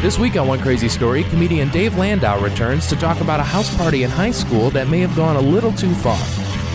This 0.00 0.18
week 0.18 0.36
on 0.36 0.46
One 0.46 0.60
Crazy 0.60 0.88
Story, 0.88 1.24
comedian 1.24 1.68
Dave 1.70 1.96
Landau 1.98 2.40
returns 2.40 2.86
to 2.88 2.96
talk 2.96 3.20
about 3.20 3.40
a 3.40 3.42
house 3.42 3.74
party 3.76 4.04
in 4.04 4.10
high 4.10 4.30
school 4.30 4.70
that 4.70 4.88
may 4.88 5.00
have 5.00 5.14
gone 5.16 5.34
a 5.36 5.40
little 5.40 5.72
too 5.72 5.92
far. 5.96 6.18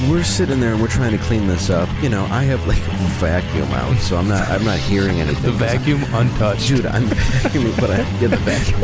We're 0.10 0.23
sitting 0.26 0.60
there 0.60 0.73
and 0.73 0.81
we're 0.81 0.89
trying 0.89 1.17
to 1.17 1.23
clean 1.23 1.47
this 1.47 1.70
up. 1.70 1.88
You 2.04 2.09
know, 2.09 2.25
I 2.25 2.44
have 2.44 2.67
like 2.67 2.78
a 2.79 2.91
vacuum 3.21 3.71
out, 3.71 3.96
so 3.99 4.17
I'm 4.17 4.28
not 4.28 4.46
I'm 4.49 4.65
not 4.65 4.78
hearing 4.78 5.21
anything. 5.21 5.41
The 5.44 5.51
vacuum 5.54 6.04
untouched. 6.13 6.67
Dude, 6.67 6.86
I'm 6.86 7.04
vacuuming, 7.05 7.79
but 7.79 7.91
I 7.91 7.96
have 7.96 8.13
to 8.13 8.19
get 8.19 8.31
the 8.31 8.37
vacuum. 8.44 8.81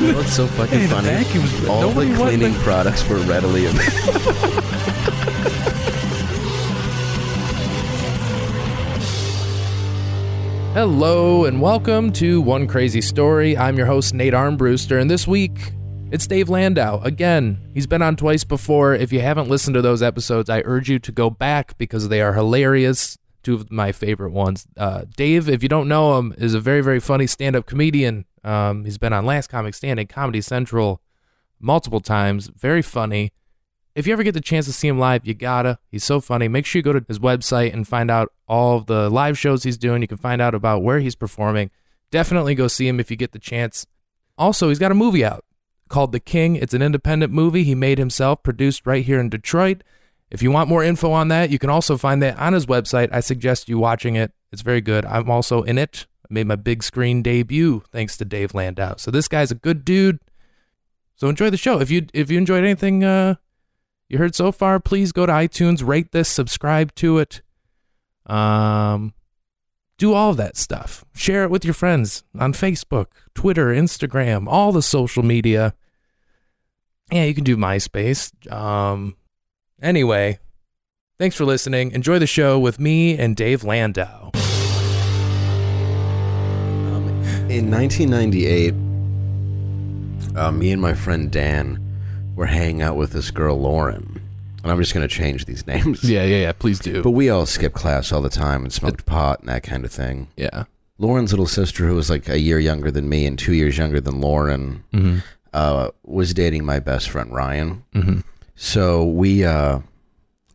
you 0.00 0.12
know 0.12 0.18
what's 0.18 0.32
so 0.34 0.46
fucking 0.48 0.78
Hey, 0.80 0.86
the 0.86 0.94
funny? 0.94 1.08
vacuums- 1.08 1.64
All 1.66 1.80
the 1.80 1.86
nobody 1.88 2.10
want 2.10 2.22
cleaning 2.30 2.52
the- 2.52 2.58
products 2.60 3.08
were 3.08 3.16
readily 3.20 3.64
available. 3.66 4.62
Hello 10.72 11.46
and 11.46 11.60
welcome 11.60 12.12
to 12.12 12.40
One 12.40 12.68
Crazy 12.68 13.00
Story. 13.00 13.56
I'm 13.56 13.76
your 13.76 13.86
host, 13.86 14.14
Nate 14.14 14.34
Armbruster, 14.34 15.00
and 15.00 15.10
this 15.10 15.26
week 15.26 15.72
it's 16.12 16.28
Dave 16.28 16.48
Landau. 16.48 17.00
Again, 17.02 17.60
he's 17.74 17.88
been 17.88 18.02
on 18.02 18.14
twice 18.14 18.44
before. 18.44 18.94
If 18.94 19.12
you 19.12 19.20
haven't 19.20 19.48
listened 19.48 19.74
to 19.74 19.82
those 19.82 20.00
episodes, 20.00 20.48
I 20.48 20.62
urge 20.64 20.88
you 20.88 21.00
to 21.00 21.10
go 21.10 21.28
back 21.28 21.76
because 21.76 22.08
they 22.08 22.20
are 22.20 22.34
hilarious. 22.34 23.18
Two 23.42 23.54
of 23.54 23.72
my 23.72 23.90
favorite 23.90 24.30
ones. 24.30 24.68
Uh, 24.76 25.06
Dave, 25.16 25.48
if 25.48 25.64
you 25.64 25.68
don't 25.68 25.88
know 25.88 26.16
him, 26.16 26.32
is 26.38 26.54
a 26.54 26.60
very, 26.60 26.82
very 26.82 27.00
funny 27.00 27.26
stand 27.26 27.56
up 27.56 27.66
comedian. 27.66 28.24
Um, 28.44 28.84
he's 28.84 28.96
been 28.96 29.12
on 29.12 29.26
Last 29.26 29.48
Comic 29.48 29.74
Standing, 29.74 30.06
Comedy 30.06 30.40
Central 30.40 31.02
multiple 31.58 32.00
times. 32.00 32.46
Very 32.46 32.82
funny. 32.82 33.32
If 33.94 34.06
you 34.06 34.12
ever 34.12 34.22
get 34.22 34.34
the 34.34 34.40
chance 34.40 34.66
to 34.66 34.72
see 34.72 34.88
him 34.88 34.98
live, 34.98 35.26
you 35.26 35.34
gotta. 35.34 35.78
He's 35.90 36.04
so 36.04 36.20
funny. 36.20 36.48
Make 36.48 36.64
sure 36.64 36.78
you 36.78 36.84
go 36.84 36.92
to 36.92 37.04
his 37.08 37.18
website 37.18 37.72
and 37.72 37.86
find 37.86 38.10
out 38.10 38.32
all 38.46 38.80
the 38.80 39.10
live 39.10 39.38
shows 39.38 39.62
he's 39.62 39.78
doing. 39.78 40.00
You 40.02 40.08
can 40.08 40.18
find 40.18 40.40
out 40.40 40.54
about 40.54 40.82
where 40.82 41.00
he's 41.00 41.16
performing. 41.16 41.70
Definitely 42.10 42.54
go 42.54 42.68
see 42.68 42.86
him 42.88 43.00
if 43.00 43.10
you 43.10 43.16
get 43.16 43.32
the 43.32 43.38
chance. 43.38 43.86
Also, 44.38 44.68
he's 44.68 44.78
got 44.78 44.92
a 44.92 44.94
movie 44.94 45.24
out 45.24 45.44
called 45.88 46.12
The 46.12 46.20
King. 46.20 46.56
It's 46.56 46.72
an 46.72 46.82
independent 46.82 47.32
movie 47.32 47.64
he 47.64 47.74
made 47.74 47.98
himself, 47.98 48.42
produced 48.42 48.86
right 48.86 49.04
here 49.04 49.20
in 49.20 49.28
Detroit. 49.28 49.82
If 50.30 50.42
you 50.42 50.50
want 50.50 50.68
more 50.68 50.84
info 50.84 51.10
on 51.10 51.28
that, 51.28 51.50
you 51.50 51.58
can 51.58 51.68
also 51.68 51.98
find 51.98 52.22
that 52.22 52.38
on 52.38 52.52
his 52.52 52.66
website. 52.66 53.12
I 53.12 53.20
suggest 53.20 53.68
you 53.68 53.78
watching 53.78 54.14
it. 54.14 54.32
It's 54.52 54.62
very 54.62 54.80
good. 54.80 55.04
I'm 55.04 55.28
also 55.28 55.62
in 55.62 55.76
it. 55.76 56.06
I 56.24 56.32
made 56.32 56.46
my 56.46 56.56
big 56.56 56.82
screen 56.82 57.20
debut 57.22 57.82
thanks 57.90 58.16
to 58.18 58.24
Dave 58.24 58.54
Landau. 58.54 58.94
So 58.96 59.10
this 59.10 59.28
guy's 59.28 59.50
a 59.50 59.56
good 59.56 59.84
dude. 59.84 60.20
So 61.16 61.28
enjoy 61.28 61.50
the 61.50 61.56
show. 61.56 61.80
If 61.80 61.90
you 61.90 62.06
if 62.14 62.30
you 62.30 62.38
enjoyed 62.38 62.64
anything 62.64 63.04
uh 63.04 63.34
you 64.10 64.18
heard 64.18 64.34
so 64.34 64.50
far, 64.50 64.80
please 64.80 65.12
go 65.12 65.24
to 65.24 65.32
iTunes, 65.32 65.86
rate 65.86 66.10
this, 66.10 66.28
subscribe 66.28 66.94
to 66.96 67.18
it. 67.18 67.42
Um 68.26 69.14
do 69.98 70.12
all 70.14 70.34
that 70.34 70.56
stuff. 70.56 71.04
Share 71.14 71.44
it 71.44 71.50
with 71.50 71.64
your 71.64 71.74
friends 71.74 72.24
on 72.38 72.52
Facebook, 72.52 73.06
Twitter, 73.34 73.66
Instagram, 73.66 74.46
all 74.48 74.72
the 74.72 74.82
social 74.82 75.22
media. 75.22 75.74
Yeah, 77.12 77.24
you 77.24 77.34
can 77.34 77.44
do 77.44 77.56
MySpace. 77.56 78.32
Um 78.52 79.16
anyway, 79.80 80.40
thanks 81.16 81.36
for 81.36 81.44
listening. 81.44 81.92
Enjoy 81.92 82.18
the 82.18 82.26
show 82.26 82.58
with 82.58 82.80
me 82.80 83.16
and 83.16 83.36
Dave 83.36 83.62
Landau. 83.62 84.30
In 87.48 87.70
1998, 87.70 88.74
uh, 90.36 90.50
me 90.52 90.72
and 90.72 90.80
my 90.80 90.94
friend 90.94 91.30
Dan 91.30 91.89
were 92.40 92.46
hanging 92.46 92.80
out 92.80 92.96
with 92.96 93.12
this 93.12 93.30
girl 93.30 93.60
Lauren, 93.60 94.18
and 94.62 94.72
I'm 94.72 94.78
just 94.80 94.94
going 94.94 95.06
to 95.06 95.14
change 95.14 95.44
these 95.44 95.66
names. 95.66 96.02
Yeah, 96.02 96.24
yeah, 96.24 96.38
yeah, 96.38 96.52
please 96.52 96.78
do. 96.78 97.02
But 97.02 97.10
we 97.10 97.28
all 97.28 97.44
skipped 97.44 97.74
class 97.74 98.12
all 98.12 98.22
the 98.22 98.30
time 98.30 98.62
and 98.64 98.72
smoked 98.72 99.04
pot 99.04 99.40
and 99.40 99.48
that 99.50 99.62
kind 99.62 99.84
of 99.84 99.92
thing. 99.92 100.28
yeah. 100.38 100.64
Lauren's 100.98 101.32
little 101.32 101.46
sister, 101.46 101.86
who 101.86 101.94
was 101.94 102.08
like 102.10 102.28
a 102.30 102.38
year 102.38 102.58
younger 102.58 102.90
than 102.90 103.08
me 103.08 103.24
and 103.26 103.38
two 103.38 103.52
years 103.54 103.76
younger 103.78 104.00
than 104.02 104.20
Lauren, 104.22 104.84
Mhm. 104.92 105.22
uh, 105.54 105.90
was 106.04 106.34
dating 106.34 106.64
my 106.66 106.78
best 106.78 107.08
friend 107.10 107.32
Ryan. 107.32 107.82
Mhm. 107.94 108.22
So 108.54 109.04
we 109.04 109.42
uh, 109.44 109.80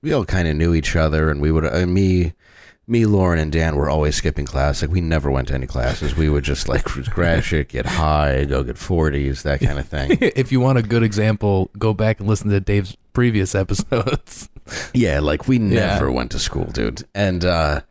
we 0.03 0.12
all 0.13 0.24
kind 0.25 0.47
of 0.47 0.56
knew 0.56 0.74
each 0.75 0.95
other, 0.95 1.29
and 1.31 1.40
we 1.41 1.51
would 1.51 1.66
uh, 1.66 1.85
me. 1.88 2.34
Me, 2.88 3.06
Lauren, 3.07 3.40
and 3.40 3.51
Dan 3.51 3.75
were 3.75 3.90
always 3.90 4.16
skipping 4.16 4.46
class. 4.46 4.81
Like 4.81 4.91
we 4.91 5.01
never 5.01 5.31
went 5.31 5.47
to 5.47 5.56
any 5.56 5.66
classes. 5.66 6.16
We 6.16 6.29
would 6.29 6.44
just 6.44 6.68
like 6.69 6.84
crash 7.09 7.51
it, 7.51 7.69
get 7.69 7.85
high, 7.85 8.46
go 8.46 8.62
get 8.63 8.78
forties, 8.78 9.41
that 9.44 9.59
kind 9.59 9.79
of 9.79 9.88
thing. 9.88 10.18
if 10.22 10.51
you 10.51 10.59
want 10.59 10.78
a 10.78 10.84
good 10.84 11.01
example, 11.01 11.72
go 11.79 11.94
back 11.94 12.19
and 12.19 12.29
listen 12.29 12.50
to 12.51 12.59
Dave's 12.59 12.95
previous 13.13 13.56
episodes. 13.56 14.50
Yeah, 14.95 15.19
like 15.19 15.47
we 15.47 15.59
Yeah. 15.59 15.94
never 15.94 16.12
went 16.12 16.31
to 16.31 16.40
school, 16.40 16.66
dude. 16.66 17.03
And 17.13 17.45
uh 17.45 17.81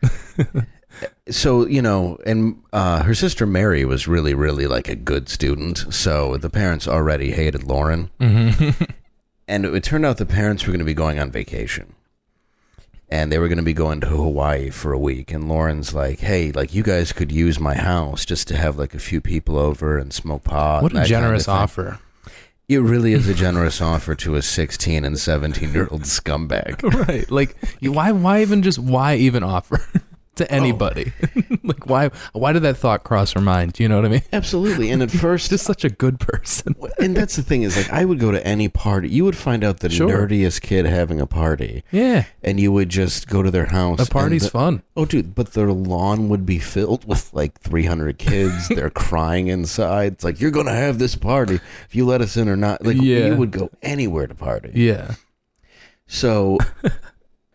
so, 1.28 1.66
you 1.69 1.81
know, 1.81 2.19
and 2.27 2.60
uh 2.72 3.04
her 3.04 3.15
sister 3.15 3.47
Mary 3.47 3.84
was 3.84 4.09
really 4.09 4.34
really 4.34 4.66
like 4.66 4.88
a 4.88 4.97
good 4.97 5.28
student. 5.28 5.84
So 5.94 6.37
the 6.37 6.50
parents 6.50 6.88
already 6.88 7.31
hated 7.31 7.62
Lauren. 7.62 8.10
and 8.19 9.65
it, 9.65 9.84
turned 9.84 10.04
out 10.04 10.16
the 10.19 10.27
parents 10.27 10.66
were 10.66 10.72
going 10.72 10.81
to 10.81 10.84
be 10.84 10.94
going 10.94 11.21
on 11.21 11.31
vacation. 11.31 11.94
And 13.14 13.30
they 13.30 13.38
were 13.38 13.47
going 13.47 13.58
to 13.58 13.62
be 13.62 13.72
going 13.72 14.00
to 14.00 14.08
Hawaii 14.08 14.70
for 14.70 14.92
a 14.92 14.98
week 14.98 15.30
and 15.30 15.48
Lauren's 15.48 15.94
like, 15.94 16.19
"Hey, 16.19 16.50
like 16.50 16.75
you 16.75 16.82
guys 16.82 17.12
could 17.12 17.30
use 17.30 17.60
my 17.60 17.76
house 17.76 18.25
just 18.25 18.48
to 18.48 18.56
have 18.56 18.76
like 18.76 18.92
a 18.92 18.98
few 18.98 19.20
people 19.20 19.56
over 19.56 19.98
and 19.98 20.12
smoke 20.12 20.42
pot." 20.42 20.82
what 20.82 20.91
a 20.91 20.94
that 20.94 21.00
kind 21.02 21.04
of 21.04 21.08
generous 21.10 21.47
offer. 21.47 22.00
It 22.69 22.78
really 22.78 23.12
is 23.12 23.28
a 23.28 23.34
generous 23.47 23.80
offer 23.80 24.16
to 24.16 24.34
a 24.34 24.42
16 24.42 25.04
and 25.04 25.16
17 25.16 25.72
year 25.72 25.86
old 25.92 26.03
scumbag. 26.03 26.82
right. 27.08 27.30
Like 27.30 27.54
why 27.82 28.10
why 28.10 28.42
even 28.42 28.62
just 28.62 28.80
why 28.80 29.14
even 29.14 29.44
offer 29.44 29.86
to 30.37 30.45
Oh. 30.45 30.56
anybody? 30.56 31.12
like 31.62 31.87
why 31.87 32.11
why 32.33 32.53
did 32.53 32.62
that 32.62 32.77
thought 32.77 33.05
cross 33.05 33.33
her 33.33 33.41
mind? 33.41 33.75
Do 33.75 33.83
you 33.83 33.89
know 33.89 33.97
what 33.97 34.05
I 34.05 34.09
mean? 34.09 34.22
Absolutely. 34.33 34.91
And 34.91 35.03
at 35.03 35.11
first, 35.25 35.50
Just 35.50 35.65
such 35.65 35.84
a 35.84 35.91
good 35.91 36.21
person. 36.21 36.75
and 36.99 37.17
that's 37.17 37.37
the 37.37 37.43
thing 37.43 37.62
is 37.62 37.77
like 37.77 37.91
I 37.93 38.05
would 38.05 38.19
go 38.19 38.31
to 38.31 38.45
any 38.47 38.69
party. 38.69 39.09
You 39.09 39.25
would 39.25 39.37
find 39.37 39.62
out 39.65 39.81
the 39.81 39.91
Sure. 39.91 40.09
nerdiest 40.09 40.61
kid 40.62 40.87
having 40.87 41.21
a 41.21 41.27
party, 41.27 41.84
Yeah. 41.93 42.25
and 42.43 42.59
you 42.59 42.72
would 42.72 42.89
just 42.89 43.28
go 43.28 43.43
to 43.43 43.50
their 43.50 43.67
house. 43.67 43.99
The 43.99 44.06
party's 44.12 44.45
the- 44.45 44.50
fun. 44.50 44.83
Oh, 44.97 45.05
dude! 45.05 45.34
But 45.34 45.55
their 45.55 45.72
lawn 45.72 46.28
would 46.28 46.47
be 46.47 46.59
filled 46.59 47.05
with 47.06 47.33
like 47.34 47.61
300 47.61 48.19
kids. 48.19 48.69
They're 48.75 48.91
crying 48.91 49.49
inside. 49.49 50.12
It's 50.15 50.25
like 50.25 50.41
you're 50.41 50.51
gonna 50.53 50.75
have 50.75 50.99
this 50.99 51.15
party 51.16 51.56
if 51.87 51.95
you 51.95 52.05
let 52.06 52.21
us 52.21 52.37
in 52.37 52.49
or 52.49 52.56
not. 52.56 52.84
Like 52.84 52.97
Yeah. 53.01 53.27
you 53.28 53.37
would 53.37 53.51
go 53.51 53.71
anywhere 53.83 54.27
to 54.27 54.34
party. 54.34 54.71
Yeah. 54.75 55.15
So, 56.06 56.59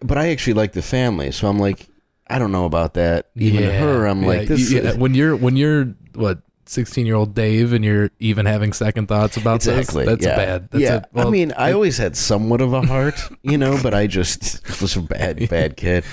but 0.02 0.18
I 0.18 0.30
actually 0.30 0.54
like 0.56 0.74
the 0.74 0.82
family. 0.82 1.32
So 1.32 1.48
I'm 1.48 1.60
like, 1.60 1.88
I 2.30 2.40
don't 2.40 2.52
know 2.52 2.66
about 2.66 2.94
that. 2.96 3.30
Even 3.36 3.64
yeah. 3.64 3.80
her, 3.80 4.06
I'm 4.06 4.22
Yeah, 4.22 4.28
like, 4.28 4.48
this 4.48 4.72
you- 4.72 4.82
yeah, 4.82 4.90
is 4.92 4.98
when 4.98 5.14
you're 5.16 5.36
when 5.36 5.56
you're 5.56 5.86
what 6.16 6.42
16 6.66 7.06
year 7.08 7.16
old 7.16 7.34
Dave 7.34 7.74
and 7.74 7.84
you're 7.84 8.12
even 8.20 8.46
having 8.46 8.74
second 8.74 9.08
thoughts 9.08 9.38
about 9.38 9.56
Exactly. 9.56 10.06
this. 10.06 10.14
That's 10.14 10.26
yeah. 10.26 10.36
bad. 10.36 10.70
That's 10.70 10.84
yeah. 10.84 10.96
a- 10.98 11.04
well, 11.14 11.28
I 11.28 11.32
mean, 11.32 11.52
I 11.58 11.72
always 11.72 11.98
had 11.98 12.16
somewhat 12.16 12.62
of 12.62 12.74
a 12.74 12.82
heart, 12.82 13.20
you 13.42 13.58
know, 13.58 13.80
but 13.82 13.94
I 13.96 14.06
just 14.06 14.62
was 14.82 14.96
a 14.96 15.02
bad, 15.02 15.50
bad 15.50 15.76
kid. 15.78 16.04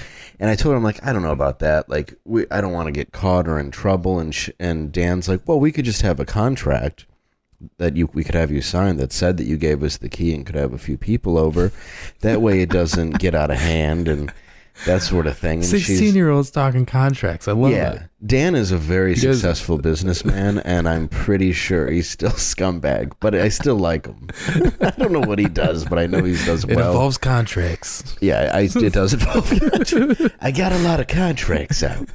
And 0.41 0.49
I 0.51 0.55
told 0.55 0.73
her, 0.73 0.77
I'm 0.77 0.85
like, 0.85 1.05
I 1.07 1.13
don't 1.13 1.23
know 1.23 1.31
about 1.33 1.59
that. 1.61 1.89
Like, 1.89 2.15
we, 2.25 2.45
I 2.51 2.61
don't 2.61 2.73
want 2.73 2.87
to 2.87 2.93
get 2.93 3.13
caught 3.13 3.49
or 3.49 3.59
in 3.59 3.71
trouble. 3.71 4.19
And 4.19 4.35
sh- 4.35 4.51
and 4.59 4.93
Dan's 4.93 5.29
like, 5.29 5.41
well, 5.47 5.59
we 5.61 5.73
could 5.73 5.85
just 5.87 6.03
have 6.03 6.21
a 6.21 6.25
contract 6.27 7.07
that 7.79 7.97
you 7.97 8.09
we 8.13 8.23
could 8.23 8.35
have 8.35 8.51
you 8.51 8.61
sign 8.61 8.99
that 8.99 9.13
said 9.15 9.39
that 9.39 9.45
you 9.47 9.57
gave 9.57 9.83
us 9.83 9.97
the 9.97 10.11
key 10.11 10.35
and 10.35 10.45
could 10.45 10.55
have 10.57 10.75
a 10.75 10.79
few 10.79 10.99
people 10.99 11.39
over. 11.39 11.73
That 12.21 12.43
way, 12.43 12.61
it 12.61 12.69
doesn't 12.69 13.19
get 13.19 13.35
out 13.35 13.51
of 13.51 13.57
hand 13.59 14.09
and 14.09 14.31
that 14.85 15.03
sort 15.03 15.27
of 15.27 15.37
thing. 15.39 15.61
And 15.61 15.65
16 15.67 16.15
year 16.15 16.31
olds 16.31 16.51
talking 16.51 16.85
contracts. 16.87 17.49
I 17.49 17.53
love 17.53 17.71
yeah, 17.71 17.93
it. 17.93 18.03
Dan 18.27 18.55
is 18.55 18.73
a 18.73 18.77
very 18.77 19.15
He 19.15 19.21
successful 19.21 19.79
businessman, 19.79 20.59
and 20.61 20.89
I'm 20.89 21.09
pretty 21.09 21.53
sure 21.53 21.91
he's 21.91 22.09
still 22.11 22.31
scumbag, 22.33 23.13
but 23.21 23.35
I 23.35 23.49
still 23.49 23.77
like 23.77 24.07
him. 24.07 24.29
I 24.81 24.91
don't 24.99 25.13
know 25.13 25.21
what 25.21 25.39
he 25.39 25.47
does, 25.47 25.85
but 25.85 25.99
I 25.99 26.07
know 26.07 26.23
he 26.23 26.33
does 26.45 26.65
It 26.65 26.77
well. 26.77 26.87
It 26.87 26.91
involves 26.93 27.19
contracts. 27.19 28.17
yeah, 28.21 28.51
I, 28.53 28.63
it 28.75 28.93
does 28.93 29.15
involve. 29.15 29.51
I 30.41 30.51
got 30.51 30.73
a 30.73 30.79
lot 30.79 31.01
of 31.01 31.09
contracts 31.09 31.83
out. 31.83 32.09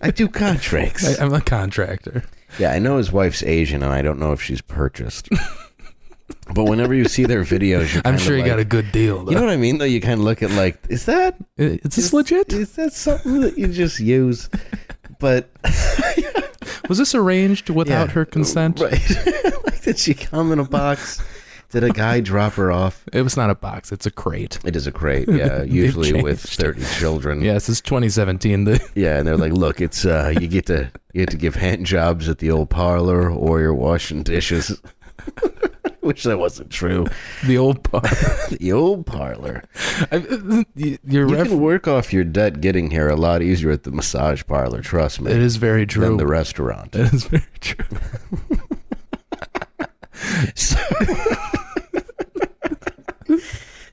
I 0.00 0.10
do 0.10 0.28
contracts. 0.28 1.18
I, 1.18 1.24
I'm 1.24 1.34
a 1.34 1.40
contractor. 1.40 2.22
yeah, 2.58 2.72
I 2.72 2.78
know 2.78 2.98
his 2.98 3.10
wife's 3.12 3.42
Asian, 3.42 3.82
and 3.82 3.92
I 3.92 4.02
don't 4.02 4.18
know 4.18 4.32
if 4.32 4.40
she's 4.40 4.60
purchased. 4.60 5.28
But 6.54 6.64
whenever 6.64 6.94
you 6.94 7.04
see 7.06 7.24
their 7.24 7.42
videos, 7.42 7.92
you're 7.94 8.02
I'm 8.04 8.18
sure 8.18 8.34
you 8.36 8.42
like, 8.42 8.50
got 8.50 8.58
a 8.58 8.64
good 8.64 8.90
deal. 8.92 9.24
Though. 9.24 9.30
You 9.32 9.36
know 9.38 9.44
what 9.44 9.52
I 9.52 9.56
mean? 9.56 9.78
Though 9.78 9.84
you 9.84 10.00
kind 10.00 10.14
of 10.20 10.20
look 10.20 10.42
at 10.42 10.50
like, 10.52 10.78
is 10.88 11.06
that 11.06 11.36
is 11.56 11.80
this 11.82 11.98
is- 11.98 12.12
legit? 12.12 12.52
Is 12.52 12.72
that 12.72 12.92
something 12.92 13.40
that 13.40 13.56
you 13.58 13.68
just 13.68 14.00
use? 14.00 14.48
But 15.18 15.50
Was 16.88 16.98
this 16.98 17.14
arranged 17.14 17.70
without 17.70 18.08
Yeah. 18.08 18.12
her 18.14 18.24
consent? 18.24 18.80
Right. 18.80 18.92
like, 19.64 19.82
did 19.82 19.98
she 19.98 20.14
come 20.14 20.52
in 20.52 20.58
a 20.58 20.64
box? 20.64 21.22
Did 21.70 21.82
a 21.82 21.90
guy 21.90 22.20
drop 22.20 22.52
her 22.54 22.70
off? 22.70 23.02
It 23.12 23.22
was 23.22 23.36
not 23.36 23.50
a 23.50 23.54
box. 23.56 23.90
It's 23.90 24.06
a 24.06 24.10
crate. 24.10 24.60
It 24.64 24.76
is 24.76 24.86
a 24.86 24.92
crate, 24.92 25.28
yeah. 25.32 25.62
Usually 25.64 26.22
with 26.22 26.40
thirty 26.40 26.84
children. 26.98 27.42
Yes, 27.42 27.68
it's 27.68 27.80
2017. 27.80 28.64
The 28.64 28.88
Yeah, 28.94 29.18
and 29.18 29.26
they're 29.26 29.36
like, 29.36 29.52
look, 29.52 29.80
it's 29.80 30.04
uh 30.06 30.32
you 30.40 30.46
get 30.46 30.66
to 30.66 30.90
you 31.12 31.22
get 31.22 31.30
to 31.30 31.36
give 31.36 31.56
hand 31.56 31.84
jobs 31.86 32.28
at 32.28 32.38
the 32.38 32.50
old 32.52 32.70
parlor 32.70 33.28
or 33.30 33.58
you're 33.60 33.74
washing 33.74 34.22
dishes. 34.22 34.80
Wish 36.12 36.22
that 36.22 36.38
wasn't 36.38 36.70
true. 36.70 37.06
The 37.46 37.58
old 37.58 37.82
part. 37.82 38.06
The 38.50 38.72
old 38.72 39.06
parlor. 39.06 39.64
I, 40.12 40.64
you're 40.74 40.98
You 41.04 41.26
ref- 41.26 41.48
can 41.48 41.60
work 41.60 41.88
off 41.88 42.12
your 42.12 42.22
debt 42.24 42.60
getting 42.60 42.90
here 42.90 43.08
a 43.08 43.16
lot 43.16 43.42
easier 43.42 43.70
at 43.72 43.82
the 43.82 43.90
massage 43.90 44.42
parlor, 44.46 44.80
trust 44.82 45.20
me, 45.20 45.32
it 45.32 45.38
is 45.38 45.56
very 45.56 45.84
true. 45.86 46.04
than 46.04 46.16
the 46.16 46.26
restaurant. 46.26 46.94
It 46.94 47.12
is 47.12 47.24
very 47.24 47.44
true. 47.60 47.86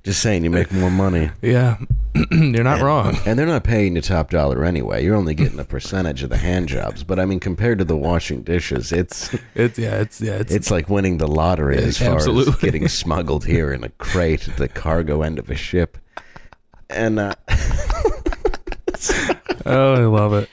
Just 0.04 0.22
saying, 0.22 0.44
you 0.44 0.50
make 0.50 0.72
more 0.72 0.92
money. 0.92 1.32
Yeah, 1.42 1.78
you're 2.32 2.64
not 2.64 2.82
wrong. 2.82 3.18
And 3.26 3.40
they're 3.40 3.46
not 3.46 3.64
paying 3.64 3.96
you 3.96 4.02
top 4.02 4.30
dollar 4.30 4.64
anyway. 4.66 5.04
You're 5.04 5.16
only 5.16 5.34
getting 5.34 5.60
a 5.60 5.64
percentage 5.64 6.22
of 6.24 6.30
the 6.30 6.38
hand 6.38 6.68
jobs. 6.70 7.04
But 7.04 7.20
I 7.20 7.26
mean, 7.26 7.40
compared 7.40 7.80
to 7.80 7.86
the 7.86 7.96
washing 7.98 8.44
dishes, 8.44 8.92
it's 8.92 9.34
It's 9.56 9.80
yeah, 9.80 10.02
it's 10.02 10.20
yeah, 10.22 10.34
it's, 10.34 10.52
it's 10.54 10.70
like 10.72 10.90
winning 10.90 11.18
the 11.18 11.28
lottery 11.28 11.78
as 11.78 11.98
far 11.98 12.18
as 12.18 12.56
getting 12.62 12.88
smuggled 12.88 13.46
here 13.46 13.72
in 13.74 13.84
a 13.84 13.90
crate 13.90 14.48
at 14.48 14.58
the 14.58 14.68
cargo 14.68 15.22
end 15.22 15.40
of 15.40 15.50
a 15.50 15.56
ship. 15.56 15.98
And 16.90 17.18
uh, 17.20 17.34
oh, 19.66 19.94
I 19.94 20.06
love 20.06 20.34
it. 20.34 20.50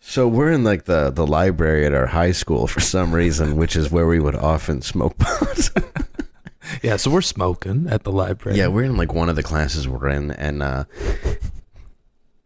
so 0.00 0.26
we're 0.28 0.50
in 0.52 0.64
like 0.64 0.84
the 0.84 1.10
the 1.10 1.26
library 1.26 1.86
at 1.86 1.94
our 1.94 2.06
high 2.06 2.32
school 2.32 2.66
for 2.66 2.80
some 2.80 3.14
reason, 3.14 3.56
which 3.56 3.76
is 3.76 3.90
where 3.90 4.06
we 4.06 4.20
would 4.20 4.34
often 4.36 4.82
smoke 4.82 5.16
pot. 5.18 5.70
Yeah, 6.82 6.96
so 6.96 7.10
we're 7.10 7.22
smoking 7.22 7.86
at 7.88 8.04
the 8.04 8.12
library. 8.12 8.58
Yeah, 8.58 8.68
we're 8.68 8.84
in 8.84 8.96
like 8.96 9.12
one 9.12 9.28
of 9.28 9.36
the 9.36 9.42
classes 9.42 9.88
we're 9.88 10.08
in, 10.08 10.30
and 10.32 10.62
uh, 10.62 10.84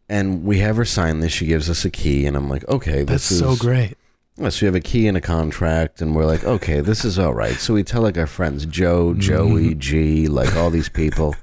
and 0.08 0.44
we 0.44 0.58
have 0.60 0.76
her 0.76 0.84
sign 0.84 1.20
this. 1.20 1.32
She 1.32 1.46
gives 1.46 1.68
us 1.70 1.84
a 1.84 1.90
key, 1.90 2.26
and 2.26 2.36
I'm 2.36 2.48
like, 2.48 2.68
okay, 2.68 3.02
that's 3.02 3.28
this 3.28 3.32
is 3.32 3.38
so 3.40 3.56
great. 3.56 3.96
Yeah, 4.36 4.48
so 4.48 4.64
we 4.64 4.66
have 4.66 4.74
a 4.74 4.80
key 4.80 5.08
and 5.08 5.16
a 5.16 5.20
contract, 5.20 6.00
and 6.00 6.14
we're 6.14 6.24
like, 6.24 6.44
okay, 6.44 6.80
this 6.80 7.04
is 7.04 7.18
all 7.18 7.34
right. 7.34 7.56
So 7.56 7.74
we 7.74 7.82
tell 7.82 8.02
like 8.02 8.16
our 8.16 8.26
friends 8.26 8.64
Joe, 8.66 9.14
Joey, 9.14 9.74
G, 9.74 10.26
like 10.28 10.54
all 10.56 10.70
these 10.70 10.88
people. 10.88 11.34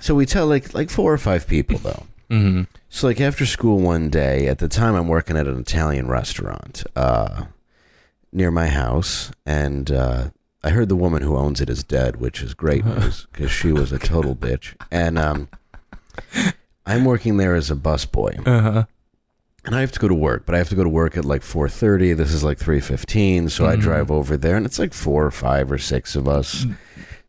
So 0.00 0.14
we 0.14 0.26
tell 0.26 0.46
like 0.46 0.74
like 0.74 0.90
four 0.90 1.12
or 1.12 1.18
five 1.18 1.46
people 1.46 1.78
though. 1.78 2.06
Mm-hmm. 2.30 2.62
So 2.88 3.06
like 3.06 3.20
after 3.20 3.46
school 3.46 3.78
one 3.78 4.10
day, 4.10 4.48
at 4.48 4.58
the 4.58 4.68
time 4.68 4.94
I'm 4.94 5.08
working 5.08 5.36
at 5.36 5.46
an 5.46 5.58
Italian 5.60 6.08
restaurant 6.08 6.82
uh, 6.96 7.44
near 8.32 8.50
my 8.50 8.68
house, 8.68 9.30
and 9.44 9.90
uh, 9.90 10.30
I 10.66 10.70
heard 10.70 10.88
the 10.88 10.96
woman 10.96 11.22
who 11.22 11.36
owns 11.36 11.60
it 11.60 11.70
is 11.70 11.84
dead, 11.84 12.16
which 12.16 12.42
is 12.42 12.52
great 12.52 12.84
news 12.84 13.26
because 13.32 13.52
she 13.52 13.70
was 13.70 13.92
a 13.92 13.98
total 14.00 14.34
bitch. 14.46 14.74
And 14.90 15.16
um, 15.16 15.48
I'm 16.84 17.04
working 17.04 17.36
there 17.36 17.54
as 17.54 17.70
a 17.70 17.76
busboy, 17.76 18.44
Uh 18.46 18.60
huh. 18.60 18.84
and 19.64 19.74
I 19.76 19.80
have 19.80 19.92
to 19.92 20.00
go 20.00 20.08
to 20.08 20.14
work, 20.14 20.44
but 20.44 20.54
I 20.54 20.58
have 20.58 20.68
to 20.70 20.74
go 20.74 20.82
to 20.84 20.88
work 20.90 21.16
at 21.16 21.24
like 21.24 21.42
4:30. 21.42 22.16
This 22.16 22.32
is 22.32 22.42
like 22.42 22.58
3:15, 22.58 23.48
so 23.50 23.64
I 23.66 23.76
Mhm. 23.76 23.80
drive 23.80 24.10
over 24.10 24.36
there, 24.36 24.56
and 24.56 24.66
it's 24.66 24.78
like 24.78 24.92
four 24.92 25.24
or 25.24 25.30
five 25.30 25.70
or 25.70 25.78
six 25.78 26.16
of 26.16 26.26
us 26.26 26.66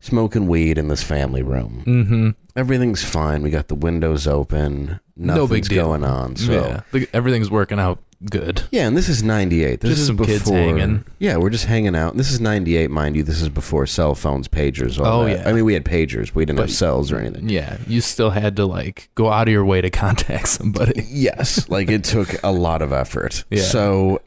smoking 0.00 0.46
weed 0.48 0.78
in 0.78 0.88
this 0.88 1.02
family 1.02 1.42
room. 1.42 1.82
Mm-hmm. 1.86 2.30
Everything's 2.56 3.04
fine. 3.04 3.42
We 3.42 3.50
got 3.50 3.68
the 3.68 3.74
windows 3.74 4.26
open. 4.26 5.00
No 5.16 5.34
Nothing's 5.42 5.68
big 5.68 5.76
deal. 5.76 5.86
going 5.86 6.04
on. 6.04 6.36
So 6.36 6.82
yeah, 6.92 7.04
everything's 7.12 7.50
working 7.50 7.78
out 7.80 7.98
good. 8.24 8.62
Yeah, 8.70 8.86
and 8.86 8.96
this 8.96 9.08
is 9.08 9.22
98. 9.22 9.80
This 9.80 9.90
Just 9.90 10.00
is 10.02 10.06
some 10.08 10.16
before, 10.16 10.32
kids 10.34 10.48
hanging. 10.48 11.04
Yeah, 11.18 11.36
we're 11.36 11.50
just 11.50 11.66
hanging 11.66 11.94
out. 11.96 12.16
This 12.16 12.30
is 12.32 12.40
98, 12.40 12.90
mind 12.90 13.16
you. 13.16 13.22
This 13.22 13.40
is 13.40 13.48
before 13.48 13.86
cell 13.86 14.14
phones, 14.14 14.48
pagers, 14.48 14.98
all 14.98 15.22
Oh, 15.22 15.24
that. 15.24 15.38
yeah. 15.40 15.48
I 15.48 15.52
mean, 15.52 15.64
we 15.64 15.74
had 15.74 15.84
pagers, 15.84 16.26
but 16.26 16.36
we 16.36 16.44
didn't 16.44 16.56
But- 16.56 16.68
have 16.68 16.74
cells 16.76 17.12
or 17.12 17.18
anything. 17.18 17.48
Yeah, 17.48 17.76
you 17.86 18.00
still 18.00 18.30
had 18.30 18.56
to 18.56 18.66
like 18.66 19.08
go 19.14 19.30
out 19.30 19.48
of 19.48 19.52
your 19.52 19.64
way 19.64 19.80
to 19.80 19.90
contact 19.90 20.48
somebody. 20.58 21.06
Yes, 21.08 21.68
like 21.68 21.90
it 21.90 22.04
took 22.04 22.34
a 22.42 22.50
lot 22.52 22.82
of 22.82 22.92
effort. 22.92 23.44
Yeah. 23.50 23.62
So 23.62 24.20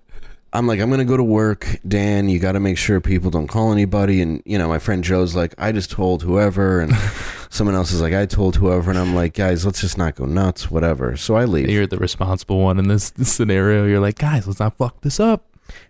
I'm 0.53 0.67
like, 0.67 0.79
I'm 0.79 0.89
going 0.89 0.99
to 0.99 1.05
go 1.05 1.15
to 1.17 1.23
work. 1.23 1.79
Dan, 1.87 2.27
you 2.27 2.37
got 2.39 2.53
to 2.53 2.59
make 2.59 2.77
sure 2.77 2.99
people 2.99 3.31
don't 3.31 3.47
call 3.47 3.71
anybody. 3.71 4.21
And, 4.21 4.41
you 4.45 4.57
know, 4.57 4.67
my 4.67 4.79
friend 4.79 5.01
Joe's 5.03 5.33
like, 5.35 5.53
I 5.57 5.71
just 5.71 5.89
told 5.91 6.23
whoever. 6.23 6.81
And 6.81 6.93
someone 7.51 7.75
else 7.75 7.91
is 7.91 8.01
like, 8.01 8.13
I 8.13 8.25
told 8.25 8.55
whoever. 8.55 8.89
And 8.89 8.97
I'm 8.99 9.13
like, 9.13 9.33
guys, 9.35 9.65
let's 9.65 9.81
just 9.81 9.97
not 9.97 10.15
go 10.15 10.25
nuts, 10.25 10.71
whatever. 10.71 11.15
So 11.17 11.35
I 11.35 11.45
leave. 11.45 11.69
You're 11.69 11.85
the 11.85 11.97
responsible 11.97 12.59
one 12.59 12.79
in 12.79 12.87
this 12.87 13.13
scenario. 13.21 13.85
You're 13.85 13.99
like, 13.99 14.17
guys, 14.17 14.47
let's 14.47 14.59
not 14.59 14.75
fuck 14.77 15.01
this 15.01 15.19
up. 15.19 15.45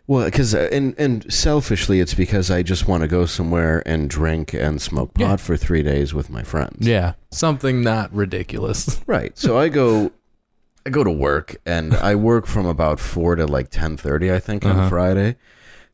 Well, 0.06 0.26
because 0.26 0.54
and 0.54 0.94
and 1.00 1.32
selfishly, 1.34 2.02
it's 2.02 2.14
because 2.14 2.52
I 2.52 2.62
just 2.62 2.88
want 2.88 3.02
to 3.02 3.08
go 3.08 3.26
somewhere 3.26 3.82
and 3.88 4.10
drink 4.10 4.54
and 4.54 4.80
smoke 4.82 5.14
pot 5.16 5.22
Yeah. 5.22 5.36
for 5.38 5.58
three 5.58 5.82
days 5.82 6.14
with 6.14 6.30
my 6.30 6.44
friends. 6.44 6.86
Yeah, 6.86 7.14
something 7.32 7.82
not 7.82 8.14
ridiculous. 8.14 9.02
right. 9.08 9.36
So 9.38 9.58
I 9.58 9.70
go, 9.70 10.12
I 10.86 10.92
go 10.92 11.04
to 11.04 11.10
work, 11.10 11.56
and 11.66 11.96
I 11.96 12.14
work 12.14 12.46
from 12.46 12.68
about 12.68 13.00
four 13.00 13.36
to 13.36 13.48
like 13.48 13.70
ten 13.70 13.98
thirty, 13.98 14.32
I 14.32 14.40
think, 14.40 14.66
on 14.66 14.72
Uh-huh. 14.78 14.90
Friday. 14.90 15.36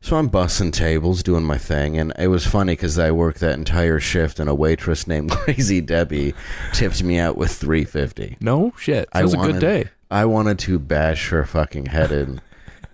So 0.00 0.16
I'm 0.16 0.30
bussing 0.30 0.72
tables, 0.72 1.22
doing 1.22 1.42
my 1.42 1.58
thing, 1.58 1.98
and 1.98 2.12
it 2.18 2.28
was 2.28 2.46
funny 2.46 2.72
because 2.72 2.98
I 2.98 3.10
worked 3.10 3.40
that 3.40 3.54
entire 3.58 3.98
shift, 3.98 4.38
and 4.38 4.48
a 4.48 4.54
waitress 4.54 5.06
named 5.06 5.30
Crazy 5.32 5.80
Debbie 5.80 6.34
tipped 6.72 7.02
me 7.02 7.18
out 7.18 7.36
with 7.36 7.52
three 7.52 7.84
fifty. 7.84 8.36
No 8.40 8.72
shit. 8.78 9.08
It 9.14 9.22
was 9.22 9.34
a 9.34 9.38
good 9.38 9.58
day. 9.60 9.88
I 10.10 10.24
wanted 10.24 10.58
to 10.60 10.78
bash 10.78 11.28
her 11.30 11.44
fucking 11.44 11.86
head 11.86 12.12
in. 12.12 12.40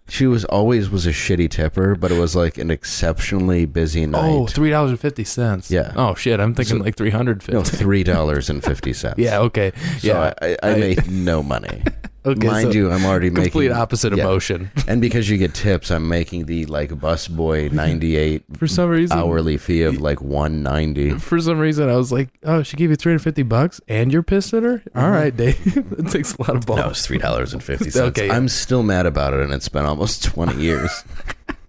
She 0.09 0.27
was 0.27 0.45
always 0.47 0.91
was 0.91 1.07
a 1.07 1.11
shitty 1.11 1.51
tipper, 1.51 1.95
but 1.95 2.11
it 2.11 2.19
was 2.19 2.35
like 2.35 2.59
an 2.59 2.71
exceptionally 2.71 3.65
busy 3.65 4.05
oh, 4.05 4.09
night. 4.09 4.31
Oh, 4.31 4.47
three 4.47 4.71
dollars 4.71 4.91
and 4.91 5.01
fifty 5.01 5.25
cents. 5.25 5.71
Yeah. 5.71 5.93
Oh 5.97 6.15
shit, 6.15 6.41
I'm 6.41 6.55
thinking 6.55 6.79
So- 6.79 6.85
like 6.85 6.97
three 6.97 7.11
hundred 7.11 7.43
fifty. 7.43 7.57
No, 7.57 7.65
three 7.65 8.03
dollars 8.03 8.51
and 8.51 8.63
fifty 8.63 8.93
cents. 8.93 9.19
yeah. 9.19 9.39
Okay. 9.41 9.73
So 9.99 10.09
yeah. 10.09 10.35
I, 10.43 10.57
I 10.63 10.71
I- 10.73 10.79
made 10.79 11.11
no 11.11 11.43
money. 11.43 11.83
Okay. 12.27 12.47
Mind 12.47 12.73
so 12.73 12.79
you, 12.79 12.91
I'm 12.91 13.05
already 13.05 13.29
complete 13.29 13.41
making 13.43 13.51
complete 13.53 13.71
opposite 13.71 14.17
yeah. 14.17 14.25
emotion. 14.25 14.71
And 14.89 15.01
because 15.01 15.29
you 15.29 15.37
get 15.39 15.55
tips, 15.55 15.91
I'm 15.91 16.09
making 16.09 16.47
the 16.47 16.67
like 16.67 16.91
busboy 16.91 17.71
ninety 17.85 18.17
eight 18.17 18.45
For 18.57 18.67
some 18.67 18.89
reason, 18.91 19.19
hourly 19.19 19.57
fee 19.57 19.83
of 19.83 20.01
like 20.01 20.21
one 20.21 20.63
ninety. 20.63 21.11
for 21.19 21.41
some 21.41 21.59
reason, 21.59 21.89
I 21.89 21.97
was 21.97 22.13
like, 22.13 22.29
"Oh, 22.43 22.63
she 22.63 22.77
gave 22.77 22.91
you 22.91 22.97
three 22.97 23.13
hundred 23.13 23.23
fifty 23.25 23.43
bucks, 23.43 23.81
and 23.89 24.13
you're 24.13 24.23
pissed 24.23 24.55
at 24.55 24.63
her." 24.63 24.79
Mm-hmm. 24.79 24.99
All 24.99 25.11
right, 25.11 25.37
Dave. 25.37 25.59
it 25.77 26.11
takes 26.11 26.35
a 26.35 26.43
lot 26.43 26.57
of 26.57 26.67
balls. 26.67 26.79
No, 26.81 26.89
it's 26.91 27.07
three 27.07 27.19
dollars 27.19 27.53
and 27.53 27.63
fifty 27.63 27.91
cents. 27.91 28.09
Okay, 28.09 28.27
yeah. 28.29 28.37
I'm 28.37 28.49
still 28.49 28.83
mad 28.83 29.07
about 29.07 29.35
it, 29.35 29.41
and 29.41 29.53
it's 29.53 29.69
been 29.69 29.85
almost 29.85 30.25
twenty 30.25 30.63
years. 30.63 31.05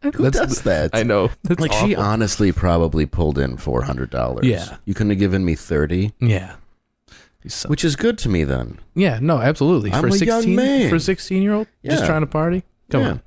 Who 0.03 0.11
That's- 0.11 0.33
does 0.47 0.61
that? 0.63 0.91
I 0.93 1.03
know. 1.03 1.31
That's 1.43 1.59
like 1.59 1.73
she 1.73 1.95
honestly 1.95 2.51
probably 2.51 3.05
pulled 3.05 3.39
in 3.39 3.57
four 3.57 3.81
hundred 3.81 4.11
dollars. 4.11 4.45
Yeah. 4.45 4.77
you 4.85 4.93
couldn't 4.93 5.09
have 5.11 5.19
given 5.19 5.43
me 5.43 5.55
thirty, 5.55 6.13
Yeah. 6.19 6.55
Which 7.67 7.83
is 7.83 7.95
good 7.95 8.17
to 8.19 8.29
me 8.29 8.43
then. 8.43 8.79
Yeah. 8.95 9.19
No. 9.21 9.39
Absolutely. 9.39 9.91
I'm 9.91 10.01
for 10.01 10.07
a 10.07 10.17
young 10.17 10.55
man. 10.55 10.89
For 10.89 10.95
a 10.95 10.99
sixteen 10.99 11.41
year 11.41 11.53
old, 11.53 11.67
just 11.83 12.05
trying 12.05 12.21
to 12.21 12.27
party. 12.27 12.63
Come 12.89 13.01
Yeah. 13.01 13.09
on. 13.09 13.21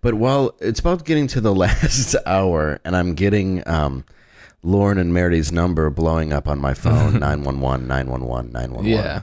But 0.00 0.14
while 0.14 0.54
it's 0.60 0.78
about 0.80 1.04
getting 1.04 1.26
to 1.28 1.40
the 1.40 1.54
last 1.64 2.14
hour, 2.24 2.78
and 2.84 2.94
I'm 2.96 3.14
getting 3.14 3.66
um, 3.68 4.04
Lauren 4.62 4.96
and 4.98 5.12
Mary's 5.12 5.50
number 5.50 5.90
blowing 5.90 6.32
up 6.32 6.46
on 6.46 6.58
my 6.60 6.72
phone 6.74 7.14
911, 7.20 7.86
911, 7.88 8.52
911. 8.52 8.86
Yeah. 8.90 9.22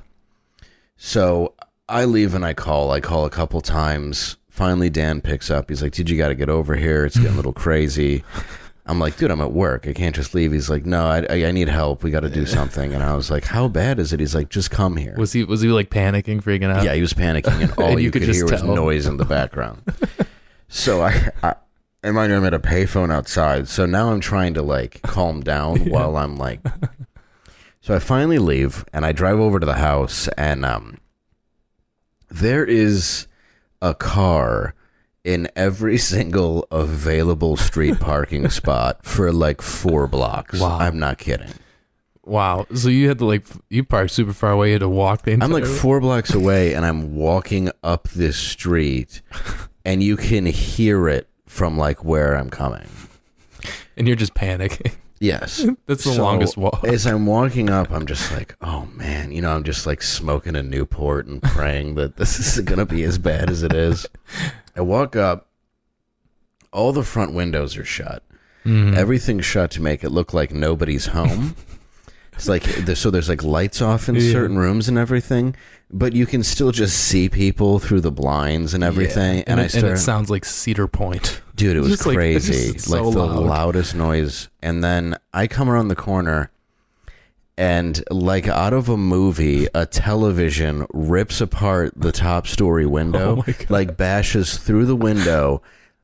So 0.98 1.54
I 1.88 2.06
leave 2.06 2.34
and 2.34 2.46
I 2.46 2.54
call. 2.54 2.92
I 2.92 3.00
call 3.00 3.26
a 3.26 3.30
couple 3.30 3.62
times. 3.62 4.38
Finally, 4.50 4.90
Dan 4.90 5.22
picks 5.22 5.50
up. 5.52 5.70
He's 5.70 5.82
like, 5.82 5.92
Dude, 5.94 6.10
you 6.10 6.18
got 6.18 6.30
to 6.30 6.36
get 6.36 6.50
over 6.50 6.76
here. 6.76 7.06
It's 7.06 7.18
getting 7.18 7.34
a 7.34 7.36
little 7.38 7.54
crazy. 7.54 8.24
I'm 8.88 9.00
like, 9.00 9.18
Dude, 9.18 9.32
I'm 9.32 9.42
at 9.42 9.52
work. 9.52 9.88
I 9.88 9.94
can't 9.94 10.16
just 10.16 10.36
leave. 10.36 10.52
He's 10.52 10.70
like, 10.70 10.86
No, 10.86 11.06
I, 11.06 11.26
I, 11.30 11.46
I 11.46 11.52
need 11.52 11.70
help. 11.70 12.04
We 12.04 12.12
got 12.12 12.20
to 12.22 12.30
do 12.30 12.46
something. 12.46 12.94
And 12.94 13.02
I 13.02 13.16
was 13.16 13.32
like, 13.32 13.46
How 13.46 13.68
bad 13.68 14.00
is 14.00 14.14
it? 14.14 14.20
He's 14.20 14.36
like, 14.36 14.50
Just 14.50 14.72
come 14.72 14.98
here. 14.98 15.16
Was 15.18 15.34
he 15.34 15.44
was 15.44 15.62
he 15.62 15.70
like 15.70 15.90
panicking, 15.90 16.42
freaking 16.42 16.72
out? 16.72 16.84
Yeah, 16.84 16.94
he 16.94 17.02
was 17.02 17.14
panicking, 17.14 17.62
and 17.62 17.72
all 17.78 17.86
And 17.86 18.00
you, 18.00 18.06
you 18.06 18.12
could, 18.12 18.24
could 18.24 18.36
hear 18.36 18.46
was 18.46 18.64
noise 18.64 19.08
in 19.08 19.18
the 19.18 19.26
background. 19.26 19.82
so 20.68 21.02
I, 21.02 21.32
I, 21.42 21.56
and 22.04 22.16
mind 22.16 22.32
you, 22.32 22.38
I'm 22.38 22.46
at 22.46 22.54
a 22.54 22.60
payphone 22.60 23.12
outside. 23.12 23.68
So 23.68 23.88
now 23.88 24.12
I'm 24.12 24.20
trying 24.20 24.54
to 24.54 24.62
like 24.62 25.02
calm 25.02 25.42
down 25.42 25.86
while 25.90 26.18
I'm 26.18 26.38
like. 26.38 26.62
So 27.82 27.96
I 27.96 28.00
finally 28.00 28.40
leave, 28.40 28.84
and 28.94 29.06
I 29.06 29.12
drive 29.12 29.40
over 29.40 29.60
to 29.60 29.66
the 29.66 29.76
house, 29.76 30.28
and 30.30 30.66
um, 30.66 30.98
there 32.30 32.66
is 32.66 33.28
a 33.82 33.94
car 33.94 34.74
in 35.26 35.50
every 35.58 35.98
single 36.14 36.66
available 36.72 37.58
street 37.58 38.00
parking 38.00 38.48
spot 38.62 39.04
for 39.04 39.34
like 39.34 39.62
four 39.62 40.08
blocks. 40.08 40.62
Wow. 40.62 40.78
I'm 40.80 40.98
not 41.00 41.18
kidding. 41.18 41.52
Wow. 42.24 42.66
So 42.74 42.88
you 42.88 43.10
had 43.10 43.18
to 43.20 43.26
like 43.26 43.46
you 43.70 43.84
parked 43.84 44.12
super 44.12 44.34
far 44.34 44.52
away. 44.52 44.68
You 44.70 44.74
had 44.76 44.82
to 44.82 44.90
walk 44.90 45.24
the 45.24 45.32
entire 45.32 45.46
I'm 45.46 45.52
like 45.52 45.66
four 45.66 46.00
blocks 46.00 46.34
away 46.42 46.74
and 46.74 46.86
I'm 46.86 47.16
walking 47.16 47.70
up 47.84 48.08
this 48.10 48.38
street 48.38 49.22
and 49.84 50.02
you 50.02 50.16
can 50.16 50.46
hear 50.46 51.10
it 51.10 51.28
from 51.46 51.78
like 51.78 52.04
where 52.06 52.36
I'm 52.36 52.50
coming. 52.50 52.88
and 53.98 54.08
you're 54.08 54.16
just 54.16 54.34
panicking. 54.34 54.94
Yes. 55.20 55.66
That's 55.88 56.04
the 56.04 56.12
So, 56.14 56.24
longest 56.24 56.58
walk. 56.58 56.84
As 56.84 57.06
I'm 57.08 57.26
walking 57.26 57.70
up, 57.70 57.90
I'm 57.92 58.06
just 58.06 58.32
like, 58.34 58.56
oh 58.62 58.88
man, 58.94 59.32
you 59.32 59.42
know, 59.42 59.56
I'm 59.56 59.64
just 59.64 59.86
like 59.86 60.02
smoking 60.02 60.56
a 60.56 60.64
Newport 60.64 61.26
and 61.28 61.42
praying 61.42 61.96
that 61.96 62.18
this 62.18 62.40
isn't 62.48 62.68
going 62.68 62.80
to 62.80 62.86
be 62.86 63.04
as 63.04 63.18
bad 63.18 63.50
as 63.50 63.64
it 63.64 63.74
is. 63.74 64.06
I 64.76 64.82
walk 64.82 65.16
up, 65.16 65.48
all 66.74 66.92
the 66.92 67.04
front 67.04 67.34
windows 67.34 67.78
are 67.78 67.86
shut. 67.86 68.24
Mhm. 68.66 68.96
Everything's 68.96 69.46
shut 69.46 69.72
to 69.72 69.82
make 69.82 70.04
it 70.04 70.10
look 70.10 70.34
like 70.34 70.52
nobody's 70.52 71.08
home. 71.08 71.56
It's 72.38 72.50
like 72.50 72.64
so 72.98 73.10
there's 73.12 73.30
like 73.30 73.44
lights 73.44 73.82
off 73.82 74.10
in 74.10 74.16
Yeah. 74.16 74.30
certain 74.34 74.58
rooms 74.58 74.90
and 74.90 74.98
everything, 74.98 75.56
but 75.98 76.12
you 76.14 76.26
can 76.26 76.44
still 76.44 76.72
just 76.72 76.98
see 77.00 77.30
people 77.30 77.80
through 77.80 78.02
the 78.02 78.12
blinds 78.12 78.74
and 78.74 78.84
everything. 78.84 79.38
Yeah. 79.38 79.44
And, 79.48 79.60
I 79.62 79.64
it, 79.64 79.70
start, 79.72 79.86
and 79.86 79.94
it 79.94 79.98
sounds 80.00 80.30
like 80.30 80.44
Cedar 80.44 80.88
Point. 80.88 81.42
Dude, 81.56 81.78
it 81.78 81.80
was 81.80 81.90
Just 81.90 82.06
like- 82.06 82.18
crazy. 82.18 82.72
Like, 82.74 82.80
so 82.82 83.12
the 83.12 83.20
loud. 83.26 83.40
loudest 83.46 83.96
noise. 83.96 84.50
And 84.62 84.84
then 84.84 85.18
I 85.34 85.48
come 85.48 85.70
around 85.70 85.88
the 85.88 85.96
corner 85.96 86.52
and 87.58 88.04
like 88.12 88.50
out 88.50 88.74
of 88.74 88.90
a 88.90 88.98
movie, 88.98 89.68
a 89.74 89.86
television 89.86 90.86
rips 90.94 91.40
apart 91.40 91.94
the 91.96 92.12
top 92.12 92.48
story 92.48 92.84
oh 92.86 92.90
window, 92.90 93.44
Oh 93.48 93.54
like 93.70 93.96
bashes 93.96 94.58
through 94.58 94.86
the 94.88 94.96
window, 94.98 95.62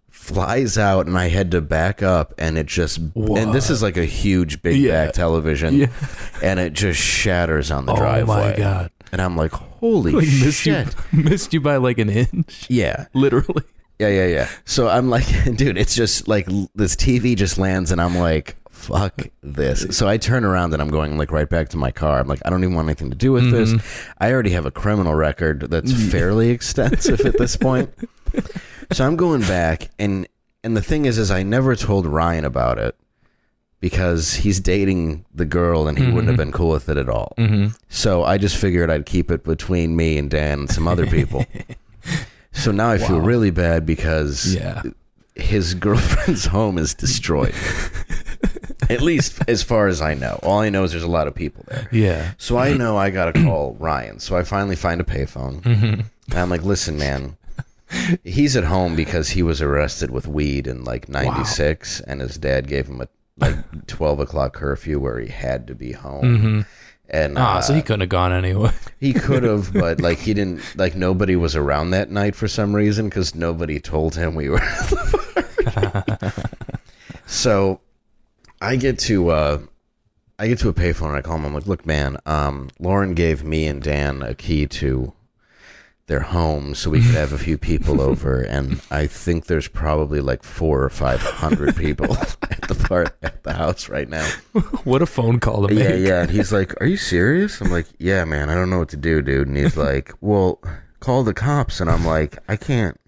flies 0.09 0.77
out, 0.77 1.07
and 1.07 1.17
I 1.17 1.27
had 1.27 1.51
to 1.51 1.59
back 1.59 2.01
up 2.01 2.33
and 2.37 2.57
it 2.57 2.67
just 2.67 2.99
and 3.15 3.53
this 3.53 3.69
is 3.69 3.81
like 3.83 3.97
a 3.97 4.05
huge 4.05 4.61
big 4.61 4.77
Yeah. 4.79 5.05
back 5.07 5.13
television 5.15 5.73
Yeah. 5.75 5.87
and 6.41 6.61
it 6.61 6.71
just 6.71 7.01
shatters 7.01 7.69
on 7.71 7.85
the 7.85 7.91
Oh 7.91 7.97
driveway. 7.97 8.51
my 8.51 8.57
god! 8.57 8.91
And 9.11 9.21
I'm 9.21 9.35
like, 9.35 9.51
holy 9.81 10.13
Like 10.13 10.25
missed 10.25 10.65
you, 10.65 10.73
shit. 10.73 10.95
missed 11.11 11.53
you 11.53 11.59
by 11.59 11.75
like 11.75 11.97
an 11.97 12.09
inch, 12.09 12.67
Yeah. 12.69 13.07
literally. 13.13 13.63
Yeah, 13.99 14.07
yeah, 14.07 14.25
yeah. 14.27 14.49
So 14.65 14.87
I'm 14.87 15.09
like, 15.09 15.27
dude, 15.55 15.77
it's 15.77 15.93
just 15.93 16.27
like 16.27 16.47
this 16.73 16.95
TV 16.95 17.35
just 17.35 17.57
lands, 17.57 17.91
and 17.91 18.01
I'm 18.01 18.17
like, 18.17 18.55
fuck 18.69 19.27
this. 19.43 19.95
So 19.95 20.07
I 20.07 20.17
turn 20.17 20.43
around 20.43 20.73
and 20.73 20.81
I'm 20.81 20.89
going 20.89 21.17
like 21.17 21.31
right 21.31 21.47
back 21.47 21.69
to 21.69 21.77
my 21.77 21.91
car. 21.91 22.19
I'm 22.19 22.27
like, 22.27 22.41
I 22.45 22.49
don't 22.49 22.63
even 22.63 22.73
want 22.73 22.87
anything 22.87 23.11
to 23.11 23.15
do 23.15 23.31
with 23.31 23.51
this. 23.51 23.73
Mm-hmm. 23.73 24.11
I 24.17 24.31
already 24.31 24.49
have 24.51 24.65
a 24.65 24.71
criminal 24.71 25.13
record 25.13 25.69
that's 25.69 25.91
mm. 25.91 26.11
fairly 26.11 26.49
extensive 26.57 27.21
at 27.21 27.37
this 27.37 27.55
point. 27.55 27.93
So 28.91 29.05
I'm 29.05 29.17
going 29.17 29.41
back, 29.41 29.89
and 29.99 30.27
and 30.63 30.75
the 30.75 30.81
thing 30.81 31.05
is, 31.05 31.17
is 31.17 31.29
I 31.29 31.43
never 31.43 31.75
told 31.75 32.05
Ryan 32.05 32.45
about 32.45 32.79
it 32.79 32.95
because 33.81 34.35
he's 34.35 34.59
dating 34.59 35.25
the 35.33 35.45
girl, 35.45 35.87
and 35.87 35.97
he 35.97 36.05
wouldn't 36.05 36.27
have 36.27 36.35
mm-hmm. 36.35 36.37
been 36.37 36.51
cool 36.51 36.69
with 36.69 36.87
it 36.87 36.97
at 36.97 37.09
all. 37.09 37.33
Mm-hmm. 37.37 37.75
So 37.89 38.23
I 38.23 38.37
just 38.37 38.55
figured 38.55 38.89
I'd 38.89 39.05
keep 39.05 39.29
it 39.29 39.43
between 39.43 39.95
me 39.95 40.17
and 40.17 40.29
Dan 40.29 40.59
and 40.61 40.69
some 40.69 40.87
other 40.87 41.05
people. 41.05 41.45
So 42.53 42.71
now 42.71 42.91
I 42.91 42.97
feel 42.97 43.21
really 43.21 43.49
bad 43.51 43.85
because 43.85 44.55
Yeah. 44.55 44.83
his 45.35 45.73
girlfriend's 45.85 46.47
home 46.47 46.77
is 46.77 46.93
destroyed. 46.93 47.55
At 48.89 49.01
least 49.01 49.41
as 49.47 49.63
far 49.63 49.87
as 49.87 50.01
I 50.01 50.15
know. 50.15 50.37
All 50.43 50.59
I 50.59 50.69
know 50.69 50.83
is 50.83 50.91
there's 50.91 51.03
a 51.03 51.07
lot 51.07 51.27
of 51.27 51.33
people 51.33 51.63
there. 51.69 51.87
Yeah. 51.91 52.33
So 52.37 52.57
I 52.57 52.73
know 52.73 52.97
I 52.97 53.09
got 53.09 53.33
to 53.33 53.43
call 53.43 53.73
Ryan. 53.79 54.19
So 54.19 54.35
I 54.35 54.43
finally 54.43 54.75
find 54.75 54.99
a 54.99 55.05
payphone. 55.05 55.65
And 55.65 56.03
I'm 56.33 56.49
like, 56.49 56.63
listen, 56.63 56.97
man, 56.97 57.37
he's 58.23 58.57
at 58.57 58.65
home 58.65 58.95
because 58.95 59.29
he 59.29 59.43
was 59.43 59.61
arrested 59.61 60.11
with 60.11 60.27
weed 60.27 60.67
in 60.67 60.83
like 60.83 61.07
96, 61.07 62.01
and 62.01 62.21
his 62.21 62.37
dad 62.37 62.67
gave 62.67 62.87
him 62.87 63.01
a 63.01 63.07
like 63.37 63.87
12 63.87 64.19
o'clock 64.19 64.53
curfew 64.53 64.99
where 64.99 65.19
he 65.19 65.29
had 65.29 65.67
to 65.67 65.75
be 65.75 65.91
home. 65.93 66.65
And 67.09 67.37
Ah, 67.37 67.57
uh, 67.57 67.61
so 67.61 67.73
he 67.73 67.81
couldn't 67.81 68.01
have 68.01 68.09
gone 68.09 68.31
anyway. 68.31 68.71
he 68.99 69.11
could 69.13 69.43
have, 69.43 69.73
but 69.73 69.99
like 69.99 70.19
he 70.19 70.33
didn't. 70.33 70.61
Like 70.77 70.95
nobody 70.95 71.35
was 71.35 71.55
around 71.57 71.89
that 71.89 72.09
night 72.09 72.35
for 72.35 72.47
some 72.47 72.73
reason 72.73 73.09
because 73.09 73.35
nobody 73.35 73.79
told 73.81 74.15
him 74.15 74.33
we 74.33 74.47
were. 74.47 74.61
at 74.61 74.89
the 74.89 76.31
party. 76.31 76.51
so, 77.25 77.81
I 78.61 78.77
get 78.77 78.97
to 78.99 79.29
uh, 79.29 79.59
I 80.39 80.47
get 80.47 80.59
to 80.59 80.69
a 80.69 80.73
payphone 80.73 81.09
and 81.09 81.17
I 81.17 81.21
call 81.21 81.35
him. 81.35 81.45
I'm 81.45 81.53
like, 81.53 81.67
look, 81.67 81.85
man, 81.85 82.15
um, 82.25 82.69
Lauren 82.79 83.13
gave 83.13 83.43
me 83.43 83.67
and 83.67 83.81
Dan 83.81 84.21
a 84.21 84.33
key 84.33 84.65
to 84.67 85.11
their 86.11 86.19
home 86.19 86.75
so 86.75 86.89
we 86.89 87.01
could 87.01 87.15
have 87.15 87.31
a 87.31 87.37
few 87.37 87.57
people 87.57 88.01
over, 88.11 88.41
and 88.41 88.81
I 88.91 89.07
think 89.07 89.45
there's 89.45 89.69
probably 89.69 90.19
like 90.19 90.43
four 90.43 90.83
or 90.83 90.89
five 90.89 91.21
hundred 91.21 91.73
people 91.77 92.17
at 92.17 92.67
the 92.67 92.75
part 92.75 93.15
at 93.21 93.43
the 93.43 93.53
house 93.53 93.87
right 93.87 94.09
now. 94.09 94.27
what 94.83 95.01
a 95.01 95.05
phone 95.05 95.39
call 95.39 95.65
to 95.65 95.73
make. 95.73 95.87
Yeah, 95.87 95.95
yeah. 95.95 96.21
And 96.23 96.29
he's 96.29 96.51
like, 96.51 96.79
Are 96.81 96.85
you 96.85 96.97
serious? 96.97 97.61
I'm 97.61 97.71
like, 97.71 97.87
Yeah, 97.97 98.25
man, 98.25 98.49
I 98.49 98.55
don't 98.55 98.69
know 98.69 98.79
what 98.79 98.89
to 98.89 98.97
do, 98.97 99.21
dude. 99.21 99.47
And 99.47 99.55
he's 99.55 99.77
like, 99.89 100.11
Well, 100.19 100.59
call 100.99 101.23
the 101.23 101.33
cops. 101.33 101.79
And 101.79 101.89
I'm 101.89 102.05
like, 102.05 102.37
I 102.49 102.57
can't. 102.57 102.99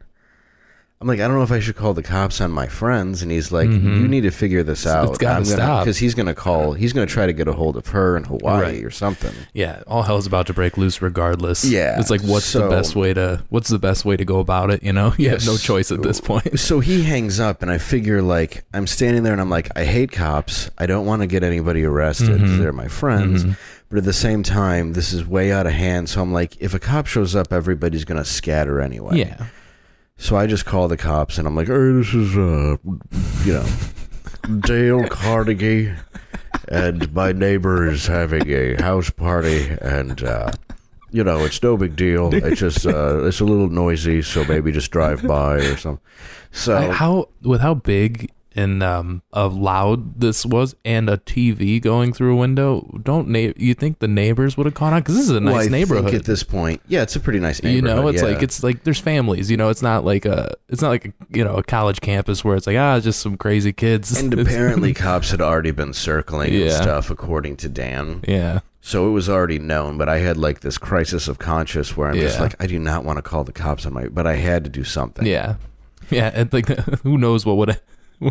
I'm 1.03 1.07
like, 1.07 1.19
I 1.19 1.27
don't 1.27 1.35
know 1.35 1.43
if 1.43 1.51
I 1.51 1.59
should 1.59 1.75
call 1.75 1.93
the 1.93 2.01
cops 2.01 2.39
on 2.39 2.49
my 2.51 2.67
friends. 2.67 3.21
And 3.21 3.29
he's 3.29 3.51
like, 3.51 3.69
You 3.69 4.07
need 4.07 4.21
to 4.21 4.31
figure 4.31 4.63
this 4.63 4.87
out. 4.87 5.09
Mm-hmm. 5.09 5.15
gotta 5.21 5.45
stop. 5.45 5.83
Because 5.83 5.97
he's 5.97 6.15
going 6.15 6.27
to 6.27 6.33
call, 6.33 6.71
he's 6.73 6.93
going 6.93 7.05
to 7.05 7.13
try 7.13 7.25
to 7.25 7.33
get 7.33 7.49
a 7.49 7.53
hold 7.53 7.75
of 7.75 7.87
her 7.87 8.15
in 8.15 8.23
Hawaii 8.23 8.61
Right. 8.77 8.83
or 8.85 8.89
something. 8.89 9.33
Yeah, 9.53 9.83
all 9.85 10.03
hell's 10.03 10.25
about 10.25 10.47
to 10.47 10.53
break 10.53 10.77
loose 10.77 11.01
regardless. 11.01 11.65
Yeah, 11.65 11.99
It's 11.99 12.09
like 12.09 12.21
what's 12.21 12.45
so- 12.45 12.61
the 12.63 12.69
best 12.69 12.95
way 12.95 13.13
to 13.13 13.43
what's 13.49 13.67
the 13.69 13.79
best 13.79 14.05
way 14.05 14.15
to 14.15 14.23
go 14.23 14.39
about 14.39 14.71
it, 14.71 14.81
you 14.81 14.93
know? 14.93 15.13
You 15.23 15.29
have 15.31 15.45
no 15.45 15.57
choice 15.57 15.91
at 15.91 16.01
this 16.01 16.21
point. 16.21 16.57
So 16.59 16.79
he 16.79 17.03
hangs 17.03 17.39
up, 17.41 17.61
and 17.61 17.69
I 17.69 17.77
figure, 17.77 18.21
like, 18.21 18.63
I'm 18.73 18.87
standing 18.87 19.23
there 19.23 19.33
and 19.33 19.41
I'm 19.41 19.49
like, 19.49 19.69
I 19.77 19.83
hate 19.83 20.11
cops. 20.13 20.69
I 20.77 20.85
don't 20.85 21.05
want 21.05 21.21
to 21.21 21.27
get 21.27 21.43
anybody 21.43 21.83
arrested 21.83 22.39
Mm-hmm. 22.39 22.59
they're 22.59 22.71
my 22.71 22.87
friends. 22.87 23.43
But 23.89 23.97
at 23.99 24.05
the 24.05 24.13
same 24.13 24.41
time, 24.41 24.93
this 24.93 25.11
is 25.13 25.27
way 25.27 25.51
out 25.51 25.67
of 25.67 25.73
hand. 25.73 26.09
So 26.09 26.21
I'm 26.21 26.31
like, 26.33 26.55
if 26.61 26.73
a 26.73 26.79
cop 26.79 27.05
shows 27.07 27.35
up, 27.35 27.51
everybody's 27.53 28.05
going 28.05 28.17
to 28.17 28.25
scatter 28.25 28.79
anyway. 28.81 29.17
Yeah. 29.19 29.45
So 30.23 30.37
I 30.37 30.47
just 30.47 30.63
call 30.65 30.87
the 30.87 30.95
cops 30.95 31.37
and 31.37 31.45
I'm 31.45 31.53
like, 31.53 31.67
hey, 31.67 31.91
this 31.91 32.13
is, 32.13 32.37
uh, 32.37 32.77
you 33.43 33.53
know, 33.53 34.59
Dale 34.61 35.05
Carnegie, 35.09 35.93
and 36.69 37.13
my 37.13 37.33
neighbor 37.33 37.89
is 37.89 38.07
having 38.07 38.49
a 38.49 38.81
house 38.81 39.09
party, 39.09 39.67
and, 39.81 40.23
uh, 40.23 40.49
you 41.11 41.25
know, 41.25 41.43
it's 41.43 41.61
no 41.61 41.75
big 41.75 41.97
deal. 41.97 42.33
It's 42.33 42.61
just, 42.61 42.85
uh, 42.85 43.25
it's 43.25 43.41
a 43.41 43.43
little 43.43 43.67
noisy, 43.67 44.21
so 44.21 44.45
maybe 44.45 44.71
just 44.71 44.91
drive 44.91 45.27
by 45.27 45.55
or 45.55 45.75
something. 45.75 45.99
So, 46.53 46.91
how 46.91 47.27
with 47.41 47.59
how 47.59 47.73
big 47.73 48.31
and 48.55 48.83
um 48.83 49.21
uh, 49.33 49.47
loud 49.47 50.19
this 50.19 50.45
was 50.45 50.75
and 50.85 51.09
a 51.09 51.17
TV 51.17 51.81
going 51.81 52.13
through 52.13 52.33
a 52.33 52.35
window, 52.35 52.99
don't 53.03 53.27
na- 53.27 53.53
you 53.57 53.73
think 53.73 53.99
the 53.99 54.07
neighbors 54.07 54.57
would 54.57 54.65
have 54.65 54.73
caught 54.73 54.93
on 54.93 55.01
cuz 55.03 55.15
this 55.15 55.25
is 55.25 55.31
a 55.31 55.39
nice 55.39 55.53
well, 55.53 55.63
I 55.63 55.67
neighborhood. 55.67 56.05
think 56.05 56.15
at 56.15 56.25
this 56.25 56.43
point, 56.43 56.81
yeah, 56.87 57.01
it's 57.01 57.15
a 57.15 57.19
pretty 57.19 57.39
nice 57.39 57.61
you 57.63 57.81
know, 57.81 58.07
it's 58.07 58.21
yeah. 58.21 58.29
like 58.29 58.41
it's 58.41 58.63
like 58.63 58.83
there's 58.83 58.99
families, 58.99 59.49
you 59.49 59.57
know, 59.57 59.69
it's 59.69 59.81
not 59.81 60.05
like 60.05 60.25
a 60.25 60.53
it's 60.69 60.81
not 60.81 60.89
like 60.89 61.05
a, 61.05 61.13
you 61.29 61.43
know, 61.43 61.55
a 61.55 61.63
college 61.63 62.01
campus 62.01 62.43
where 62.43 62.55
it's 62.55 62.67
like 62.67 62.77
ah, 62.77 62.99
just 62.99 63.19
some 63.19 63.37
crazy 63.37 63.73
kids. 63.73 64.19
And 64.19 64.33
apparently, 64.39 64.93
cops 64.93 65.31
had 65.31 65.41
already 65.41 65.71
been 65.71 65.93
circling 65.93 66.53
and 66.53 66.71
stuff, 66.71 67.09
according 67.09 67.57
to 67.57 67.69
Dan. 67.69 68.21
yeah. 68.27 68.59
So 68.85 69.07
it 69.07 69.11
was 69.11 69.29
already 69.29 69.59
known, 69.59 69.97
but 69.97 70.09
I 70.09 70.17
had 70.17 70.35
like 70.35 70.59
this 70.59 70.77
crisis 70.77 71.29
of 71.29 71.39
conscience 71.39 71.95
where 71.95 72.09
I'm 72.09 72.15
just 72.15 72.37
like, 72.37 72.61
I 72.61 72.67
do 72.67 72.77
not 72.77 73.05
want 73.05 73.15
to 73.15 73.21
call 73.21 73.45
the 73.45 73.53
cops 73.53 73.85
on 73.85 73.93
my, 73.93 74.09
but 74.09 74.27
I 74.27 74.35
had 74.35 74.65
to 74.65 74.69
do 74.69 74.83
something. 74.83 75.25
Yeah. 75.25 75.55
Yeah, 76.09 76.31
and 76.33 76.51
like 76.51 76.67
who 77.03 77.17
knows 77.17 77.45
what 77.45 77.55
would 77.55 77.79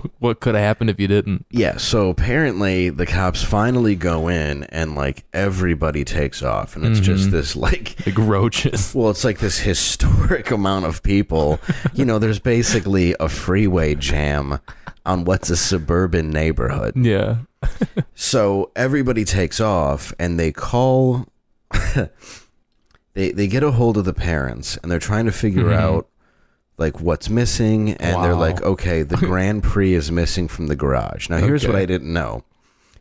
what 0.19 0.41
could 0.41 0.55
have 0.55 0.65
happened 0.65 0.91
if 0.91 1.01
you 1.01 1.09
didn't. 1.09 1.47
Yeah. 1.51 1.77
So 1.77 2.09
apparently 2.09 2.91
the 2.91 3.07
cops 3.07 3.43
finally 3.43 3.95
go 3.95 4.29
in 4.29 4.65
and 4.65 4.95
like 4.95 5.25
everybody 5.33 6.05
takes 6.05 6.43
off, 6.43 6.77
and 6.77 6.85
it's 6.85 7.01
just 7.01 7.25
mm-hmm. 7.25 7.37
this 7.37 7.57
like. 7.57 7.97
Like 8.07 8.19
roaches. 8.19 8.95
Well, 8.95 9.11
it's 9.11 9.23
like 9.23 9.39
this 9.39 9.61
historic 9.61 10.51
amount 10.51 10.87
of 10.87 11.03
people. 11.05 11.61
You 11.95 12.05
know, 12.05 12.19
there's 12.19 12.41
basically 12.41 13.15
a 13.21 13.29
freeway 13.29 13.95
jam 13.95 14.59
on 15.07 15.25
what's 15.25 15.51
a 15.51 15.57
suburban 15.57 16.31
neighborhood. 16.31 16.95
Yeah. 16.97 17.39
So 18.15 18.73
everybody 18.75 19.25
takes 19.25 19.61
off 19.61 20.13
and 20.19 20.39
they 20.39 20.51
call 20.51 21.29
they 23.15 23.33
they 23.33 23.47
get 23.47 23.63
a 23.63 23.73
hold 23.73 23.97
of 23.97 24.05
the 24.05 24.15
parents 24.15 24.77
and 24.79 24.91
they're 24.91 24.99
trying 24.99 25.27
to 25.27 25.33
figure 25.33 25.65
mm-hmm. 25.65 25.85
out 25.85 26.09
like 26.79 27.01
what's 27.01 27.29
missing 27.29 27.91
and 27.95 28.23
they're 28.25 28.35
like 28.35 28.63
okay 28.63 29.03
the 29.03 29.17
Grand 29.29 29.63
Prix 29.63 29.95
is 29.95 30.11
missing 30.11 30.49
from 30.49 30.67
the 30.67 30.77
garage. 30.77 31.29
Now 31.29 31.39
here's 31.39 31.67
what 31.67 31.77
I 31.77 31.87
didn't 31.87 32.13
know. 32.13 32.45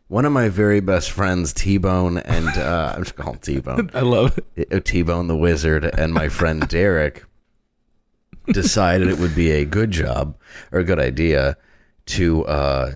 One 0.08 0.26
of 0.26 0.32
my 0.32 0.50
very 0.50 0.80
best 0.80 1.10
friends, 1.10 1.54
T 1.54 1.78
Bone, 1.78 2.18
and 2.18 2.48
uh, 2.48 2.92
I'm 2.96 3.04
just 3.04 3.16
calling 3.16 3.38
T 3.38 3.60
Bone, 3.60 3.90
I 3.94 4.00
love 4.00 4.38
it. 4.56 4.84
T 4.84 5.02
Bone 5.02 5.26
the 5.26 5.36
Wizard, 5.36 5.84
and 5.84 6.12
my 6.12 6.28
friend 6.28 6.68
Derek 6.68 7.24
decided 8.48 9.08
it 9.08 9.18
would 9.18 9.34
be 9.34 9.50
a 9.52 9.64
good 9.64 9.90
job 9.90 10.36
or 10.70 10.80
a 10.80 10.84
good 10.84 10.98
idea 10.98 11.56
to 12.04 12.44
uh, 12.44 12.92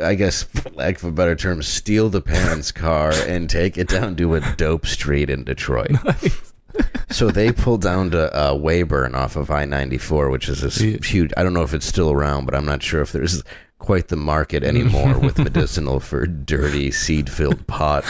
I 0.00 0.14
guess, 0.14 0.42
for 0.42 0.70
lack 0.70 0.96
of 0.98 1.04
a 1.04 1.12
better 1.12 1.34
term, 1.34 1.62
steal 1.62 2.08
the 2.08 2.20
parents' 2.20 2.72
car 2.72 3.12
and 3.26 3.48
take 3.48 3.76
it 3.76 3.88
down 3.88 4.16
to 4.16 4.34
a 4.34 4.54
dope 4.54 4.86
street 4.86 5.30
in 5.30 5.44
Detroit. 5.44 5.92
So 7.10 7.30
they 7.30 7.50
pulled 7.52 7.80
down 7.82 8.10
to 8.10 8.32
uh, 8.36 8.52
Wayburn 8.54 9.14
off 9.14 9.34
of 9.36 9.50
I 9.50 9.64
94, 9.64 10.28
which 10.30 10.48
is 10.48 10.60
this 10.60 10.80
Yeah. 10.80 10.98
huge. 11.02 11.32
I 11.36 11.42
don't 11.42 11.54
know 11.54 11.62
if 11.62 11.72
it's 11.74 11.86
still 11.86 12.12
around, 12.12 12.44
but 12.44 12.54
I'm 12.54 12.66
not 12.66 12.82
sure 12.82 13.00
if 13.00 13.12
there's 13.12 13.42
quite 13.78 14.08
the 14.08 14.16
market 14.16 14.62
anymore 14.62 15.18
with 15.22 15.38
medicinal 15.38 16.00
for 16.00 16.26
dirty 16.26 16.90
seed 16.90 17.30
filled 17.30 17.66
pot. 17.66 18.04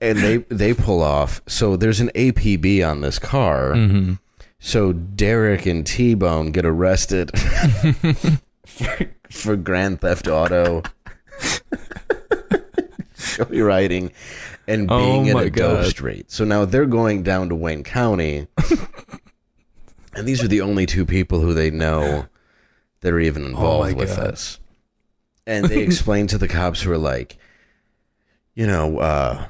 And 0.00 0.18
they 0.18 0.38
they 0.48 0.72
pull 0.74 1.02
off. 1.02 1.40
So 1.46 1.76
there's 1.76 2.00
an 2.00 2.10
APB 2.14 2.86
on 2.88 3.00
this 3.02 3.18
car. 3.18 3.72
Mm-hmm. 3.72 4.14
So 4.58 4.92
Derek 4.92 5.66
and 5.66 5.86
T 5.86 6.14
Bone 6.14 6.50
get 6.52 6.64
arrested 6.66 7.30
for, 8.66 8.98
for 9.30 9.56
grand 9.56 10.00
theft 10.00 10.26
auto, 10.28 10.82
joyriding, 13.16 14.12
and 14.68 14.90
Oh 14.90 14.98
being 14.98 15.26
in 15.26 15.34
my 15.34 15.44
a 15.44 15.50
dope 15.50 15.78
God. 15.82 15.86
street. 15.86 16.30
So 16.30 16.44
now 16.44 16.64
they're 16.64 16.86
going 16.86 17.22
down 17.22 17.48
to 17.50 17.54
Wayne 17.54 17.82
County, 17.84 18.46
and 20.14 20.26
these 20.26 20.42
are 20.42 20.48
the 20.48 20.60
only 20.60 20.86
two 20.86 21.04
people 21.06 21.40
who 21.40 21.54
they 21.54 21.70
know 21.70 22.26
that 23.00 23.12
are 23.12 23.20
even 23.20 23.44
involved 23.44 23.92
Oh 23.92 23.96
with 23.96 24.16
God. 24.16 24.30
this. 24.32 24.58
And 25.46 25.66
they 25.66 25.78
explain 25.82 26.26
to 26.28 26.38
the 26.38 26.48
cops 26.48 26.82
who 26.82 26.90
are 26.92 26.98
like, 26.98 27.36
you 28.54 28.66
know, 28.66 28.98
uh, 28.98 29.46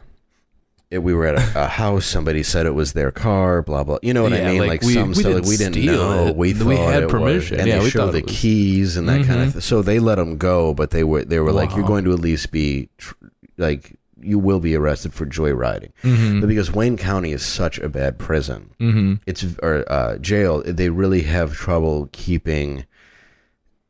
it, 0.90 0.98
we 0.98 1.14
were 1.14 1.26
at 1.26 1.36
a, 1.56 1.64
a 1.64 1.66
house. 1.68 2.06
Somebody 2.06 2.42
said 2.42 2.66
it 2.66 2.74
was 2.74 2.92
their 2.92 3.10
car. 3.10 3.62
Blah 3.62 3.84
blah. 3.84 3.98
You 4.02 4.12
know 4.14 4.22
what 4.22 4.32
I 4.32 4.44
mean? 4.44 4.58
like, 4.58 4.68
Like, 4.68 4.82
we- 4.82 4.94
some 4.94 5.08
we 5.08 5.14
stuff 5.14 5.26
like 5.34 5.42
didn't 5.44 5.48
we 5.48 5.56
didn't 5.56 5.86
know. 5.86 6.26
it. 6.28 6.36
We 6.36 6.52
We 6.54 6.76
had 6.76 7.02
it 7.02 7.06
was- 7.06 7.12
permission. 7.12 7.58
and 7.60 7.68
Yeah, 7.68 7.78
they 7.78 7.84
we 7.84 7.90
show 7.90 8.10
the 8.10 8.22
was- 8.22 8.32
keys 8.36 8.96
and 8.96 9.08
that 9.08 9.24
kind 9.26 9.40
Mhm. 9.40 9.46
of. 9.46 9.52
thing. 9.54 9.60
So 9.62 9.82
they 9.82 9.98
let 9.98 10.16
them 10.16 10.36
go, 10.36 10.74
but 10.74 10.90
they 10.90 11.02
were 11.04 11.24
they 11.24 11.40
were 11.40 11.52
like, 11.52 11.74
"You're 11.74 11.86
going 11.86 12.04
to 12.04 12.12
at 12.12 12.20
least 12.20 12.50
be 12.52 12.88
tr- 12.98 13.14
like 13.56 13.94
you 14.20 14.38
will 14.38 14.60
be 14.60 14.74
arrested 14.74 15.12
for 15.14 15.26
joyriding." 15.26 15.92
Mm-hmm. 16.02 16.40
But 16.40 16.48
because 16.48 16.72
Wayne 16.72 16.96
County 16.96 17.32
is 17.32 17.44
such 17.44 17.78
a 17.78 17.88
bad 17.88 18.18
prison, 18.18 18.70
Mm-hmm. 18.80 19.14
it's 19.26 19.44
or 19.62 19.84
uh, 19.90 20.18
jail. 20.18 20.62
They 20.64 20.88
really 20.90 21.22
have 21.22 21.54
trouble 21.54 22.08
keeping 22.12 22.86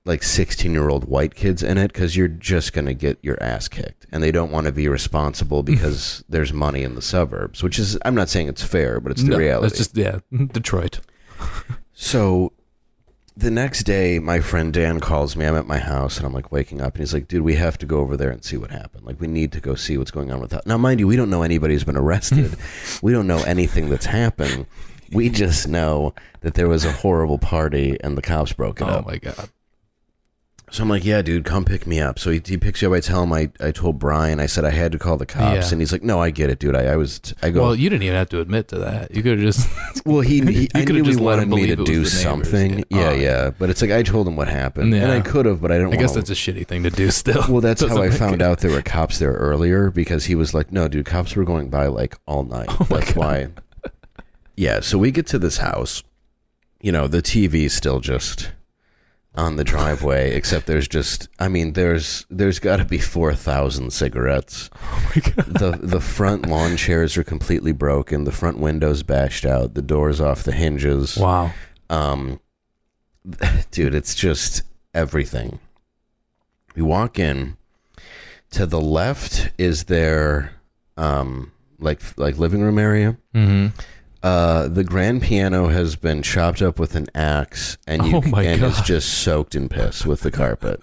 like 0.04 0.22
16 0.22 0.70
year 0.72 0.88
old 0.88 1.06
white 1.06 1.34
kids 1.34 1.64
in 1.64 1.78
it 1.78 1.88
because 1.92 2.16
you're 2.16 2.28
just 2.28 2.72
going 2.72 2.86
to 2.86 2.94
get 2.94 3.18
your 3.22 3.42
ass 3.42 3.66
kicked 3.66 4.06
and 4.12 4.22
they 4.22 4.30
don't 4.30 4.52
want 4.52 4.64
to 4.66 4.72
be 4.72 4.86
responsible 4.86 5.64
because 5.64 6.22
there's 6.28 6.52
money 6.52 6.84
in 6.84 6.94
the 6.94 7.02
suburbs 7.02 7.60
which 7.60 7.76
is 7.76 7.98
i'm 8.04 8.14
not 8.14 8.28
saying 8.28 8.46
it's 8.46 8.62
fair 8.62 9.00
but 9.00 9.10
it's 9.10 9.24
the 9.24 9.30
no, 9.30 9.36
reality 9.36 9.66
It's 9.66 9.76
just 9.78 9.96
yeah, 9.96 10.20
Detroit. 10.52 11.00
so 11.92 12.52
the 13.36 13.50
next 13.50 13.82
day 13.84 14.18
my 14.18 14.40
friend 14.40 14.72
dan 14.72 14.98
calls 15.00 15.36
me. 15.36 15.44
I'm 15.44 15.56
at 15.56 15.66
my 15.66 15.78
house 15.78 16.16
and 16.16 16.24
i'm 16.26 16.32
like 16.32 16.50
waking 16.50 16.80
up 16.80 16.94
and 16.94 17.00
he's 17.02 17.12
like 17.12 17.28
dude 17.28 17.42
we 17.42 17.54
have 17.56 17.76
to 17.78 17.86
go 17.86 17.98
over 17.98 18.16
there 18.16 18.30
and 18.30 18.42
see 18.42 18.56
what 18.56 18.70
happened. 18.70 19.04
Like 19.04 19.20
we 19.20 19.26
need 19.26 19.52
to 19.52 19.60
go 19.60 19.74
see 19.74 19.98
what's 19.98 20.10
going 20.10 20.30
on 20.32 20.40
with 20.40 20.50
that 20.50 20.66
now 20.66 20.78
mind 20.78 21.00
you 21.00 21.06
we 21.06 21.16
don't 21.16 21.30
know 21.30 21.42
anybody's 21.42 21.84
been 21.84 21.96
arrested. 21.96 22.56
We 23.02 23.12
don't 23.12 23.26
know 23.26 23.42
anything 23.44 23.90
that's 23.90 24.06
happened. 24.06 24.66
We 25.12 25.28
just 25.28 25.68
know 25.68 26.14
that 26.40 26.54
there 26.54 26.66
was 26.68 26.84
a 26.84 26.92
horrible 26.92 27.38
party 27.38 27.96
and 28.02 28.16
the 28.16 28.22
cops 28.22 28.52
broke 28.54 28.80
it 28.80 28.84
Oh 28.84 28.88
up. 28.88 29.06
my 29.06 29.18
god. 29.18 29.50
So 30.70 30.82
I'm 30.82 30.88
like, 30.88 31.04
yeah, 31.04 31.22
dude, 31.22 31.44
come 31.44 31.64
pick 31.64 31.86
me 31.86 32.00
up. 32.00 32.18
So 32.18 32.30
he, 32.30 32.42
he 32.44 32.56
picks 32.56 32.82
you 32.82 32.88
up. 32.92 32.96
I 32.96 33.00
tell 33.00 33.22
him 33.22 33.32
I, 33.32 33.50
I 33.60 33.70
told 33.70 34.00
Brian, 34.00 34.40
I 34.40 34.46
said 34.46 34.64
I 34.64 34.70
had 34.70 34.90
to 34.92 34.98
call 34.98 35.16
the 35.16 35.24
cops. 35.24 35.66
Yeah. 35.68 35.72
And 35.72 35.80
he's 35.80 35.92
like, 35.92 36.02
no, 36.02 36.20
I 36.20 36.30
get 36.30 36.50
it, 36.50 36.58
dude. 36.58 36.74
I, 36.74 36.86
I 36.86 36.96
was, 36.96 37.20
I 37.40 37.50
go, 37.50 37.60
Well, 37.60 37.68
well, 37.68 37.76
you 37.76 37.88
didn't 37.88 38.02
even 38.02 38.16
have 38.16 38.28
to 38.30 38.40
admit 38.40 38.66
to 38.68 38.78
that. 38.80 39.14
You 39.14 39.22
could 39.22 39.38
have 39.38 39.46
just. 39.46 39.68
he, 40.04 40.40
he 40.40 40.40
you 40.62 40.68
I 40.74 40.84
could've 40.84 40.88
knew 40.96 41.02
he 41.04 41.10
just 41.10 41.20
let 41.20 41.38
wanted 41.38 41.42
him 41.44 41.48
me 41.50 41.56
believe 41.56 41.66
to 41.68 41.72
it 41.74 41.78
was 41.78 41.86
do 41.88 41.92
neighbors. 41.98 42.20
something. 42.20 42.78
Yeah. 42.78 42.84
Yeah, 42.90 43.08
Oh, 43.08 43.14
yeah. 43.14 43.50
But 43.56 43.70
it's 43.70 43.80
like, 43.80 43.92
I 43.92 44.02
told 44.02 44.26
him 44.26 44.34
what 44.34 44.48
happened. 44.48 44.92
And 44.92 45.12
I 45.12 45.20
could 45.20 45.46
have, 45.46 45.60
but 45.60 45.70
I 45.70 45.78
didn't 45.78 45.92
I 45.92 45.96
guess 45.96 46.10
wanna- 46.10 46.22
that's 46.22 46.30
a 46.30 46.34
shitty 46.34 46.66
thing 46.66 46.82
to 46.82 46.90
do. 46.90 47.10
Still. 47.12 47.44
Well, 47.48 47.60
that's 47.60 47.80
how 47.82 47.88
Doesn't 47.88 48.02
I 48.02 48.08
make 48.08 48.18
found 48.18 48.34
it- 48.36 48.42
out 48.42 48.58
there 48.58 48.72
were 48.72 48.82
cops 48.82 49.18
there 49.20 49.32
earlier 49.34 49.90
because 49.92 50.24
he 50.24 50.34
was 50.34 50.52
like, 50.52 50.72
no, 50.72 50.88
dude, 50.88 51.06
cops 51.06 51.36
were 51.36 51.44
going 51.44 51.68
by 51.70 51.86
like 51.86 52.16
all 52.26 52.42
night. 52.42 52.66
Oh 52.68 52.86
my 52.90 52.98
that's 52.98 53.12
God. 53.12 53.16
why. 53.16 53.48
Yeah. 54.56 54.80
So 54.80 54.98
we 54.98 55.10
get 55.12 55.26
to 55.28 55.38
this 55.38 55.58
house. 55.58 56.02
You 56.80 56.92
know, 56.92 57.08
the 57.08 57.22
TV's 57.22 57.72
still 57.74 58.00
just 58.00 58.52
on 59.36 59.56
the 59.56 59.64
driveway, 59.64 60.34
except 60.34 60.66
there's 60.66 60.88
just, 60.88 61.28
I 61.38 61.48
mean, 61.48 61.74
there's 61.74 62.24
there's 62.30 62.58
got 62.58 62.76
to 62.76 62.84
be 62.84 62.98
four 62.98 63.34
thousand 63.34 63.92
cigarettes. 63.92 64.70
Oh 64.82 65.12
my 65.14 65.20
god. 65.20 65.46
the 65.58 65.78
The 65.86 66.00
front 66.00 66.46
lawn 66.46 66.76
chairs 66.76 67.16
are 67.16 67.24
completely 67.24 67.72
broken. 67.72 68.24
The 68.24 68.32
front 68.32 68.58
windows 68.58 69.02
bashed 69.02 69.44
out. 69.44 69.74
The 69.74 69.82
doors 69.82 70.20
off 70.20 70.42
the 70.42 70.52
hinges. 70.52 71.16
Wow. 71.16 71.52
Um, 71.90 72.40
dude, 73.70 73.94
it's 73.94 74.14
just 74.14 74.62
everything. 74.94 75.58
We 76.74 76.82
walk 76.82 77.18
in. 77.18 77.56
To 78.50 78.64
the 78.66 78.80
left 78.80 79.50
is 79.58 79.84
their 79.84 80.52
um 80.96 81.52
like 81.78 82.00
like 82.16 82.38
living 82.38 82.62
room 82.62 82.78
area. 82.78 83.16
Mm-hmm. 83.34 83.78
Uh, 84.22 84.66
the 84.68 84.82
grand 84.84 85.22
piano 85.22 85.68
has 85.68 85.94
been 85.96 86.22
chopped 86.22 86.60
up 86.62 86.78
with 86.78 86.94
an 86.96 87.06
axe, 87.14 87.76
and 87.86 88.04
you 88.06 88.16
Oh 88.16 88.36
and 88.38 88.62
is 88.64 88.74
God. 88.76 88.84
just 88.84 89.08
soaked 89.22 89.54
in 89.54 89.68
piss 89.68 90.04
with 90.04 90.22
the 90.22 90.30
carpet. 90.30 90.80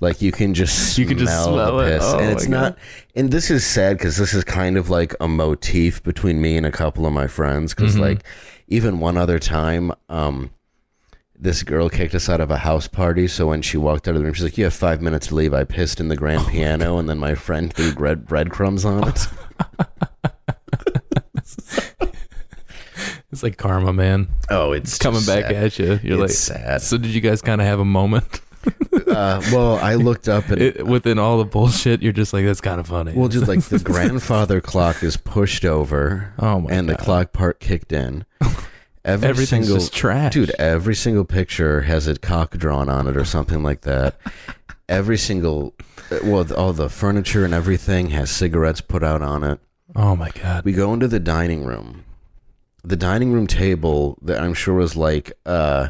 Like 0.00 0.20
you 0.20 0.32
can 0.32 0.54
just 0.54 0.98
You 0.98 1.06
can 1.06 1.18
just 1.18 1.32
smell 1.44 1.76
the 1.76 1.78
it. 1.86 1.90
piss, 1.98 2.04
Oh 2.04 2.18
and 2.18 2.30
it's 2.30 2.48
not. 2.48 2.76
And 3.14 3.30
this 3.30 3.50
is 3.50 3.64
sad 3.64 3.96
because 3.98 4.16
this 4.16 4.34
is 4.34 4.42
kind 4.44 4.76
of 4.76 4.90
like 4.90 5.14
a 5.20 5.28
motif 5.28 6.02
between 6.02 6.40
me 6.40 6.56
and 6.56 6.66
a 6.66 6.72
couple 6.72 7.06
of 7.06 7.12
my 7.12 7.26
friends. 7.28 7.74
Because 7.74 7.94
Mhm. 7.96 8.00
like 8.00 8.24
even 8.66 8.98
one 8.98 9.16
other 9.16 9.38
time, 9.38 9.92
um, 10.08 10.50
this 11.38 11.62
girl 11.62 11.88
kicked 11.88 12.14
us 12.14 12.28
out 12.28 12.40
of 12.40 12.50
a 12.50 12.56
house 12.58 12.88
party. 12.88 13.28
So 13.28 13.46
when 13.48 13.62
she 13.62 13.76
walked 13.76 14.08
out 14.08 14.14
of 14.14 14.20
the 14.20 14.24
room, 14.24 14.34
she's 14.34 14.44
like, 14.44 14.58
"You 14.58 14.64
have 14.64 14.74
five 14.74 15.00
minutes 15.00 15.28
to 15.28 15.34
leave." 15.36 15.54
I 15.54 15.64
pissed 15.64 16.00
in 16.00 16.08
the 16.08 16.16
grand 16.16 16.42
Oh 16.46 16.50
piano, 16.50 16.98
and 16.98 17.08
then 17.08 17.18
my 17.18 17.34
friend 17.34 17.72
threw 17.72 17.92
bread 17.94 18.26
breadcrumbs 18.26 18.84
on 18.84 19.08
it. 19.08 19.26
It's 23.34 23.42
like 23.42 23.56
karma, 23.56 23.92
man. 23.92 24.28
Oh, 24.48 24.70
it's 24.72 24.96
Coming 24.96 25.18
just 25.20 25.26
back 25.28 25.46
sad. 25.46 25.54
at 25.54 25.78
you. 25.78 25.98
You're 26.02 26.24
it's 26.24 26.48
like. 26.50 26.58
sad. 26.60 26.82
So 26.82 26.96
did 26.98 27.10
you 27.10 27.20
guys 27.20 27.42
kind 27.42 27.60
of 27.60 27.66
have 27.66 27.80
a 27.80 27.84
moment 27.84 28.40
Uh, 29.06 29.40
well, 29.52 29.76
I 29.76 29.94
looked 29.96 30.28
up 30.28 30.48
and 30.48 30.60
it, 30.62 30.86
within 30.86 31.18
all 31.18 31.38
the 31.38 31.44
bullshit? 31.44 32.00
You're 32.02 32.12
just 32.12 32.32
like 32.32 32.44
that's 32.46 32.60
kind 32.60 32.80
of 32.80 32.86
funny. 32.86 33.12
well, 33.12 33.28
just 33.28 33.46
like 33.46 33.60
the 33.62 33.78
grandfather 33.84 34.60
clock 34.60 35.02
is 35.02 35.16
pushed 35.16 35.64
over, 35.64 36.32
oh 36.38 36.60
my 36.60 36.70
and 36.70 36.88
god. 36.88 36.96
the 36.98 37.02
clock 37.02 37.32
part 37.32 37.60
kicked 37.60 37.92
in. 37.92 38.24
Every 39.04 39.28
Everything's 39.28 39.66
single 39.68 39.86
trash, 39.86 40.32
dude, 40.32 40.50
every 40.58 40.94
single 40.94 41.24
picture 41.24 41.82
has 41.82 42.06
a 42.06 42.16
cock 42.16 42.52
drawn 42.56 42.88
on 42.88 43.06
it 43.06 43.16
or 43.16 43.24
something 43.24 43.62
like 43.62 43.82
that. 43.82 44.16
Every 44.88 45.18
single, 45.18 45.74
well, 46.22 46.50
all 46.54 46.72
the 46.72 46.88
furniture 46.88 47.44
and 47.44 47.52
everything 47.52 48.10
has 48.10 48.30
cigarettes 48.30 48.80
put 48.80 49.02
out 49.04 49.20
on 49.22 49.44
it. 49.44 49.60
Oh 49.94 50.16
my 50.16 50.30
god. 50.30 50.64
We 50.64 50.72
go 50.72 50.92
into 50.94 51.06
the 51.08 51.20
dining 51.20 51.64
room. 51.64 52.03
The 52.84 52.96
dining 52.96 53.32
room 53.32 53.46
table 53.46 54.18
that 54.22 54.40
I'm 54.40 54.54
sure 54.54 54.74
was 54.74 54.96
like 54.96 55.32
uh 55.46 55.88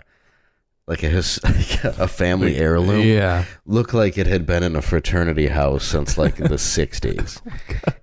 like 0.87 1.03
a 1.03 1.09
his, 1.09 1.39
a 1.85 2.07
family 2.07 2.57
heirloom 2.57 3.01
Yeah. 3.01 3.47
looked 3.65 3.95
like 3.95 4.19
it 4.19 4.27
had 4.27 4.45
been 4.45 4.63
in 4.63 4.77
a 4.77 4.83
fraternity 4.83 5.47
house 5.47 5.83
since 5.85 6.19
like 6.19 6.37
the 6.37 6.45
60s. 6.57 7.41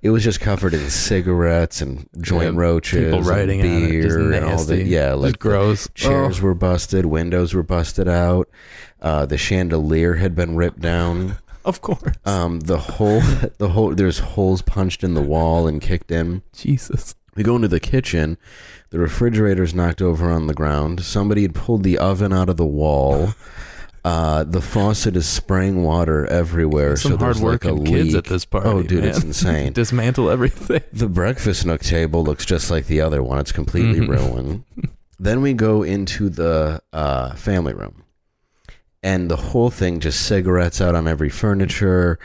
It 0.01 0.09
was 0.09 0.23
just 0.23 0.39
covered 0.39 0.73
in 0.73 0.89
cigarettes 0.89 1.79
and 1.81 2.09
joint 2.19 2.55
Yeah, 2.55 2.59
roaches, 2.59 3.03
People 3.05 3.19
and 3.19 3.27
writing 3.27 3.59
on 3.61 3.65
it. 3.67 3.89
Beer, 3.91 4.31
and 4.33 4.45
all 4.45 4.63
the 4.63 4.81
yeah, 4.83 5.13
like 5.13 5.37
gross. 5.37 5.89
chairs 5.93 6.39
Oh. 6.39 6.43
were 6.43 6.55
busted, 6.55 7.05
windows 7.05 7.53
were 7.53 7.61
busted 7.61 8.07
out, 8.07 8.49
uh, 8.99 9.27
the 9.27 9.37
chandelier 9.37 10.15
had 10.15 10.33
been 10.35 10.55
ripped 10.55 10.81
down. 10.81 11.37
Of 11.63 11.81
course. 11.81 12.15
Um, 12.25 12.61
the 12.61 12.79
whole 12.79 13.21
the 13.59 13.69
whole 13.69 13.93
there's 13.93 14.17
holes 14.17 14.63
punched 14.63 15.03
in 15.03 15.13
the 15.13 15.21
wall 15.21 15.67
and 15.67 15.79
kicked 15.79 16.09
in. 16.09 16.41
Jesus. 16.57 17.13
We 17.35 17.43
go 17.43 17.55
into 17.55 17.67
the 17.67 17.79
kitchen. 17.79 18.37
The 18.89 18.99
refrigerator's 18.99 19.73
knocked 19.73 20.01
over 20.01 20.29
on 20.29 20.47
the 20.47 20.53
ground. 20.53 21.03
Somebody 21.03 21.43
had 21.43 21.55
pulled 21.55 21.83
the 21.83 21.97
oven 21.97 22.33
out 22.33 22.49
of 22.49 22.57
the 22.57 22.65
wall. 22.65 23.29
Uh, 24.03 24.43
the 24.43 24.61
faucet 24.63 25.15
is 25.15 25.27
spraying 25.27 25.83
water 25.83 26.25
everywhere. 26.25 26.95
Some 26.95 27.11
so 27.11 27.17
there's 27.17 27.39
like 27.39 27.63
a 27.65 27.67
hardworking 27.67 27.85
kids 27.93 28.07
leak. 28.07 28.15
at 28.15 28.23
this 28.25 28.45
party. 28.45 28.67
Oh, 28.67 28.81
dude, 28.81 29.05
it's 29.05 29.23
insane. 29.23 29.73
Dismantle 29.73 30.27
everything. 30.31 30.81
The 30.91 31.07
breakfast 31.07 31.67
nook 31.67 31.81
table 31.81 32.23
looks 32.23 32.43
just 32.43 32.71
like 32.71 32.87
the 32.87 32.99
other 32.99 33.21
one. 33.21 33.37
It's 33.37 33.51
completely 33.51 33.99
Mhm. 33.99 34.07
ruined. 34.09 34.63
then 35.19 35.43
we 35.43 35.53
go 35.53 35.83
into 35.83 36.29
the 36.29 36.81
uh, 36.91 37.35
family 37.35 37.75
room, 37.75 38.01
and 39.03 39.29
the 39.29 39.35
whole 39.37 39.69
thing 39.69 39.99
just 39.99 40.25
cigarettes 40.25 40.81
out 40.81 40.95
on 40.95 41.07
every 41.07 41.29
furniture, 41.29 42.17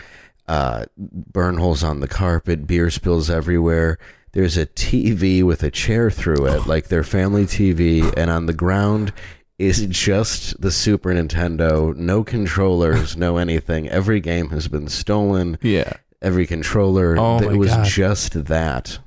uh, 0.49 0.87
burn 0.97 1.59
holes 1.59 1.85
on 1.85 2.01
the 2.01 2.09
carpet, 2.09 2.67
beer 2.67 2.89
spills 2.91 3.29
everywhere. 3.29 3.99
There's 4.37 4.59
a 4.59 4.67
TV 4.67 5.43
with 5.43 5.63
a 5.63 5.71
chair 5.71 6.11
through 6.11 6.45
it, 6.45 6.61
oh. 6.61 6.65
like 6.67 6.89
their 6.89 7.03
family 7.03 7.47
TV, 7.47 8.13
and 8.19 8.31
on 8.31 8.45
the 8.45 8.53
ground 8.53 9.15
is 9.59 9.87
just 9.87 10.61
the 10.61 10.71
Super 10.71 11.09
Nintendo. 11.09 11.97
No 11.97 12.23
controllers, 12.23 13.17
no 13.17 13.39
anything. 13.39 13.89
Every 13.89 14.21
game 14.21 14.51
has 14.51 14.69
been 14.69 14.89
stolen 14.89 15.57
Yeah. 15.63 15.95
every 16.21 16.47
controller. 16.47 17.17
Oh 17.19 17.39
it 17.39 17.47
my 17.47 17.57
was 17.57 17.71
God. 17.71 17.87
just 17.87 18.45
that. 18.45 18.99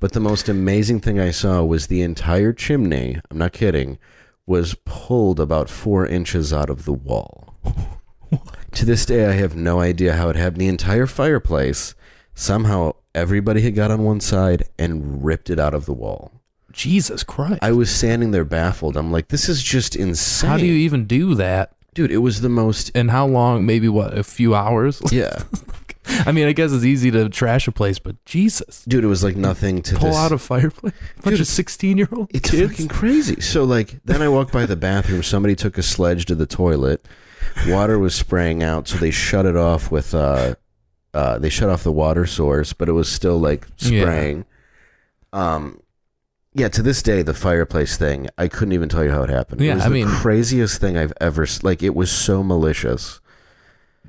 But 0.00 0.14
the 0.14 0.20
most 0.20 0.48
amazing 0.48 0.98
thing 0.98 1.20
I 1.20 1.30
saw 1.30 1.62
was 1.62 1.86
the 1.86 2.02
entire 2.02 2.52
chimney, 2.52 3.20
I'm 3.30 3.38
not 3.38 3.52
kidding, 3.52 3.98
was 4.46 4.74
pulled 4.84 5.38
about 5.38 5.70
four 5.70 6.08
inches 6.08 6.52
out 6.52 6.70
of 6.70 6.86
the 6.86 6.92
wall. 6.92 7.54
to 8.72 8.84
this 8.84 9.06
day, 9.06 9.26
I 9.26 9.34
have 9.34 9.54
no 9.54 9.78
idea 9.78 10.16
how 10.16 10.28
it 10.28 10.34
happened. 10.34 10.62
The 10.62 10.66
entire 10.66 11.06
fireplace, 11.06 11.94
somehow 12.34 12.94
everybody 13.14 13.60
had 13.62 13.74
got 13.74 13.90
on 13.90 14.04
one 14.04 14.20
side 14.20 14.64
and 14.78 15.24
ripped 15.24 15.50
it 15.50 15.58
out 15.58 15.74
of 15.74 15.86
the 15.86 15.92
wall. 15.92 16.32
Jesus 16.72 17.22
Christ. 17.24 17.58
I 17.62 17.72
was 17.72 17.90
standing 17.90 18.30
there 18.30 18.44
baffled. 18.44 18.96
I'm 18.96 19.10
like, 19.10 19.28
this 19.28 19.48
is 19.48 19.62
just 19.62 19.96
insane. 19.96 20.50
How 20.50 20.56
do 20.56 20.66
you 20.66 20.74
even 20.74 21.06
do 21.06 21.34
that? 21.34 21.72
Dude, 21.94 22.12
it 22.12 22.18
was 22.18 22.40
the 22.40 22.48
most. 22.48 22.92
And 22.94 23.10
how 23.10 23.26
long? 23.26 23.66
Maybe 23.66 23.88
what? 23.88 24.16
A 24.16 24.22
few 24.22 24.54
hours? 24.54 25.02
Yeah. 25.12 25.42
I 26.26 26.32
mean, 26.32 26.46
I 26.48 26.52
guess 26.52 26.72
it's 26.72 26.84
easy 26.84 27.10
to 27.12 27.28
trash 27.28 27.68
a 27.68 27.72
place, 27.72 27.98
but 27.98 28.24
Jesus. 28.24 28.84
Dude, 28.88 29.04
it 29.04 29.06
was 29.06 29.22
like 29.22 29.36
nothing 29.36 29.80
to 29.82 29.96
Pull 29.96 30.08
this. 30.08 30.16
out 30.16 30.32
a 30.32 30.38
fireplace? 30.38 30.94
Bunch 31.22 31.34
Dude, 31.34 31.40
of 31.40 31.46
16 31.46 31.98
year 31.98 32.08
old 32.10 32.30
It's 32.34 32.50
kids? 32.50 32.72
fucking 32.72 32.88
crazy. 32.88 33.40
So 33.40 33.64
like 33.64 34.00
then 34.04 34.20
I 34.22 34.28
walked 34.28 34.52
by 34.52 34.66
the 34.66 34.76
bathroom, 34.76 35.22
somebody 35.22 35.54
took 35.54 35.78
a 35.78 35.82
sledge 35.82 36.24
to 36.26 36.34
the 36.34 36.46
toilet. 36.46 37.06
Water 37.68 37.98
was 37.98 38.14
spraying 38.14 38.62
out, 38.62 38.88
so 38.88 38.96
they 38.96 39.10
shut 39.10 39.46
it 39.46 39.56
off 39.56 39.90
with 39.92 40.14
uh 40.14 40.54
uh 41.14 41.38
they 41.38 41.48
shut 41.48 41.68
off 41.70 41.82
the 41.82 41.92
water 41.92 42.26
source, 42.26 42.72
but 42.72 42.88
it 42.88 42.92
was 42.92 43.10
still 43.10 43.38
like 43.38 43.66
spraying. 43.76 44.44
Yeah. 45.32 45.54
Um 45.54 45.82
yeah, 46.52 46.68
to 46.68 46.82
this 46.82 47.02
day 47.02 47.22
the 47.22 47.34
fireplace 47.34 47.96
thing, 47.96 48.28
I 48.36 48.48
couldn't 48.48 48.72
even 48.72 48.88
tell 48.88 49.04
you 49.04 49.10
how 49.10 49.22
it 49.22 49.30
happened. 49.30 49.60
Yeah, 49.60 49.72
it 49.72 49.74
was 49.76 49.84
I 49.84 49.88
the 49.88 49.94
mean- 49.94 50.08
craziest 50.08 50.80
thing 50.80 50.96
I've 50.98 51.12
ever 51.20 51.46
like 51.62 51.82
it 51.82 51.94
was 51.94 52.10
so 52.10 52.42
malicious. 52.42 53.20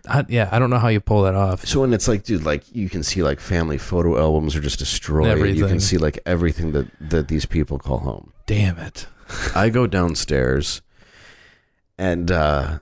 I, 0.10 0.26
yeah, 0.28 0.50
I 0.52 0.58
don't 0.58 0.72
know 0.72 0.80
how 0.80 0.88
you 0.88 1.00
pull 1.00 1.22
that 1.24 1.36
off. 1.36 1.64
So 1.68 1.82
when 1.82 1.94
it's 1.94 2.08
like, 2.08 2.24
dude, 2.24 2.44
like 2.44 2.64
you 2.76 2.90
can 2.90 3.04
see 3.04 3.22
like 3.22 3.40
family 3.40 3.78
photo 3.78 4.18
albums 4.18 4.56
are 4.56 4.62
just 4.62 4.80
destroyed. 4.80 5.28
Everything. 5.28 5.60
You 5.60 5.68
can 5.68 5.80
see 5.80 6.00
like 6.00 6.18
everything 6.26 6.72
that 6.72 6.88
that 7.00 7.28
these 7.28 7.46
people 7.46 7.78
call 7.78 8.00
home. 8.00 8.34
Damn 8.48 8.80
it. 8.80 9.06
I 9.56 9.70
go 9.70 9.86
downstairs, 9.86 10.82
and 12.00 12.32
uh, 12.32 12.80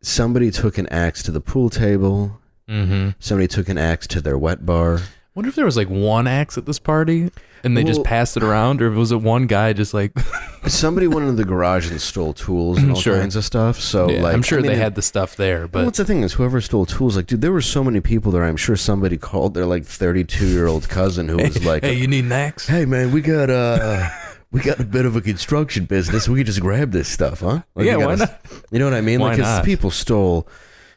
somebody 0.00 0.50
took 0.50 0.78
an 0.78 0.86
axe 0.86 1.22
to 1.24 1.30
the 1.30 1.42
pool 1.42 1.68
table. 1.68 2.39
Mm-hmm. 2.70 3.10
Somebody 3.18 3.48
took 3.48 3.68
an 3.68 3.78
axe 3.78 4.06
to 4.08 4.20
their 4.20 4.38
wet 4.38 4.64
bar. 4.64 5.00
Wonder 5.34 5.48
if 5.48 5.54
there 5.54 5.64
was 5.64 5.76
like 5.76 5.88
one 5.88 6.26
axe 6.26 6.58
at 6.58 6.66
this 6.66 6.78
party 6.78 7.30
and 7.62 7.76
they 7.76 7.84
just 7.84 7.98
Well- 7.98 8.04
passed 8.04 8.36
it 8.36 8.42
around, 8.42 8.80
or 8.82 8.88
if 8.88 8.94
it 8.94 8.96
was 8.96 9.12
it 9.12 9.20
one 9.22 9.46
guy 9.46 9.72
just 9.72 9.92
like. 9.94 10.12
Somebody 10.66 11.06
went 11.08 11.22
into 11.28 11.36
the 11.36 11.44
garage 11.48 11.90
and 11.90 12.00
stole 12.00 12.32
tools 12.32 12.78
and 12.78 12.90
all 12.94 12.96
Sure. 13.00 13.18
kinds 13.18 13.34
of 13.36 13.44
stuff. 13.44 13.78
So 13.80 14.10
Yeah, 14.10 14.22
like, 14.22 14.34
I'm 14.34 14.42
sure 14.42 14.58
I 14.58 14.62
mean, 14.62 14.72
they 14.72 14.76
had 14.78 14.94
the 14.94 15.02
stuff 15.02 15.36
there, 15.36 15.60
Well, 15.60 15.68
but 15.68 15.84
what's 15.86 15.98
the 15.98 16.04
thing 16.04 16.22
is, 16.22 16.34
whoever 16.34 16.60
stole 16.60 16.84
tools, 16.86 17.16
like, 17.16 17.26
dude, 17.26 17.40
there 17.40 17.52
were 17.52 17.60
so 17.62 17.82
many 17.84 18.00
people 18.00 18.30
there. 18.32 18.44
I'm 18.44 18.56
sure 18.56 18.76
somebody 18.76 19.16
called 19.16 19.54
their 19.54 19.66
like 19.66 19.84
32 19.84 20.46
year 20.46 20.66
old 20.66 20.88
cousin 20.88 21.28
who 21.28 21.36
was 21.38 21.64
like, 21.64 21.82
hey, 21.84 21.94
you 21.94 22.06
need 22.06 22.24
an 22.26 22.32
axe? 22.32 22.66
"Hey, 22.66 22.84
man, 22.84 23.10
we 23.12 23.20
got 23.20 23.50
uh, 23.50 24.08
we 24.52 24.60
got 24.60 24.80
a 24.80 24.84
bit 24.84 25.06
of 25.06 25.16
a 25.16 25.20
construction 25.20 25.84
business. 25.86 26.28
We 26.28 26.38
could 26.38 26.46
just 26.46 26.60
grab 26.60 26.90
this 26.92 27.08
stuff, 27.08 27.40
huh? 27.40 27.62
Like, 27.74 27.86
yeah, 27.86 27.96
we 27.96 28.04
why 28.06 28.16
gotta- 28.16 28.32
not? 28.32 28.62
You 28.70 28.78
know 28.80 28.84
what 28.86 28.94
I 28.94 29.00
mean? 29.00 29.20
Why 29.20 29.28
like, 29.28 29.38
'cause 29.38 29.46
not? 29.46 29.64
people 29.64 29.90
stole, 29.90 30.46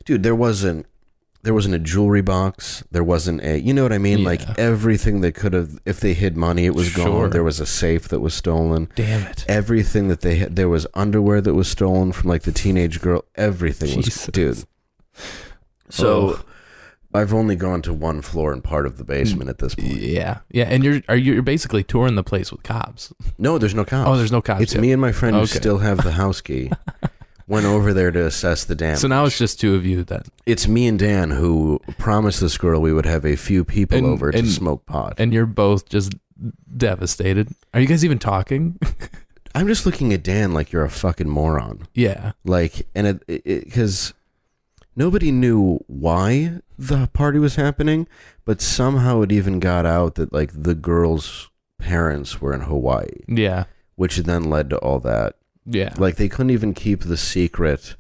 dude. 0.05 0.23
There 0.23 0.35
wasn't. 0.35 0.85
There 1.43 1.53
wasn't 1.53 1.75
a 1.75 1.79
jewelry 1.79 2.21
box. 2.21 2.83
There 2.91 3.03
wasn't 3.03 3.41
a, 3.43 3.59
you 3.59 3.73
know 3.73 3.83
what 3.83 3.91
I 3.91 3.97
mean? 3.97 4.19
Yeah. 4.19 4.25
Like 4.25 4.57
everything 4.57 5.19
they 5.21 5.31
could 5.33 5.51
have, 5.53 5.77
if 5.85 5.99
they 5.99 6.13
hid 6.13 6.37
money, 6.37 6.65
it 6.65 6.73
was 6.73 6.87
Sure. 6.87 7.05
gone. 7.23 7.29
There 7.31 7.43
was 7.43 7.59
a 7.59 7.65
safe 7.65 8.07
that 8.07 8.21
was 8.21 8.33
stolen. 8.33 8.89
Damn 8.95 9.23
it. 9.27 9.43
Everything 9.49 10.07
that 10.07 10.21
they 10.21 10.35
had, 10.37 10.55
there 10.55 10.69
was 10.69 10.87
underwear 10.93 11.41
that 11.41 11.53
was 11.53 11.67
stolen 11.69 12.13
from 12.13 12.29
like 12.29 12.43
the 12.43 12.53
teenage 12.53 13.01
girl. 13.01 13.25
Everything 13.35 13.97
was, 13.97 14.27
dude. 14.31 14.63
So 15.89 16.29
Ugh. 16.29 16.45
I've 17.13 17.33
only 17.33 17.55
gone 17.55 17.81
to 17.83 17.93
one 17.93 18.21
floor 18.21 18.51
and 18.53 18.63
part 18.63 18.85
of 18.87 18.97
the 18.97 19.03
basement 19.03 19.49
at 19.49 19.59
this 19.59 19.75
point. 19.75 19.97
Yeah, 19.97 20.39
yeah, 20.49 20.63
and 20.63 20.83
you're 20.83 21.01
are 21.07 21.15
you, 21.15 21.33
you're 21.33 21.43
basically 21.43 21.83
touring 21.83 22.15
the 22.15 22.23
place 22.23 22.51
with 22.51 22.63
cops. 22.63 23.13
No, 23.37 23.57
there's 23.59 23.75
no 23.75 23.85
cops. 23.85 24.09
Oh, 24.09 24.17
there's 24.17 24.31
no 24.31 24.41
cops. 24.41 24.61
It's 24.63 24.73
yet. 24.73 24.81
me 24.81 24.91
and 24.91 24.99
my 25.01 25.11
friend 25.11 25.35
who 25.35 25.45
still 25.45 25.77
have 25.79 26.03
the 26.03 26.13
house 26.13 26.41
key. 26.41 26.71
Went 27.47 27.65
over 27.65 27.93
there 27.93 28.11
to 28.11 28.25
assess 28.25 28.63
the 28.63 28.75
damage. 28.75 28.99
So 28.99 29.07
now 29.07 29.25
it's 29.25 29.37
just 29.37 29.59
two 29.59 29.75
of 29.75 29.85
you 29.85 30.03
then, 30.03 30.23
it's 30.45 30.67
me 30.67 30.87
and 30.87 30.97
Dan 30.97 31.31
who 31.31 31.79
promised 31.97 32.39
this 32.39 32.57
girl 32.57 32.79
we 32.81 32.93
would 32.93 33.05
have 33.05 33.25
a 33.25 33.35
few 33.35 33.63
people 33.65 33.97
And- 33.97 34.07
over 34.07 34.31
to 34.31 34.37
and- 34.39 34.47
smoke 34.47 34.85
pot. 34.85 35.15
and 35.17 35.33
you're 35.33 35.45
both 35.45 35.87
just 35.89 36.13
devastated. 36.75 37.49
Are 37.73 37.79
you 37.79 37.87
guys 37.87 38.03
even 38.05 38.19
talking? 38.19 38.79
I'm 39.55 39.67
just 39.67 39.85
looking 39.85 40.13
at 40.13 40.23
Dan 40.23 40.53
like 40.53 40.71
you're 40.71 40.85
a 40.85 40.89
fucking 40.89 41.29
moron. 41.29 41.87
yeah, 41.93 42.31
Like, 42.43 42.87
and 42.95 43.05
it 43.07 43.43
because 43.45 44.13
nobody 44.95 45.31
knew 45.31 45.79
why 45.87 46.59
the 46.79 47.07
party 47.13 47.39
was 47.39 47.55
happening, 47.55 48.07
but 48.45 48.61
somehow 48.61 49.21
it 49.21 49.31
even 49.31 49.59
got 49.59 49.85
out 49.85 50.15
that 50.15 50.33
like 50.33 50.51
the 50.53 50.73
girl's 50.75 51.49
parents 51.79 52.41
were 52.41 52.53
in 52.53 52.61
Hawaii, 52.61 53.07
yeah, 53.27 53.65
which 53.95 54.17
then 54.17 54.49
led 54.49 54.69
to 54.71 54.77
all 54.77 54.99
that. 55.01 55.35
Yeah. 55.65 55.93
Like 55.97 56.15
they 56.15 56.29
couldn't 56.29 56.51
even 56.51 56.73
keep 56.73 57.01
the 57.01 57.17
secret 57.17 57.95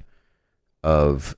of 0.83 1.35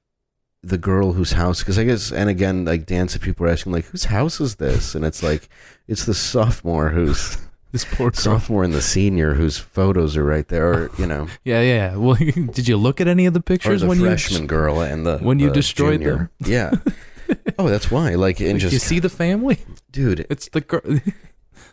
the 0.63 0.77
girl 0.79 1.13
whose 1.13 1.33
house 1.33 1.59
because 1.59 1.77
I 1.77 1.83
guess 1.83 2.11
and 2.11 2.27
again 2.29 2.65
like 2.65 2.87
dance 2.87 3.15
of 3.15 3.21
people 3.21 3.45
are 3.45 3.49
asking 3.49 3.71
like 3.71 3.85
whose 3.85 4.05
house 4.05 4.41
is 4.41 4.55
this 4.55 4.95
and 4.95 5.05
it's 5.05 5.21
like 5.21 5.47
it's 5.87 6.05
the 6.05 6.13
sophomore 6.15 6.89
who's 6.89 7.37
This 7.71 7.83
poor 7.85 8.09
girl. 8.09 8.13
sophomore 8.21 8.63
and 8.63 8.73
the 8.73 8.81
senior 8.81 9.33
whose 9.33 9.57
photos 9.57 10.15
are 10.15 10.23
right 10.23 10.47
there 10.47 10.73
or 10.73 10.91
you 10.97 11.05
know 11.05 11.27
Yeah, 11.43 11.61
yeah. 11.61 11.91
yeah. 11.91 11.95
Well, 11.97 12.15
did 12.53 12.67
you 12.67 12.77
look 12.77 12.99
at 13.01 13.07
any 13.07 13.25
of 13.27 13.33
the 13.33 13.41
pictures 13.41 13.81
the 13.81 13.87
when 13.87 13.99
freshman 13.99 14.47
girl 14.47 14.79
and 14.81 15.05
the 15.05 15.19
when 15.19 15.37
you 15.39 15.49
the 15.49 15.53
destroyed 15.55 15.99
junior. 16.01 16.31
yeah 16.39 16.71
oh 17.59 17.69
that's 17.69 17.91
why 17.91 18.15
like 18.15 18.39
you? 18.39 18.49
and 18.49 18.59
you 18.61 18.69
just 18.69 18.87
see 18.87 18.99
the 18.99 19.09
family? 19.09 19.59
dude 19.91 20.25
It's 20.31 20.49
the 20.49 20.61
girl. 20.61 20.81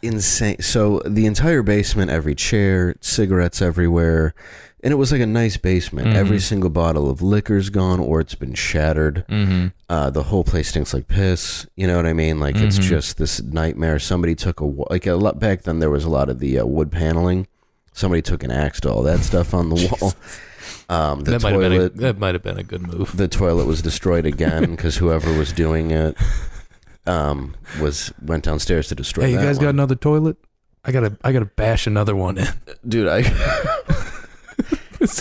Insane 0.03 0.61
so 0.61 1.01
the 1.07 1.27
entire 1.27 1.63
basement 1.63 2.11
every 2.11 2.35
chair 2.35 2.95
cigarettes 3.01 3.63
everywhere 3.63 4.35
and 4.83 4.91
it 4.93 4.97
was 4.97 5.13
like 5.13 5.21
a 5.21 5.27
nice 5.27 5.57
basement 5.57 6.09
Mhm. 6.09 6.15
every 6.17 6.41
single 6.41 6.71
bottle 6.71 7.09
of 7.09 7.23
liquor's 7.23 7.71
gone 7.71 8.01
or 8.01 8.21
it's 8.21 8.35
been 8.35 8.55
shattered 8.55 9.25
mm-hmm. 9.29 9.69
uh, 9.89 10.11
the 10.11 10.25
whole 10.25 10.43
place 10.43 10.71
stinks 10.71 10.93
like 10.93 11.07
piss. 11.07 11.67
You 11.77 11.87
know 11.87 11.95
what 11.97 12.07
I 12.07 12.13
mean? 12.15 12.41
Like 12.41 12.57
it's 12.57 12.79
Mhm. 12.81 12.83
just 12.83 13.17
this 13.17 13.41
nightmare. 13.41 14.01
Somebody 14.01 14.35
took 14.35 14.59
a 14.59 14.65
like 14.65 15.07
a 15.07 15.15
lot 15.15 15.39
back 15.39 15.63
then. 15.63 15.79
There 15.79 15.89
was 15.91 16.03
a 16.05 16.11
lot 16.11 16.29
of 16.29 16.41
the 16.41 16.59
uh, 16.59 16.67
wood 16.67 16.91
paneling. 16.91 17.47
Somebody 17.93 18.23
took 18.23 18.43
an 18.43 18.51
axe 18.51 18.81
to 18.81 18.91
all 18.91 19.03
that 19.05 19.21
stuff 19.21 19.55
on 19.55 19.69
the 19.69 19.77
wall. 20.01 20.15
Um, 20.89 21.21
the 21.21 21.31
That 21.33 21.43
might 21.45 21.53
have 21.53 21.61
been 21.61 21.73
a, 21.73 21.77
toilet, 21.77 21.97
that 21.99 22.19
might 22.19 22.35
have 22.35 22.43
been 22.43 22.59
a 22.59 22.63
good 22.65 22.83
move. 22.85 23.17
the 23.17 23.29
toilet 23.29 23.67
was 23.67 23.83
destroyed 23.83 24.27
again 24.27 24.71
because 24.77 24.97
whoever 24.97 25.33
was 25.39 25.53
doing 25.53 25.93
it 25.93 26.17
um, 27.07 27.55
was 27.81 28.13
went 28.23 28.45
downstairs 28.45 28.89
to 28.89 28.95
destroy. 28.95 29.25
Hey, 29.25 29.33
you 29.33 29.39
guys 29.39 29.59
got 29.59 29.71
another 29.71 29.95
toilet? 29.95 30.37
I 30.85 30.93
gotta 30.93 31.17
I 31.23 31.33
gotta 31.33 31.45
bash 31.47 31.87
another 31.87 32.17
one 32.17 32.39
in. 32.39 32.49
dude. 32.87 33.09
I 33.09 33.23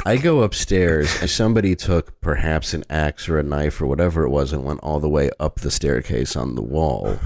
I 0.05 0.17
go 0.17 0.43
upstairs 0.43 1.09
somebody 1.31 1.75
took 1.75 2.21
perhaps 2.21 2.73
an 2.75 2.83
axe 2.89 3.27
or 3.27 3.39
a 3.39 3.43
knife 3.43 3.81
or 3.81 3.87
whatever 3.87 4.23
it 4.23 4.29
was 4.29 4.53
and 4.53 4.63
went 4.63 4.79
all 4.81 4.99
the 4.99 5.09
way 5.09 5.31
up 5.39 5.61
the 5.61 5.71
staircase 5.71 6.35
on 6.35 6.53
the 6.55 6.61
wall. 6.61 7.17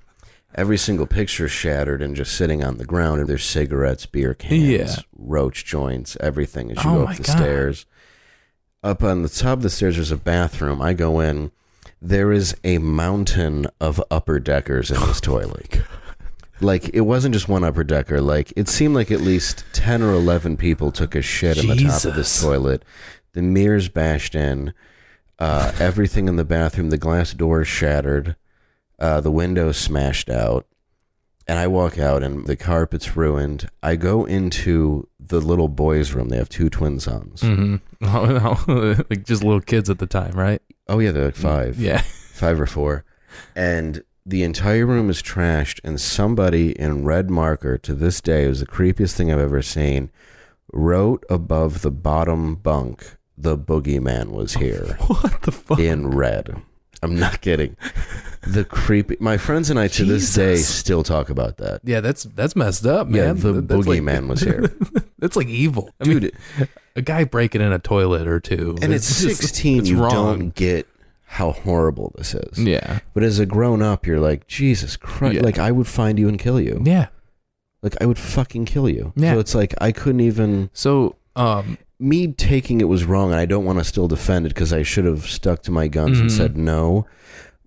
Every 0.54 0.78
single 0.78 1.06
picture 1.06 1.48
shattered 1.48 2.00
and 2.02 2.16
just 2.16 2.34
sitting 2.36 2.64
on 2.64 2.78
the 2.78 2.84
ground. 2.84 3.20
And 3.20 3.28
there's 3.28 3.44
cigarettes, 3.44 4.06
beer 4.06 4.34
cans, 4.34 4.62
Yeah. 4.68 4.96
roach 5.16 5.64
joints, 5.64 6.16
everything 6.20 6.70
as 6.72 6.82
you 6.84 6.90
Oh 6.90 6.94
go 6.94 7.04
up 7.10 7.16
the 7.16 7.22
God. 7.22 7.36
stairs. 7.36 7.86
Up 8.82 9.02
on 9.02 9.22
the 9.22 9.28
top 9.28 9.58
of 9.58 9.62
the 9.62 9.70
stairs, 9.70 9.96
there's 9.96 10.10
a 10.12 10.16
bathroom. 10.16 10.80
I 10.80 10.94
go 10.94 11.20
in. 11.20 11.50
There 12.00 12.32
is 12.32 12.56
a 12.62 12.78
mountain 12.78 13.66
of 13.80 14.02
upper 14.10 14.38
deckers 14.38 14.90
in 14.90 15.00
this 15.00 15.20
toilet. 15.20 15.82
Like 16.60 16.88
it 16.94 17.02
wasn't 17.02 17.34
just 17.34 17.48
one 17.48 17.64
upper 17.64 17.84
decker. 17.84 18.20
Like 18.20 18.52
it 18.56 18.68
seemed 18.68 18.94
like 18.94 19.10
at 19.10 19.20
least 19.20 19.64
ten 19.72 20.02
or 20.02 20.12
eleven 20.12 20.56
people 20.56 20.90
took 20.92 21.14
a 21.14 21.22
shit 21.22 21.58
in 21.58 21.66
the 21.68 21.76
top 21.76 22.04
of 22.04 22.14
this 22.14 22.32
Jesus. 22.32 22.42
toilet. 22.42 22.84
The 23.32 23.42
mirrors 23.42 23.88
bashed 23.88 24.34
in. 24.34 24.72
Uh, 25.38 25.72
everything 25.78 26.26
in 26.26 26.34
the 26.36 26.44
bathroom. 26.44 26.90
The 26.90 26.98
glass 26.98 27.32
doors 27.32 27.68
shattered. 27.68 28.34
Uh, 28.98 29.20
the 29.20 29.30
windows 29.30 29.76
smashed 29.76 30.28
out. 30.28 30.66
And 31.48 31.58
I 31.58 31.66
walk 31.66 31.98
out, 31.98 32.22
and 32.22 32.46
the 32.46 32.56
carpet's 32.56 33.16
ruined. 33.16 33.70
I 33.82 33.96
go 33.96 34.26
into 34.26 35.08
the 35.18 35.40
little 35.40 35.68
boys' 35.68 36.12
room. 36.12 36.28
They 36.28 36.36
have 36.36 36.50
two 36.50 36.68
twin 36.68 37.00
sons. 37.00 37.40
Mm-hmm. 37.40 37.76
like 39.10 39.24
just 39.24 39.42
little 39.42 39.62
kids 39.62 39.88
at 39.88 39.98
the 39.98 40.06
time, 40.06 40.32
right? 40.32 40.60
Oh 40.88 40.98
yeah, 40.98 41.10
they're 41.10 41.26
like 41.26 41.36
five. 41.36 41.78
Yeah. 41.78 42.00
five 42.34 42.60
or 42.60 42.66
four, 42.66 43.04
and 43.56 44.02
the 44.26 44.42
entire 44.42 44.84
room 44.86 45.08
is 45.08 45.22
trashed. 45.22 45.80
And 45.82 45.98
somebody 45.98 46.72
in 46.78 47.04
red 47.04 47.30
marker 47.30 47.78
to 47.78 47.94
this 47.94 48.20
day 48.20 48.44
it 48.44 48.48
was 48.48 48.60
the 48.60 48.66
creepiest 48.66 49.14
thing 49.16 49.32
I've 49.32 49.38
ever 49.38 49.62
seen. 49.62 50.10
Wrote 50.70 51.24
above 51.30 51.80
the 51.80 51.90
bottom 51.90 52.56
bunk, 52.56 53.16
"The 53.38 53.56
boogeyman 53.56 54.32
was 54.32 54.54
here" 54.54 54.98
What 55.06 55.40
the 55.42 55.52
fuck? 55.52 55.78
in 55.78 56.10
red. 56.10 56.62
I'm 57.02 57.18
not 57.18 57.40
kidding. 57.40 57.76
The 58.46 58.64
creepy. 58.64 59.16
My 59.20 59.36
friends 59.36 59.68
and 59.70 59.78
I 59.78 59.88
to 59.88 60.04
this 60.04 60.32
day 60.34 60.54
Jesus. 60.56 60.74
still 60.74 61.02
talk 61.02 61.28
about 61.30 61.58
that. 61.58 61.80
Yeah, 61.84 62.00
that's 62.00 62.24
that's 62.24 62.54
messed 62.56 62.86
up, 62.86 63.08
man. 63.08 63.14
Yeah, 63.16 63.32
the 63.34 63.52
That- 63.54 63.68
that's 63.68 63.86
like- 63.86 64.00
boogeyman 64.00 64.28
was 64.28 64.40
here, 64.40 64.70
That's 65.18 65.34
like 65.36 65.48
evil, 65.48 65.90
I 66.00 66.04
mean, 66.08 66.20
dude. 66.20 66.36
a 66.94 67.02
guy 67.02 67.24
breaking 67.24 67.60
in 67.60 67.72
a 67.72 67.78
toilet 67.80 68.28
or 68.28 68.38
two, 68.40 68.76
and 68.80 68.92
it's 68.92 69.20
just- 69.22 69.40
16. 69.40 69.78
it's 69.80 69.88
you 69.88 70.00
wrong. 70.00 70.12
don't 70.38 70.54
get 70.54 70.86
how 71.24 71.50
horrible 71.52 72.12
this 72.16 72.34
is. 72.34 72.58
Yeah, 72.64 73.00
But 73.14 73.22
as 73.24 73.38
a 73.38 73.44
grown 73.46 73.82
up, 73.82 74.06
you're 74.06 74.20
like, 74.20 74.46
Jesus 74.46 74.96
Christ! 74.96 75.34
Yeah. 75.36 75.42
Like 75.42 75.58
I 75.58 75.72
would 75.72 75.86
find 75.88 76.18
you 76.18 76.28
and 76.28 76.38
kill 76.38 76.60
you. 76.60 76.80
yeah. 76.84 77.08
Like 77.82 77.96
I 78.00 78.06
would 78.06 78.18
fucking 78.18 78.64
kill 78.64 78.88
you. 78.88 79.12
Yeah. 79.14 79.34
So 79.34 79.38
it's 79.40 79.54
like 79.54 79.74
I 79.80 79.92
couldn't 79.92 80.20
even. 80.20 80.70
So, 80.72 81.14
um, 81.36 81.78
Me 82.00 82.28
taking 82.28 82.80
it 82.80 82.84
was 82.88 83.04
wrong, 83.04 83.32
and 83.32 83.40
I 83.40 83.46
don't 83.46 83.64
want 83.64 83.78
to 83.78 83.84
still 83.84 84.06
defend 84.08 84.46
it 84.46 84.50
because 84.50 84.72
I 84.72 84.82
should 84.84 85.04
have 85.04 85.26
stuck 85.26 85.62
to 85.62 85.70
my 85.72 85.88
guns 85.88 86.20
and 86.20 86.30
Mhm. 86.30 86.36
said 86.36 86.56
no. 86.56 87.06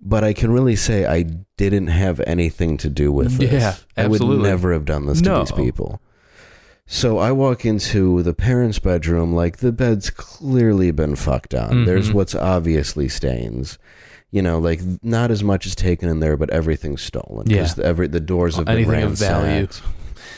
But 0.02 0.24
I 0.24 0.34
can 0.34 0.52
really 0.52 0.76
say 0.76 1.06
I 1.06 1.24
didn't 1.58 1.88
have 1.88 2.20
anything 2.26 2.78
to 2.78 2.90
do 2.90 3.12
with 3.12 3.38
this. 3.38 3.52
Yeah, 3.52 3.76
I 3.98 4.08
would 4.08 4.22
absolutely. 4.22 4.50
never 4.50 4.74
have 4.74 4.86
done 4.86 5.06
this 5.06 5.22
to 5.22 5.30
No. 5.30 5.40
these 5.40 5.52
people. 5.52 6.00
So 6.88 7.20
I 7.20 7.32
walk 7.32 7.66
into 7.66 8.22
the 8.24 8.34
parents' 8.34 8.80
bedroom, 8.80 9.34
like 9.34 9.58
the 9.58 9.72
bed's 9.72 10.10
clearly 10.10 10.92
been 10.92 11.16
fucked 11.16 11.54
on. 11.54 11.86
There's 11.86 12.10
Mhm. 12.10 12.14
what's 12.14 12.34
obviously 12.36 13.08
stains. 13.10 13.78
You 14.32 14.42
know, 14.42 14.60
like 14.60 14.82
not 15.04 15.30
as 15.30 15.44
much 15.44 15.66
is 15.66 15.76
taken 15.76 16.10
in 16.10 16.20
there, 16.22 16.38
but 16.38 16.50
everything's 16.50 17.02
stolen. 17.02 17.50
Yeah. 17.50 17.66
the, 17.66 17.84
every, 17.86 18.08
the 18.08 18.20
doors 18.22 18.56
have 18.56 18.66
been 18.66 18.78
Anything 18.78 19.04
of 19.04 19.12
value. 19.20 19.46
ransacked 19.68 19.82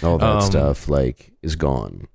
all 0.03 0.17
that 0.17 0.25
Um, 0.37 0.41
stuff 0.41 0.89
like 0.89 1.31
is 1.41 1.55
gone. 1.55 2.07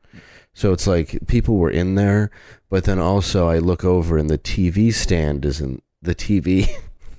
So 0.58 0.72
it's 0.72 0.88
like 0.88 1.24
people 1.28 1.56
were 1.56 1.70
in 1.70 1.94
there, 1.94 2.32
but 2.68 2.82
then 2.82 2.98
also 2.98 3.48
I 3.48 3.58
look 3.60 3.84
over 3.84 4.18
and 4.18 4.28
the 4.28 4.38
TV 4.38 4.92
stand 4.92 5.44
isn't 5.44 5.84
the 6.02 6.16
TV 6.16 6.68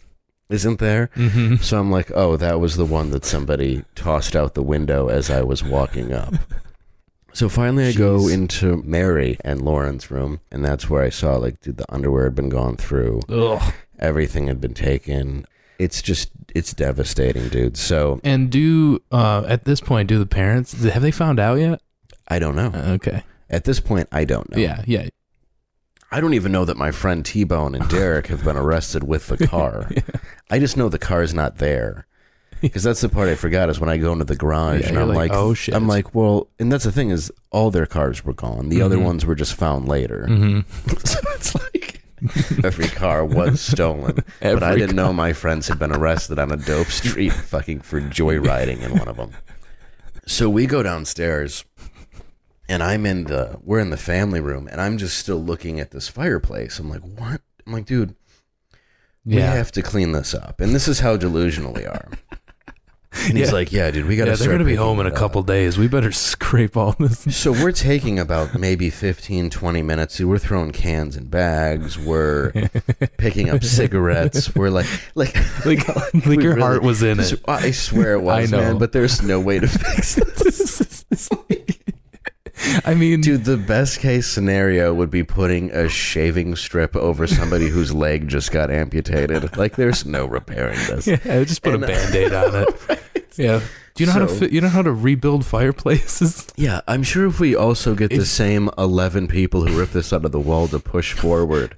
isn't 0.49 0.80
there. 0.80 1.10
mhm. 1.15 1.58
So 1.63 1.80
I'm 1.80 1.89
like, 1.89 2.12
oh, 2.13 2.36
that 2.36 2.60
was 2.60 2.75
the 2.75 2.84
one 2.84 3.12
that 3.12 3.23
somebody 3.23 3.86
tossed 3.95 4.36
out 4.36 4.56
the 4.56 4.62
window 4.62 5.08
as 5.08 5.30
I 5.30 5.41
was 5.41 5.63
walking 5.63 6.12
up. 6.12 6.34
So 7.32 7.47
finally, 7.47 7.88
I 7.88 7.91
go 7.93 8.28
into 8.28 8.82
Mary 8.84 9.38
and 9.45 9.62
Lauren's 9.62 10.10
room, 10.10 10.39
and 10.52 10.65
that's 10.65 10.89
where 10.89 11.04
I 11.04 11.10
saw 11.10 11.36
like 11.38 11.62
dude, 11.62 11.78
the 11.78 11.86
underwear 11.93 12.23
had 12.23 12.34
been 12.36 12.49
gone 12.49 12.75
through, 12.75 13.21
Ugh. 13.30 13.62
everything 13.99 14.47
had 14.47 14.60
been 14.60 14.73
taken. 14.73 15.45
It's 15.78 16.02
just 16.02 16.32
it's 16.56 16.73
devastating, 16.73 17.47
dude. 17.49 17.78
So 17.78 18.19
And 18.23 18.49
do 18.49 19.02
uh, 19.12 19.43
at 19.47 19.63
this 19.63 19.80
point, 19.80 20.10
do 20.10 20.17
the 20.17 20.25
parents 20.25 20.73
have 20.84 21.04
they 21.04 21.12
found 21.12 21.39
out 21.39 21.60
yet? 21.60 21.82
I 22.30 22.39
don't 22.39 22.56
know. 22.56 22.72
Uh, 22.74 22.92
Okay. 22.94 23.24
At 23.50 23.63
this 23.63 23.80
point, 23.80 24.08
I 24.12 24.26
don't 24.26 24.50
know. 24.52 24.58
Yeah. 24.60 24.84
Yeah. 24.86 25.08
I 26.12 26.22
don't 26.22 26.34
even 26.36 26.52
know 26.52 26.65
that 26.65 26.78
my 26.78 26.92
friend 26.92 27.26
T 27.26 27.44
Bone 27.44 27.74
and 27.76 27.88
Derek 27.89 28.28
have 28.28 28.44
been 28.44 28.58
arrested 28.58 29.04
with 29.04 29.28
the 29.28 29.48
car. 29.56 29.89
I 30.50 30.60
just 30.60 30.78
know 30.78 30.89
the 30.89 31.00
car's 31.00 31.34
not 31.34 31.58
there. 31.58 32.06
Because 32.62 32.84
that's 32.84 33.00
the 33.00 33.08
part 33.08 33.30
I 33.30 33.36
forgot 33.36 33.70
is 33.70 33.80
when 33.80 33.88
I 33.89 33.96
go 33.96 34.12
into 34.12 34.26
the 34.26 34.36
garage 34.36 34.82
Yeah, 34.82 34.89
and 34.89 35.00
I'm 35.00 35.08
like, 35.13 35.32
"Oh, 35.34 35.54
shit." 35.54 35.74
I'm 35.74 35.88
like, 35.88 36.13
well, 36.13 36.50
and 36.60 36.70
that's 36.70 36.84
the 36.84 36.92
thing 36.92 37.10
is 37.10 37.32
all 37.52 37.72
their 37.72 37.86
cars 37.86 38.26
were 38.26 38.34
gone. 38.34 38.68
The 38.68 38.82
other 38.82 38.98
Mhm. 38.98 39.04
ones 39.06 39.26
were 39.26 39.34
just 39.36 39.54
found 39.56 39.88
later. 39.88 40.26
hmm 40.28 40.60
so 41.06 41.20
it's 41.36 41.56
like 41.56 42.02
every 42.65 42.89
car 42.89 43.24
was 43.24 43.62
stolen. 43.62 44.18
but 44.42 44.62
I 44.62 44.76
didn't 44.76 44.98
know 44.98 45.13
my 45.13 45.32
friends 45.32 45.70
had 45.70 45.80
been 45.80 45.94
arrested 45.96 46.38
on 46.38 46.52
a 46.52 46.58
dope 46.58 46.88
street 46.88 47.32
fucking 47.32 47.80
for 47.80 48.02
joyriding 48.02 48.82
in 48.82 48.92
one 49.00 49.08
of 49.08 49.15
them. 49.15 49.32
So 50.28 50.50
we 50.50 50.65
go 50.65 50.84
downstairs 50.84 51.63
and 52.69 52.82
I'm 52.82 53.05
in 53.05 53.25
the 53.25 53.60
we're 53.63 53.79
in 53.79 53.89
the 53.89 53.97
family 53.97 54.39
room 54.39 54.67
and 54.71 54.79
I'm 54.79 54.97
just 54.97 55.17
still 55.17 55.43
looking 55.43 55.79
at 55.79 55.91
this 55.91 56.08
fireplace. 56.08 56.79
I'm 56.79 56.89
like, 56.89 57.01
what? 57.01 57.41
I'm 57.67 57.73
like, 57.73 57.86
dude, 57.86 58.15
we 59.25 59.38
Yeah. 59.38 59.53
have 59.53 59.71
to 59.73 59.82
clean 59.82 60.12
this 60.13 60.34
up. 60.34 60.62
And 60.62 60.73
this 60.73 60.88
is 60.88 60.99
how 61.01 61.17
delusional 61.17 61.73
we 61.73 61.86
are. 61.86 62.10
And 63.27 63.36
he's 63.36 63.47
Yeah. 63.47 63.53
like, 63.53 63.71
yeah, 63.71 63.89
dude, 63.89 64.05
we 64.05 64.15
got 64.15 64.25
to 64.25 64.32
yeah, 64.32 64.36
they're 64.38 64.51
gonna 64.51 64.63
be 64.63 64.75
home 64.75 64.99
in 64.99 65.08
a 65.08 65.12
couple 65.12 65.41
days. 65.41 65.79
We 65.79 65.88
better 65.88 66.12
scrape 66.29 66.77
all 66.77 66.95
this. 66.99 67.36
So 67.36 67.51
we're 67.51 67.71
taking 67.71 68.19
about 68.19 68.58
maybe 68.60 68.91
15, 68.91 69.49
20 69.49 69.82
minutes. 69.82 70.19
We're 70.19 70.38
throwing 70.38 70.71
cans 70.71 71.15
and 71.17 71.29
bags. 71.29 71.97
We're 71.97 72.51
picking 73.17 73.49
up 73.49 73.63
cigarettes. 73.63 74.53
We're 74.55 74.69
like, 74.69 74.86
like, 75.15 75.36
Like, 75.65 75.88
like 75.88 76.25
we 76.25 76.36
your 76.43 76.53
really- 76.53 76.62
heart 76.62 76.84
was 76.84 77.01
in 77.01 77.19
it. 77.19 77.34
I 77.47 77.71
swear 77.71 78.13
it 78.13 78.21
was, 78.21 78.53
I 78.53 78.55
know. 78.55 78.63
man. 78.63 78.77
But 78.77 78.91
there's 78.91 79.23
no 79.23 79.39
way 79.39 79.60
to 79.60 79.67
fix 79.67 80.13
this. 80.15 81.29
I 82.86 82.93
mean, 82.95 83.21
Dude, 83.21 83.45
the 83.45 83.58
best 83.58 83.99
case 83.99 84.27
scenario 84.27 84.93
would 84.93 85.10
be 85.12 85.23
putting 85.23 85.71
a 85.71 85.88
shaving 85.89 86.55
strip 86.55 86.95
over 86.95 87.27
somebody 87.27 87.69
whose 87.69 87.93
leg 87.93 88.27
just 88.27 88.51
got 88.51 88.69
amputated. 88.71 89.58
Like, 89.58 89.75
there's 89.75 90.05
no 90.05 90.25
repairing 90.25 90.77
this. 90.88 91.08
yeah, 91.08 91.43
just 91.43 91.62
put 91.62 91.75
And- 91.75 91.84
a 91.84 91.88
band-aid 91.93 92.34
on 92.34 92.55
it. 92.63 92.99
Yeah. 93.36 93.62
Do 93.93 94.03
you 94.03 94.08
know 94.08 94.12
how 94.13 94.19
to 94.19 94.27
fi- 94.27 94.47
you 94.47 94.60
know 94.60 94.67
how 94.67 94.82
to 94.82 94.91
rebuild 94.91 95.45
fireplaces? 95.45 96.45
Yeah, 96.58 96.82
I'm 96.89 97.03
sure 97.03 97.25
if 97.25 97.39
we 97.39 97.55
also 97.55 97.95
get 97.95 98.10
the 98.10 98.25
same 98.25 98.69
11 98.77 99.29
people 99.29 99.65
who 99.65 99.79
rip 99.79 99.91
this 99.91 100.12
out 100.12 100.25
of 100.25 100.34
the 100.34 100.39
wall 100.41 100.67
to 100.69 100.79
push 100.79 101.13
forward, 101.13 101.73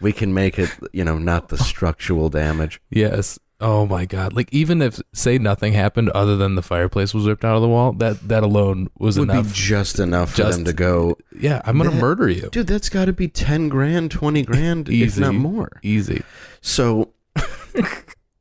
we 0.00 0.12
can 0.12 0.34
make 0.34 0.58
it, 0.58 0.68
you 0.92 1.02
know, 1.04 1.16
not 1.16 1.48
the 1.48 1.56
structural 1.56 2.28
damage. 2.28 2.82
Yes. 2.90 3.38
Oh 3.62 3.84
my 3.86 4.06
god. 4.06 4.32
Like 4.32 4.48
even 4.52 4.80
if 4.80 5.00
say 5.12 5.36
nothing 5.36 5.74
happened 5.74 6.08
other 6.10 6.34
than 6.36 6.54
the 6.54 6.62
fireplace 6.62 7.12
was 7.12 7.26
ripped 7.26 7.44
out 7.44 7.56
of 7.56 7.62
the 7.62 7.68
wall, 7.68 7.92
that 7.94 8.26
that 8.28 8.42
alone 8.42 8.88
was 8.98 9.18
would 9.18 9.28
enough. 9.30 9.46
be 9.48 9.52
just 9.52 9.98
enough 9.98 10.30
for 10.30 10.36
Just- 10.38 10.56
them 10.58 10.64
to 10.64 10.72
go, 10.72 11.18
yeah, 11.38 11.60
I'm 11.64 11.76
going 11.76 11.90
to 11.90 11.94
That- 11.94 12.00
murder 12.00 12.28
you. 12.28 12.48
dude, 12.50 12.66
that's 12.66 12.88
got 12.88 13.04
to 13.04 13.12
be 13.12 13.28
10 13.28 13.68
grand, 13.68 14.10
20 14.10 14.42
grand, 14.44 14.88
if 14.88 15.18
not 15.18 15.34
more. 15.34 15.78
Easy. 15.82 16.22
So 16.62 17.10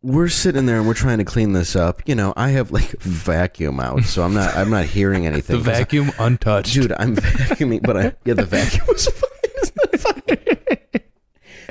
we're 0.01 0.29
sitting 0.29 0.65
there 0.65 0.77
and 0.77 0.87
we're 0.87 0.93
trying 0.93 1.17
to 1.17 1.25
clean 1.25 1.51
this 1.51 1.75
up. 1.75 2.01
You 2.05 2.15
know, 2.15 2.33
I 2.37 2.49
have 2.51 2.71
like 2.71 2.97
vacuum 3.01 3.81
out, 3.81 4.05
so 4.05 4.23
I'm 4.23 4.33
not 4.33 4.55
I'm 4.55 4.69
not 4.69 4.85
hearing 4.85 5.25
anything. 5.27 5.57
The 5.61 5.63
'cause 5.63 5.75
I- 5.75 5.79
vacuum 5.79 6.11
untouched. 6.17 6.73
dude, 6.73 6.93
I'm 6.97 7.15
vacuuming, 7.17 7.81
but 7.83 7.97
I 7.97 8.13
yeah, 8.23 8.35
the 8.35 8.45
vacuum 8.45 8.85
was 8.87 9.07
fine. 9.07 10.37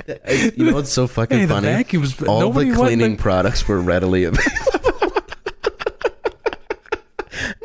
It's 0.09 0.21
not 0.21 0.29
fine. 0.29 0.49
I- 0.49 0.51
you 0.55 0.65
know 0.65 0.73
what's 0.73 0.91
so 0.91 1.07
fucking 1.07 1.37
hey, 1.37 1.45
the 1.45 1.53
funny? 1.53 1.67
vacuums 1.67 2.21
All 2.23 2.51
the 2.51 2.73
cleaning 2.73 3.11
in 3.11 3.17
products 3.17 3.67
were 3.67 3.79
readily 3.81 4.23
available. 4.25 4.49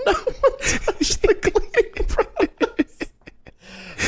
no 0.06 0.12
one 0.12 0.58
touched 0.60 1.22
the 1.22 1.34
cleaning 1.34 2.06
products. 2.08 3.06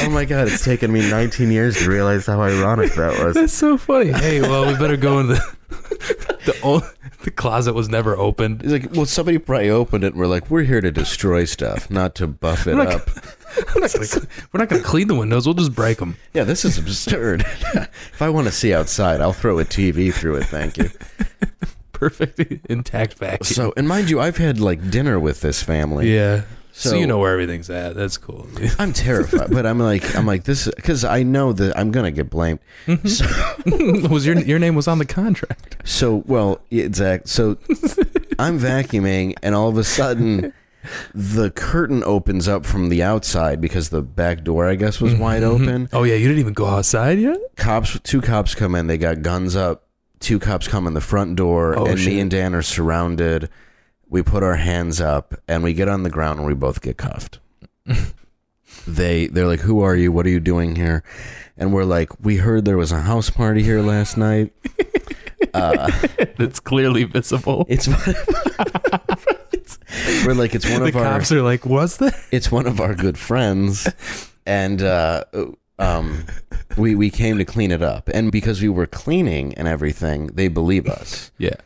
Oh 0.03 0.11
my 0.11 0.25
god, 0.25 0.49
it's 0.49 0.65
taken 0.65 0.93
me 0.93 1.09
19 1.09 1.51
years 1.51 1.79
to 1.79 1.91
realize 1.91 2.27
how 2.27 2.41
ironic 2.41 2.95
that 2.95 3.23
was. 3.25 3.35
That's 3.35 3.53
so 3.53 3.77
funny. 3.79 4.13
Hey, 4.13 4.41
well, 4.41 4.67
we 4.67 4.75
better 4.79 4.97
go 4.97 5.19
in 5.21 5.29
the 5.29 5.57
the 6.47 6.57
old, 6.63 6.83
the 7.25 7.31
closet 7.31 7.73
was 7.75 7.89
never 7.89 8.17
opened. 8.17 8.63
He's 8.63 8.73
like, 8.73 8.93
well, 8.93 9.07
somebody 9.07 9.39
probably 9.39 9.71
opened 9.71 10.05
it 10.05 10.09
and 10.13 10.17
we're 10.17 10.27
like, 10.27 10.51
we're 10.51 10.63
here 10.63 10.81
to 10.81 10.91
destroy 10.93 11.45
stuff, 11.45 11.91
not 11.91 12.15
to 12.17 12.27
buff 12.27 12.67
it 12.67 12.77
not 12.77 12.87
up. 12.89 13.11
We're 13.75 13.81
not 13.81 13.93
gonna, 13.93 14.07
we're 14.53 14.59
not 14.61 14.69
going 14.69 14.83
to 14.83 14.87
clean 14.89 15.09
the 15.09 15.15
windows. 15.15 15.47
We'll 15.47 15.55
just 15.55 15.75
break 15.75 15.99
them. 15.99 16.17
Yeah, 16.35 16.45
this 16.45 16.65
is 16.65 16.79
absurd. 16.79 17.41
if 17.75 18.21
I 18.21 18.29
want 18.29 18.47
to 18.47 18.53
see 18.53 18.75
outside, 18.75 19.21
I'll 19.21 19.33
throw 19.33 19.59
a 19.59 19.65
TV 19.65 20.13
through 20.13 20.37
it, 20.37 20.45
thank 20.45 20.77
you. 20.77 20.91
Perfect 21.93 22.67
intact 22.69 23.15
vacuum. 23.15 23.45
So, 23.45 23.73
and 23.77 23.89
mind 23.89 24.11
you, 24.11 24.21
I've 24.21 24.37
had 24.37 24.61
like 24.61 24.91
dinner 24.91 25.19
with 25.19 25.41
this 25.41 25.63
family. 25.63 26.15
yeah. 26.15 26.43
So, 26.73 26.91
So- 26.91 26.97
you 26.97 27.07
know 27.07 27.17
where 27.17 27.33
everything's 27.33 27.71
at. 27.71 27.95
That's 27.97 28.19
cool. 28.19 28.47
I'm 28.79 28.93
terrified, 28.93 29.51
but 29.51 29.65
I'm 29.65 29.79
like, 29.79 30.15
I'm 30.15 30.27
like 30.27 30.45
this 30.45 30.69
because 30.77 31.05
I 31.05 31.23
know 31.23 31.55
that 31.55 31.75
I'm 31.79 31.91
gonna 31.91 32.11
get 32.11 32.29
blamed. 32.29 32.59
Mm-hmm. 32.87 33.09
So, 34.05 34.09
was 34.11 34.27
your 34.27 34.39
your 34.41 34.59
name 34.59 34.75
was 34.75 34.87
on 34.87 34.99
the 34.99 35.07
contract? 35.07 35.77
so 35.89 36.23
well, 36.27 36.61
exact. 36.71 37.29
So, 37.31 37.57
I'm 38.39 38.59
vacuuming, 38.59 39.37
and 39.43 39.55
all 39.55 39.69
of 39.71 39.79
a 39.79 39.85
sudden, 39.85 40.53
the 41.15 41.51
curtain 41.51 42.03
opens 42.05 42.49
up 42.49 42.65
from 42.67 42.89
the 42.89 43.03
outside 43.03 43.61
because 43.61 43.89
the 43.91 44.03
back 44.03 44.45
door, 44.45 44.69
I 44.69 44.75
guess, 44.75 45.01
was 45.01 45.15
wide 45.15 45.43
open. 45.43 45.89
Oh 45.93 46.05
yeah, 46.05 46.15
you 46.15 46.27
didn't 46.29 46.41
even 46.41 46.53
go 46.55 46.67
outside 46.67 47.19
yet. 47.19 47.39
Cops, 47.57 47.99
two 48.01 48.21
cops 48.21 48.55
come 48.55 48.75
in. 48.75 48.87
They 48.87 48.99
got 48.99 49.23
guns 49.23 49.57
up. 49.57 49.85
Two 50.21 50.39
cops 50.39 50.67
come 50.67 50.87
in 50.87 50.95
the 50.95 51.01
front 51.01 51.37
door, 51.37 51.79
Oh, 51.79 51.85
and 51.87 51.99
shit. 51.99 52.15
me 52.15 52.21
and 52.21 52.31
Dan 52.31 52.55
are 52.55 52.63
surrounded. 52.63 53.51
We 54.09 54.23
put 54.23 54.43
our 54.43 54.57
hands 54.57 55.01
up, 55.01 55.35
and 55.49 55.63
we 55.63 55.75
get 55.75 55.89
on 55.89 56.03
the 56.05 56.11
ground, 56.11 56.39
and 56.39 56.47
we 56.49 56.55
both 56.55 56.81
get 56.81 56.97
cuffed. 56.97 57.39
they 58.87 59.27
they're 59.27 59.47
like, 59.47 59.61
"Who 59.61 59.81
are 59.81 59.95
you? 59.97 60.13
What 60.13 60.27
are 60.27 60.31
you 60.31 60.41
doing 60.41 60.77
here?" 60.77 61.03
And 61.59 61.73
we're 61.73 61.85
like, 61.85 62.11
"We 62.25 62.37
heard 62.39 62.65
there 62.65 62.77
was 62.79 62.93
a 62.93 63.01
house 63.03 63.31
party 63.31 63.63
here 63.63 63.81
last 63.83 64.17
night." 64.17 64.53
Uh, 65.53 65.91
That's 66.39 66.61
clearly 66.61 67.05
visible. 67.05 67.65
it's 67.69 67.89
we're 70.27 70.35
like, 70.35 70.55
it's 70.55 70.69
one 70.69 70.83
the 70.83 70.89
of 70.89 70.97
our 70.97 71.05
cops 71.05 71.33
are 71.33 71.43
like, 71.43 71.67
"Was 71.67 71.99
there?" 71.99 72.13
it's 72.33 72.51
one 72.53 72.67
of 72.67 72.81
our 72.81 72.95
good 72.95 73.19
friends 73.19 73.89
and 74.47 74.83
uh 74.83 75.25
um 75.79 76.25
we 76.77 76.95
we 76.95 77.11
came 77.11 77.37
to 77.39 77.45
clean 77.45 77.71
it 77.71 77.83
up 77.83 78.09
and 78.15 78.31
because 78.33 78.63
we 78.63 78.69
were 78.69 78.87
cleaning 78.87 79.53
and 79.55 79.69
everything 79.69 80.29
they 80.29 80.49
believe 80.49 80.87
us 80.87 81.31
Yeah. 81.39 81.57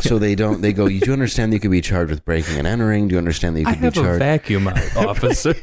so 0.00 0.18
they 0.18 0.34
don't 0.34 0.62
they 0.62 0.72
go 0.72 0.86
you 0.86 1.00
do 1.00 1.12
understand 1.12 1.52
that 1.52 1.56
you 1.56 1.60
could 1.60 1.70
be 1.70 1.80
charged 1.80 2.10
with 2.10 2.24
breaking 2.24 2.56
and 2.58 2.66
entering 2.66 3.06
do 3.08 3.12
you 3.14 3.18
understand 3.18 3.54
that 3.56 3.60
you 3.60 3.66
I 3.68 3.72
could 3.74 3.80
be 3.80 3.84
have 3.86 3.96
a 3.96 4.00
charged 4.00 4.18
vacuum 4.18 4.66
out, 4.68 4.96
officer. 4.96 5.54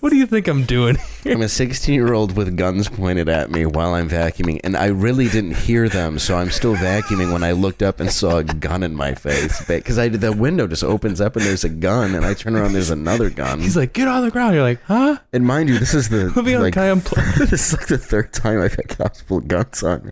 What 0.00 0.10
do 0.10 0.16
you 0.16 0.26
think 0.26 0.46
I'm 0.48 0.64
doing? 0.64 0.96
I'm 1.24 1.42
a 1.42 1.48
16 1.48 1.94
year 1.94 2.12
old 2.12 2.36
with 2.36 2.56
guns 2.56 2.88
pointed 2.88 3.28
at 3.28 3.50
me 3.50 3.66
while 3.66 3.94
I'm 3.94 4.08
vacuuming, 4.08 4.60
and 4.64 4.76
I 4.76 4.86
really 4.86 5.28
didn't 5.28 5.56
hear 5.56 5.88
them, 5.88 6.18
so 6.18 6.36
I'm 6.36 6.50
still 6.50 6.74
vacuuming 6.76 7.32
when 7.32 7.42
I 7.42 7.52
looked 7.52 7.82
up 7.82 8.00
and 8.00 8.10
saw 8.10 8.38
a 8.38 8.44
gun 8.44 8.82
in 8.82 8.94
my 8.94 9.14
face. 9.14 9.64
Because 9.66 9.98
I 9.98 10.08
the 10.08 10.32
window 10.32 10.66
just 10.66 10.84
opens 10.84 11.20
up 11.20 11.36
and 11.36 11.44
there's 11.44 11.64
a 11.64 11.68
gun, 11.68 12.14
and 12.14 12.24
I 12.24 12.34
turn 12.34 12.56
around, 12.56 12.72
there's 12.72 12.90
another 12.90 13.30
gun. 13.30 13.60
He's 13.60 13.76
like, 13.76 13.92
"Get 13.92 14.08
on 14.08 14.22
the 14.24 14.30
ground." 14.30 14.54
You're 14.54 14.62
like, 14.62 14.82
"Huh?" 14.84 15.18
And 15.32 15.46
mind 15.46 15.68
you, 15.68 15.78
this 15.78 15.94
is 15.94 16.08
the 16.08 16.30
Let 16.36 16.44
me 16.44 16.56
like, 16.58 16.74
can 16.74 17.02
I 17.16 17.44
this 17.46 17.72
is 17.72 17.72
like 17.78 17.86
the 17.86 17.98
third 17.98 18.32
time 18.32 18.60
I've 18.60 18.74
had 18.74 18.88
cops 18.88 19.22
pull 19.22 19.40
guns 19.40 19.82
on 19.82 20.06
me. 20.06 20.10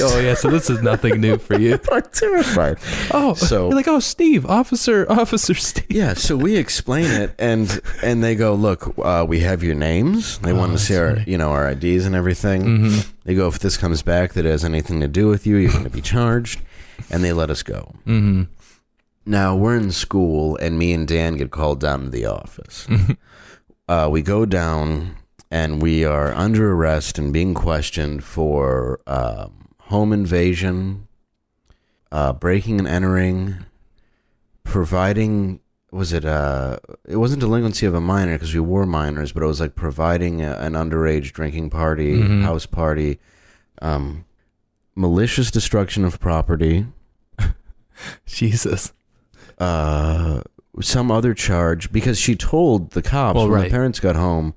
Oh 0.00 0.18
yeah, 0.20 0.34
so 0.34 0.50
this 0.50 0.70
is 0.70 0.82
nothing 0.82 1.20
new 1.20 1.38
for 1.38 1.58
you. 1.58 1.78
I'm 1.92 2.02
terrified. 2.12 2.78
Oh, 3.12 3.34
So- 3.34 3.66
you're 3.66 3.76
like, 3.76 3.88
"Oh, 3.88 4.00
Steve, 4.00 4.46
Officer, 4.46 5.06
Officer 5.10 5.54
Steve." 5.54 5.86
Yeah, 5.90 6.14
so 6.14 6.36
we 6.36 6.56
explain 6.56 7.06
it, 7.06 7.34
and 7.38 7.80
and 8.02 8.22
they 8.22 8.34
go, 8.34 8.54
look, 8.54 8.87
uh, 8.98 9.24
we 9.28 9.40
have 9.40 9.62
your 9.62 9.74
names. 9.74 10.38
They 10.38 10.52
want 10.52 10.70
to 10.70 10.74
Oh, 10.74 10.78
see 10.78 10.96
our, 10.96 11.14
funny. 11.16 11.30
you 11.30 11.38
know, 11.38 11.50
our 11.50 11.70
IDs 11.70 12.06
and 12.06 12.14
everything. 12.14 12.62
Mm-hmm. 12.64 13.10
They 13.24 13.34
go, 13.34 13.48
if 13.48 13.58
this 13.58 13.76
comes 13.76 14.02
back 14.02 14.32
that 14.34 14.44
has 14.44 14.64
anything 14.64 15.00
to 15.00 15.08
do 15.08 15.28
with 15.28 15.46
you, 15.46 15.56
you're 15.56 15.72
going 15.72 15.84
to 15.84 15.90
be 15.90 16.00
charged, 16.00 16.60
and 17.10 17.22
they 17.24 17.32
let 17.32 17.50
us 17.50 17.62
go. 17.62 17.94
Mm-hmm. 18.06 18.44
Now 19.26 19.54
we're 19.56 19.76
in 19.76 19.92
school, 19.92 20.56
and 20.56 20.78
me 20.78 20.92
and 20.92 21.06
Dan 21.06 21.36
get 21.36 21.50
called 21.50 21.80
down 21.80 22.04
to 22.04 22.10
the 22.10 22.24
office. 22.26 22.86
uh, 23.88 24.08
we 24.10 24.22
go 24.22 24.46
down, 24.46 25.16
and 25.50 25.82
we 25.82 26.04
are 26.04 26.32
under 26.32 26.72
arrest 26.72 27.18
and 27.18 27.32
being 27.32 27.52
questioned 27.54 28.24
for 28.24 29.00
um, 29.06 29.68
home 29.80 30.12
invasion, 30.12 31.06
uh, 32.10 32.32
breaking 32.32 32.78
and 32.78 32.88
entering, 32.88 33.56
providing. 34.64 35.60
Was 35.90 36.12
it? 36.12 36.24
Uh, 36.24 36.78
it 37.06 37.16
wasn't 37.16 37.40
delinquency 37.40 37.86
of 37.86 37.94
a 37.94 38.00
minor 38.00 38.34
because 38.34 38.52
we 38.52 38.60
were 38.60 38.84
minors, 38.84 39.32
but 39.32 39.42
it 39.42 39.46
was 39.46 39.60
like 39.60 39.74
providing 39.74 40.42
a, 40.42 40.52
an 40.56 40.74
underage 40.74 41.32
drinking 41.32 41.70
party, 41.70 42.18
Mhm. 42.20 42.42
house 42.42 42.66
party, 42.66 43.18
um, 43.80 44.24
malicious 44.94 45.50
destruction 45.50 46.04
of 46.04 46.20
property 46.20 46.86
Jesus. 48.26 48.92
uh 49.58 50.42
some 50.80 51.10
other 51.10 51.34
charge 51.34 51.90
because 51.90 52.16
she 52.18 52.36
told 52.36 52.92
the 52.92 53.02
cops 53.02 53.34
Well, 53.36 53.48
when 53.48 53.54
right. 53.60 53.64
the 53.64 53.70
parents 53.70 53.98
got 53.98 54.14
home 54.14 54.54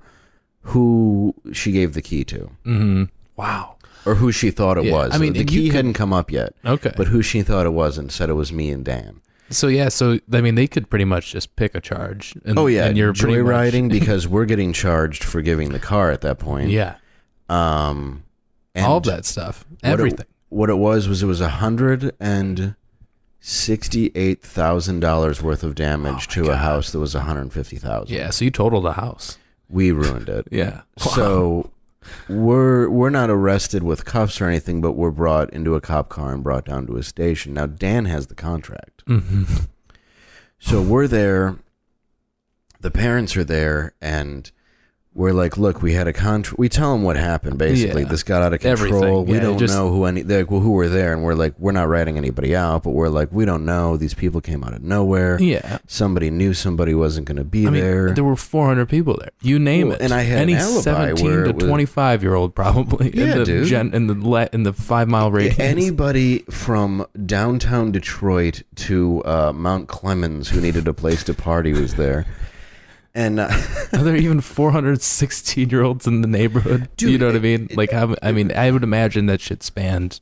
who 0.66 1.34
she 1.52 1.72
gave 1.72 1.94
the 1.94 2.02
key 2.02 2.22
to 2.24 2.50
Mm-hmm. 2.64 3.04
Wow. 3.34 3.76
or 4.06 4.14
who 4.16 4.30
she 4.30 4.50
thought 4.52 4.78
it 4.78 4.84
Yeah, 4.84 4.92
was. 4.92 5.12
I 5.14 5.18
mean, 5.18 5.32
the 5.32 5.44
key 5.44 5.66
could- 5.68 5.74
hadn't 5.76 5.94
come 5.94 6.12
up 6.12 6.30
yet, 6.30 6.54
Okay. 6.64 6.92
but 6.96 7.08
who 7.08 7.22
she 7.22 7.42
thought 7.42 7.66
it 7.66 7.72
was 7.72 7.98
and 7.98 8.12
said 8.12 8.30
it 8.30 8.34
was 8.34 8.52
me 8.52 8.70
and 8.70 8.84
Dan. 8.84 9.20
So 9.52 9.68
yeah, 9.68 9.88
so 9.88 10.18
I 10.32 10.40
mean, 10.40 10.54
they 10.56 10.66
could 10.66 10.90
pretty 10.90 11.04
much 11.04 11.30
just 11.32 11.54
pick 11.56 11.74
a 11.74 11.80
charge. 11.80 12.34
And, 12.44 12.58
Oh 12.58 12.66
yeah, 12.66 12.86
and 12.86 12.96
you're 12.96 13.12
pretty 13.14 13.40
much- 13.42 13.72
because 14.00 14.26
we're 14.26 14.44
getting 14.46 14.72
charged 14.72 15.22
for 15.24 15.40
giving 15.42 15.70
the 15.70 15.78
car 15.78 16.10
at 16.10 16.20
that 16.22 16.38
point. 16.38 16.70
yeah, 16.70 16.96
Um, 17.48 18.24
and 18.74 18.84
all 18.86 19.00
that 19.00 19.24
stuff, 19.24 19.64
what 19.82 19.90
it- 19.90 19.92
everything. 19.92 20.26
what 20.48 20.70
it 20.70 20.78
was 20.78 21.06
was 21.08 21.22
it 21.22 21.26
was 21.26 21.40
a 21.40 21.48
hundred 21.48 22.14
and 22.18 22.74
sixty-eight 23.40 24.42
thousand 24.42 25.00
dollars 25.00 25.42
worth 25.42 25.62
of 25.64 25.74
damage 25.74 26.26
Oh 26.30 26.44
to 26.44 26.50
a 26.52 26.56
house 26.56 26.92
that 26.92 26.98
was 26.98 27.14
one 27.14 27.24
hundred 27.24 27.52
fifty 27.52 27.76
thousand. 27.76 28.14
yeah, 28.14 28.30
so 28.30 28.44
you 28.44 28.50
totaled 28.50 28.84
the 28.84 28.92
house. 28.92 29.38
we 29.68 29.90
ruined 29.92 30.28
it. 30.28 30.46
Yeah. 30.52 30.82
So 30.98 31.70
we're 32.28 32.88
we're 32.88 33.10
not 33.10 33.30
arrested 33.30 33.82
with 33.82 34.04
cuffs 34.04 34.40
or 34.40 34.46
anything, 34.46 34.80
but 34.80 34.92
we're 34.92 35.10
brought 35.10 35.50
into 35.52 35.74
a 35.74 35.80
cop 35.80 36.08
car 36.08 36.32
and 36.32 36.42
brought 36.42 36.64
down 36.64 36.86
to 36.86 36.96
a 36.96 37.02
station. 37.02 37.54
Now 37.54 37.66
Dan 37.66 38.04
has 38.06 38.26
the 38.28 38.34
contract, 38.34 39.02
hmm 39.06 39.44
so 40.58 40.80
we're 40.80 41.08
there. 41.08 41.56
The 42.80 42.90
parents 42.90 43.36
are 43.36 43.44
there, 43.44 43.94
and 44.00 44.50
we're 45.14 45.32
like, 45.32 45.58
"Look, 45.58 45.82
we 45.82 45.92
had 45.92 46.06
a 46.08 46.12
contract." 46.12 46.58
We 46.58 46.68
tell 46.68 46.92
them 46.92 47.02
what 47.02 47.16
happened. 47.16 47.58
Basically, 47.58 48.02
Yeah. 48.02 48.08
this 48.08 48.22
got 48.22 48.42
out 48.42 48.54
of 48.54 48.60
control. 48.60 48.94
Everything. 48.94 49.26
We 49.26 49.34
Yeah, 49.34 49.40
don't 49.42 49.58
just- 49.58 49.74
know 49.74 49.90
who 49.92 50.04
any 50.06 50.22
they're 50.22 50.38
like, 50.40 50.50
well, 50.50 50.60
who 50.60 50.70
were 50.72 50.88
there, 50.88 51.12
and 51.12 51.22
we're 51.22 51.34
like, 51.34 51.54
"We're 51.58 51.72
not 51.72 51.88
writing 51.88 52.16
anybody 52.16 52.56
out," 52.56 52.82
but 52.84 52.90
we're 52.90 53.08
like, 53.08 53.28
"We 53.30 53.44
don't 53.44 53.64
know." 53.64 53.96
These 53.96 54.14
people 54.14 54.40
came 54.40 54.64
out 54.64 54.72
of 54.72 54.82
nowhere. 54.82 55.36
Yeah. 55.40 55.78
Somebody 55.86 56.30
knew 56.30 56.54
somebody 56.54 56.94
wasn't 56.94 57.26
going 57.26 57.36
to 57.36 57.44
be 57.44 57.66
I 57.66 57.70
mean, 57.70 57.82
there. 57.82 58.12
there 58.12 58.24
were 58.24 58.36
400 58.36 58.88
people 58.88 59.16
there. 59.18 59.30
You 59.42 59.58
name 59.58 59.88
Well, 59.88 59.96
it. 59.96 60.02
and 60.02 60.12
I 60.14 60.22
had 60.22 60.38
any 60.38 60.54
an 60.54 60.60
alibi 60.60 60.80
17 60.80 61.26
where 61.26 61.44
to 61.44 61.50
it 61.50 61.56
was- 61.56 61.64
25 61.64 62.22
year 62.22 62.34
old 62.34 62.54
probably 62.54 63.10
Yeah, 63.14 63.32
in 63.32 63.38
the 63.38 63.44
dude. 63.44 63.66
gen, 63.66 63.90
in 63.92 64.06
the 64.06 64.14
le, 64.14 64.48
in 64.52 64.62
the 64.62 64.72
five 64.72 65.08
mile 65.08 65.30
radius. 65.30 65.58
Anybody 65.58 66.44
from 66.50 67.04
downtown 67.26 67.92
Detroit 67.92 68.62
to 68.76 69.22
uh, 69.24 69.52
Mount 69.54 69.88
Clemens 69.88 70.48
who 70.48 70.60
needed 70.60 70.88
a 70.88 70.94
place 70.94 71.22
to 71.24 71.34
party 71.34 71.72
was 71.72 71.94
there. 71.94 72.24
And 73.14 73.40
uh, 73.40 73.48
Are 73.92 74.02
there 74.02 74.16
even 74.16 74.40
416 74.40 75.68
year 75.70 75.82
olds 75.82 76.06
in 76.06 76.22
the 76.22 76.28
neighborhood? 76.28 76.88
Dude, 76.96 77.12
you 77.12 77.18
know 77.18 77.26
what 77.26 77.34
I 77.34 77.38
it- 77.38 77.42
mean? 77.42 77.68
Like, 77.74 77.90
how, 77.92 78.14
I 78.22 78.32
mean, 78.32 78.52
I 78.56 78.70
would 78.70 78.82
imagine 78.82 79.26
that 79.26 79.40
shit 79.40 79.62
spanned 79.62 80.20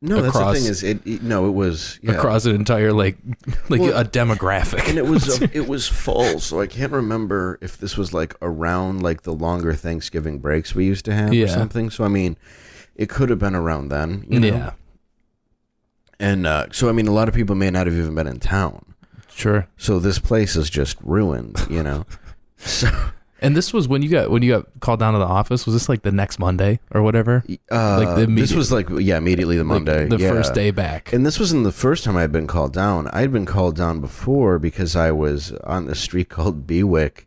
no, 0.00 0.20
that's 0.22 0.38
the 0.38 0.52
thing 0.52 0.64
is, 0.70 0.84
it, 0.84 1.04
it- 1.04 1.22
no, 1.24 1.46
it 1.48 1.50
was 1.54 1.98
yeah. 2.04 2.12
across 2.12 2.44
an 2.44 2.54
entire 2.54 2.92
like 2.92 3.18
like 3.68 3.80
Well, 3.80 3.96
a 3.98 4.04
demographic. 4.04 4.88
and 4.88 4.96
it 4.96 5.04
was 5.06 5.42
it 5.52 5.66
was 5.66 5.88
full. 5.88 6.38
So 6.38 6.60
I 6.60 6.68
can't 6.68 6.92
remember 6.92 7.58
if 7.60 7.78
this 7.78 7.96
was 7.96 8.14
like 8.14 8.36
around 8.40 9.02
like 9.02 9.22
the 9.22 9.32
longer 9.32 9.74
Thanksgiving 9.74 10.38
breaks 10.38 10.72
we 10.72 10.84
used 10.84 11.04
to 11.06 11.14
have 11.14 11.34
Yeah. 11.34 11.46
or 11.46 11.48
something. 11.48 11.90
So 11.90 12.04
I 12.04 12.08
mean, 12.08 12.36
it 12.94 13.08
could 13.08 13.28
have 13.28 13.40
been 13.40 13.56
around 13.56 13.88
then. 13.88 14.24
You 14.28 14.38
know? 14.38 14.46
yeah, 14.46 14.70
And 16.20 16.46
uh, 16.46 16.66
so 16.70 16.88
I 16.88 16.92
mean, 16.92 17.08
a 17.08 17.12
lot 17.12 17.28
of 17.28 17.34
people 17.34 17.56
may 17.56 17.70
not 17.70 17.88
have 17.88 17.96
even 17.96 18.14
been 18.14 18.28
in 18.28 18.38
town. 18.38 18.87
Sure. 19.38 19.68
So 19.76 19.98
this 19.98 20.18
place 20.18 20.56
is 20.56 20.68
just 20.70 20.96
ruined. 21.02 21.56
You 21.70 21.82
know. 21.82 22.06
so. 22.56 22.88
And 23.40 23.56
this 23.56 23.72
was 23.72 23.86
when 23.86 24.02
you 24.02 24.08
got 24.08 24.30
when 24.32 24.42
you 24.42 24.50
got 24.50 24.66
called 24.80 24.98
down 24.98 25.12
to 25.12 25.20
the 25.20 25.24
office. 25.24 25.64
Was 25.64 25.72
this 25.72 25.88
like 25.88 26.02
the 26.02 26.10
next 26.10 26.40
Monday 26.40 26.80
or 26.90 27.02
whatever? 27.02 27.44
Uh, 27.70 28.02
Like 28.04 28.16
the 28.16 28.26
this 28.26 28.52
was 28.52 28.72
like 28.72 28.88
yeah, 28.90 29.16
immediately 29.16 29.56
the 29.56 29.62
Like, 29.62 29.84
Monday, 29.84 30.08
the 30.08 30.18
yeah. 30.18 30.30
first 30.30 30.54
day 30.54 30.72
back. 30.72 31.12
And 31.12 31.24
this 31.24 31.38
wasn't 31.38 31.62
the 31.62 31.70
first 31.70 32.02
time 32.02 32.16
I'd 32.16 32.32
been 32.32 32.48
called 32.48 32.72
down. 32.72 33.06
I'd 33.12 33.30
been 33.32 33.46
called 33.46 33.76
down 33.76 34.00
before 34.00 34.58
because 34.58 34.96
I 34.96 35.12
was 35.12 35.52
on 35.62 35.86
the 35.86 35.94
street 35.94 36.28
called 36.36 36.66
Bewick, 36.66 37.26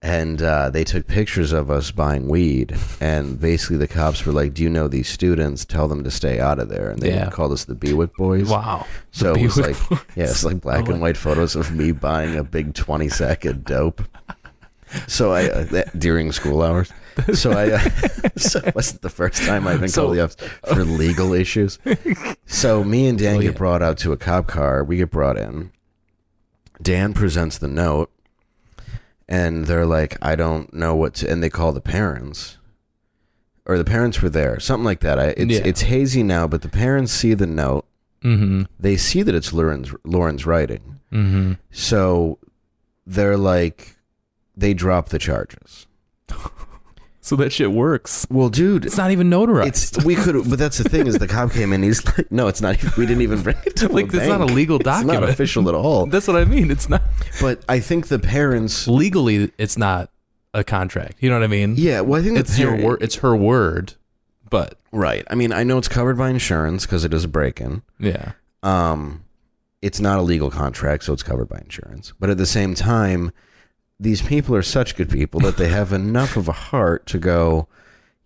and 0.00 0.40
uh, 0.42 0.70
they 0.70 0.84
took 0.84 1.06
pictures 1.08 1.52
of 1.52 1.70
us 1.70 1.90
buying 1.90 2.28
weed. 2.28 2.76
And 3.00 3.40
basically, 3.40 3.78
the 3.78 3.88
cops 3.88 4.24
were 4.24 4.32
like, 4.32 4.54
"Do 4.54 4.62
you 4.62 4.70
know 4.70 4.86
these 4.88 5.08
students? 5.08 5.64
Tell 5.64 5.88
them 5.88 6.04
to 6.04 6.10
stay 6.10 6.38
out 6.40 6.58
of 6.58 6.68
there." 6.68 6.90
And 6.90 7.00
they 7.00 7.10
Yeah. 7.14 7.30
called 7.30 7.52
us 7.52 7.64
the 7.64 7.74
Bewick 7.74 8.14
boys. 8.14 8.48
wow. 8.48 8.86
So 9.10 9.34
The 9.34 9.40
it 9.40 9.44
was 9.44 9.54
Bewick 9.56 9.66
like, 9.66 9.88
Boys. 9.88 9.98
yeah, 10.16 10.24
it's 10.24 10.44
like 10.44 10.60
black 10.60 10.88
Oh, 10.88 10.92
and 10.92 11.00
white 11.00 11.16
photos 11.16 11.56
of 11.56 11.72
me 11.72 11.92
buying 11.92 12.36
a 12.36 12.44
big 12.44 12.74
twenty 12.74 13.08
sack 13.08 13.44
of 13.44 13.64
dope. 13.64 14.02
So 15.06 15.32
I 15.32 15.44
uh, 15.50 15.64
that, 15.64 15.98
during 15.98 16.32
school 16.32 16.62
hours. 16.62 16.90
So 17.34 17.50
I 17.50 17.72
uh, 17.72 17.80
so 18.36 18.60
it 18.60 18.76
wasn't 18.76 19.02
the 19.02 19.10
first 19.10 19.42
time 19.42 19.66
I've 19.66 19.80
been 19.80 19.88
So- 19.88 20.02
called 20.04 20.16
the 20.16 20.22
office 20.22 20.36
for 20.72 20.84
legal 21.04 21.32
issues. 21.32 21.76
So 22.46 22.84
me 22.84 23.08
and 23.08 23.18
Dan 23.18 23.38
Oh, 23.38 23.40
get 23.40 23.56
brought 23.56 23.82
out 23.82 23.98
to 23.98 24.12
a 24.12 24.16
cop 24.16 24.46
car. 24.46 24.84
We 24.84 24.98
get 24.98 25.10
brought 25.10 25.36
in. 25.36 25.72
Dan 26.80 27.12
presents 27.14 27.58
the 27.58 27.66
note, 27.66 28.12
and 29.28 29.66
they're 29.66 29.86
like, 29.86 30.16
"I 30.22 30.34
don't 30.36 30.72
know 30.72 30.94
what," 30.96 31.14
to, 31.16 31.30
and 31.30 31.42
they 31.42 31.50
call 31.50 31.72
the 31.72 31.80
parents, 31.80 32.56
or 33.66 33.76
the 33.78 33.84
parents 33.84 34.22
were 34.22 34.28
there, 34.30 34.58
something 34.60 34.84
like 34.84 35.00
that. 35.00 35.18
I, 35.18 35.26
it's 35.36 35.52
Yeah. 35.54 35.62
it's 35.64 35.82
hazy 35.82 36.22
now, 36.22 36.46
but 36.46 36.62
the 36.62 36.68
parents 36.68 37.12
see 37.12 37.34
the 37.34 37.46
note. 37.46 37.84
Mm-hmm. 38.22 38.62
They 38.80 38.96
see 38.96 39.22
that 39.22 39.34
it's 39.34 39.52
Lauren's 39.52 39.94
Lauren's 40.04 40.44
writing, 40.46 41.00
Mm-hmm. 41.12 41.52
so 41.70 42.38
they're 43.06 43.36
like, 43.38 43.96
they 44.56 44.74
drop 44.74 45.08
the 45.10 45.18
charges. 45.18 45.86
So 47.28 47.36
that 47.36 47.52
shit 47.52 47.70
works. 47.72 48.26
Well, 48.30 48.48
dude, 48.48 48.86
It's 48.86 48.96
not 48.96 49.10
even 49.10 49.28
notarized. 49.28 49.66
It's 49.66 50.04
we 50.04 50.14
could, 50.14 50.34
but 50.48 50.58
that's 50.58 50.78
the 50.78 50.88
thing 50.88 51.06
is 51.06 51.18
the 51.18 51.28
cop 51.28 51.52
came 51.52 51.72
in. 51.74 51.82
He's 51.82 52.04
like, 52.06 52.32
no, 52.32 52.48
it's 52.48 52.62
not. 52.62 52.76
even- 52.76 52.92
We 52.96 53.04
didn't 53.04 53.22
even 53.22 53.42
bring 53.42 53.56
it 53.66 53.76
to 53.76 53.88
Like, 53.92 54.06
it's 54.06 54.26
not 54.26 54.40
a 54.40 54.46
bank. 54.46 54.56
legal 54.56 54.76
It's 54.76 54.84
document. 54.84 55.20
not 55.20 55.28
official 55.28 55.68
at 55.68 55.74
all. 55.74 56.06
That's 56.12 56.26
what 56.26 56.36
I 56.38 56.44
mean. 56.46 56.70
It's 56.70 56.88
not 56.88 57.02
But 57.40 57.62
I 57.68 57.80
think 57.80 58.08
the 58.08 58.18
parents, 58.18 58.88
legally. 58.88 59.50
It's 59.58 59.76
not 59.76 60.10
a 60.54 60.64
contract. 60.64 61.16
You 61.20 61.28
know 61.28 61.36
what 61.36 61.44
I 61.44 61.48
mean? 61.48 61.74
yeah. 61.76 62.00
Well, 62.00 62.18
I 62.20 62.24
think 62.24 62.38
It's 62.38 62.58
your 62.58 62.74
word. 62.82 63.02
It's 63.02 63.16
her 63.16 63.36
word. 63.36 63.92
But 64.48 64.78
right? 64.90 65.24
I 65.30 65.34
mean, 65.34 65.52
I 65.52 65.64
know 65.64 65.76
it's 65.76 65.88
covered 65.88 66.16
by 66.16 66.30
insurance 66.30 66.86
because 66.86 67.04
it 67.04 67.12
is 67.12 67.24
a 67.24 67.28
break-in. 67.28 67.82
yeah, 68.00 68.32
Um, 68.62 69.24
it's 69.82 70.00
not 70.00 70.18
a 70.18 70.22
legal 70.22 70.50
contract, 70.50 71.04
so 71.04 71.12
it's 71.12 71.22
covered 71.22 71.50
by 71.50 71.58
insurance. 71.58 72.14
But 72.18 72.30
at 72.30 72.38
the 72.38 72.46
same 72.46 72.74
time, 72.74 73.30
these 74.00 74.22
people 74.22 74.54
are 74.54 74.62
such 74.62 74.96
good 74.96 75.10
people 75.10 75.40
that 75.40 75.56
they 75.56 75.68
have 75.68 75.92
enough 75.92 76.36
of 76.36 76.48
a 76.48 76.52
heart 76.52 77.06
to 77.06 77.18
go, 77.18 77.68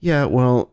yeah, 0.01 0.25
well, 0.25 0.71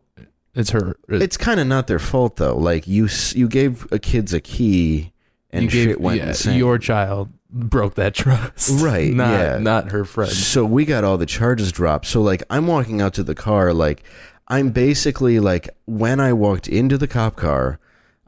it's 0.54 0.70
her. 0.70 0.96
Uh, 1.10 1.16
it's 1.16 1.36
kind 1.36 1.60
of 1.60 1.66
not 1.66 1.86
their 1.86 1.98
fault 1.98 2.36
though. 2.36 2.56
Like 2.56 2.86
you, 2.86 3.08
you 3.32 3.48
gave 3.48 3.90
a 3.92 3.98
kids 3.98 4.34
a 4.34 4.40
key, 4.40 5.12
and 5.50 5.64
you 5.64 5.70
shit 5.70 5.88
gave, 5.88 6.00
went 6.00 6.18
yeah, 6.20 6.28
insane. 6.28 6.58
Your 6.58 6.78
child 6.78 7.30
broke 7.50 7.94
that 7.94 8.14
trust. 8.16 8.82
Right, 8.82 9.12
Not 9.12 9.40
yeah. 9.40 9.58
not 9.58 9.92
her 9.92 10.04
friend. 10.04 10.30
So 10.30 10.64
we 10.64 10.84
got 10.84 11.04
all 11.04 11.18
the 11.18 11.26
charges 11.26 11.72
dropped. 11.72 12.06
So 12.06 12.20
like 12.20 12.42
I'm 12.50 12.66
walking 12.66 13.00
out 13.00 13.14
to 13.14 13.22
the 13.22 13.34
car 13.34 13.72
like 13.72 14.02
I'm 14.48 14.70
basically 14.70 15.38
like 15.38 15.70
when 15.86 16.18
I 16.18 16.32
walked 16.32 16.66
into 16.66 16.98
the 16.98 17.06
cop 17.06 17.36
car, 17.36 17.78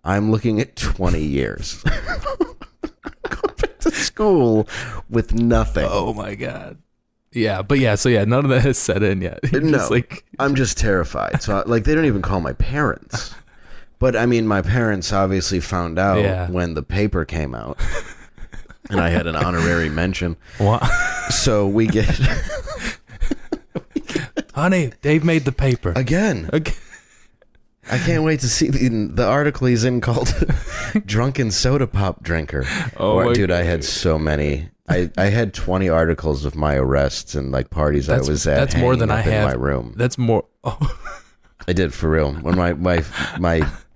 I'm 0.05 0.31
looking 0.31 0.61
at 0.61 0.77
20 0.77 1.21
years. 1.21 1.83
To 3.83 3.91
school 3.91 4.69
with 5.11 5.35
nothing. 5.35 5.87
Oh 5.89 6.13
my 6.15 6.35
god. 6.35 6.79
Yeah, 7.33 7.63
but 7.63 7.79
yeah, 7.79 7.95
so 7.95 8.09
yeah, 8.09 8.25
none 8.25 8.45
of 8.45 8.51
that 8.51 8.61
has 8.63 8.77
set 8.79 9.03
in 9.03 9.23
yet. 9.23 9.41
You're 9.53 9.61
No. 9.63 9.73
just 9.79 9.91
like 9.91 10.25
I'm 10.39 10.55
just 10.55 10.77
terrified. 10.79 11.43
So 11.43 11.63
like 11.67 11.85
they 11.85 11.95
don't 11.95 12.05
even 12.05 12.23
call 12.23 12.41
my 12.41 12.53
parents. 12.53 13.35
But 13.99 14.17
I 14.17 14.27
mean 14.27 14.47
my 14.47 14.63
parents 14.63 15.13
obviously 15.13 15.61
found 15.61 15.99
out 15.99 16.19
Yeah. 16.21 16.51
when 16.51 16.75
the 16.75 16.83
paper 16.83 17.25
came 17.25 17.55
out. 17.55 17.79
And 18.91 19.01
I 19.01 19.09
had 19.11 19.27
an 19.27 19.37
honorary 19.37 19.89
mention. 19.89 20.37
what? 20.59 20.85
So 21.31 21.67
we 21.67 21.87
get 21.87 22.07
Honey, 24.55 24.93
Dave 25.01 25.25
made 25.25 25.45
the 25.45 25.53
paper. 25.53 25.93
again. 25.97 26.51
Okay. 26.53 26.75
I 27.91 27.99
can't 27.99 28.23
wait 28.25 28.41
to 28.41 28.49
see 28.49 28.69
the, 28.69 28.89
the 29.13 29.27
article 29.27 29.67
he's 29.67 29.85
in 29.85 30.01
called 30.01 30.33
"Drunken 31.07 31.51
Soda 31.51 31.87
Pop 31.87 32.23
Drinker." 32.23 32.65
Oh 32.97 33.15
Or- 33.15 33.35
dude, 33.35 33.51
I 33.51 33.63
had 33.63 33.85
so 33.85 34.19
many. 34.19 34.69
I, 34.89 35.11
I 35.17 35.27
had 35.27 35.55
twenty 35.55 35.89
articles 35.89 36.45
of 36.45 36.55
my 36.55 36.77
arrests 36.77 37.35
and 37.35 37.51
like 37.53 37.71
parties 37.71 38.07
That's- 38.07 38.29
I 38.29 38.31
was 38.31 38.47
at. 38.47 38.57
that's 38.59 38.77
more 38.77 38.97
than 38.97 39.11
I 39.11 39.21
up 39.21 39.27
in 39.27 39.45
my 39.45 39.55
room. 39.55 39.95
That's 39.97 40.19
more 40.19 40.45
oh, 40.65 40.97
I 41.67 41.73
did 41.73 41.95
for 41.95 42.11
real. 42.11 42.33
When 42.35 42.57
my 42.57 42.73
my 42.75 43.05
my 43.39 43.69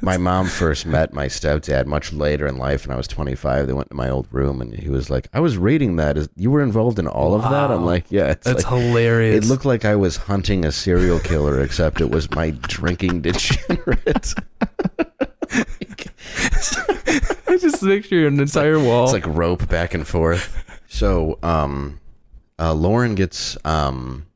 my 0.00 0.16
mom 0.16 0.46
first 0.46 0.86
met 0.86 1.12
my 1.12 1.26
stepdad 1.26 1.86
much 1.86 2.12
later 2.12 2.46
in 2.46 2.56
life, 2.56 2.84
and 2.84 2.92
I 2.92 2.96
was 2.96 3.08
twenty 3.08 3.34
five. 3.34 3.66
They 3.66 3.72
went 3.72 3.90
to 3.90 3.96
my 3.96 4.08
old 4.08 4.26
room, 4.30 4.60
and 4.60 4.72
he 4.74 4.88
was 4.88 5.10
like, 5.10 5.28
"I 5.32 5.40
was 5.40 5.58
reading 5.58 5.96
that. 5.96 6.16
Is 6.16 6.28
you 6.36 6.50
were 6.50 6.62
involved 6.62 6.98
in 6.98 7.06
all 7.06 7.34
of 7.34 7.42
that?" 7.42 7.70
I'm 7.70 7.84
like, 7.84 8.06
"Yeah." 8.10 8.28
It's 8.30 8.44
that's 8.44 8.64
like, 8.64 8.72
hilarious. 8.72 9.44
it 9.44 9.48
looked 9.48 9.64
like 9.64 9.84
I 9.84 9.96
was 9.96 10.16
hunting 10.16 10.64
a 10.64 10.72
serial 10.72 11.18
killer, 11.18 11.60
except 11.60 12.00
it 12.00 12.10
was 12.10 12.30
my 12.30 12.50
drinking 12.50 13.22
degenerate. 13.22 14.34
I 17.48 17.56
just 17.60 17.82
picture 17.82 18.26
an 18.26 18.38
entire 18.38 18.78
wall. 18.78 19.04
It's 19.04 19.12
like 19.12 19.26
rope 19.26 19.68
back 19.68 19.94
and 19.94 20.06
forth. 20.06 20.64
So, 20.88 21.38
um, 21.42 22.00
uh, 22.58 22.72
Lauren 22.74 23.14
gets 23.14 23.56
um, 23.64 24.26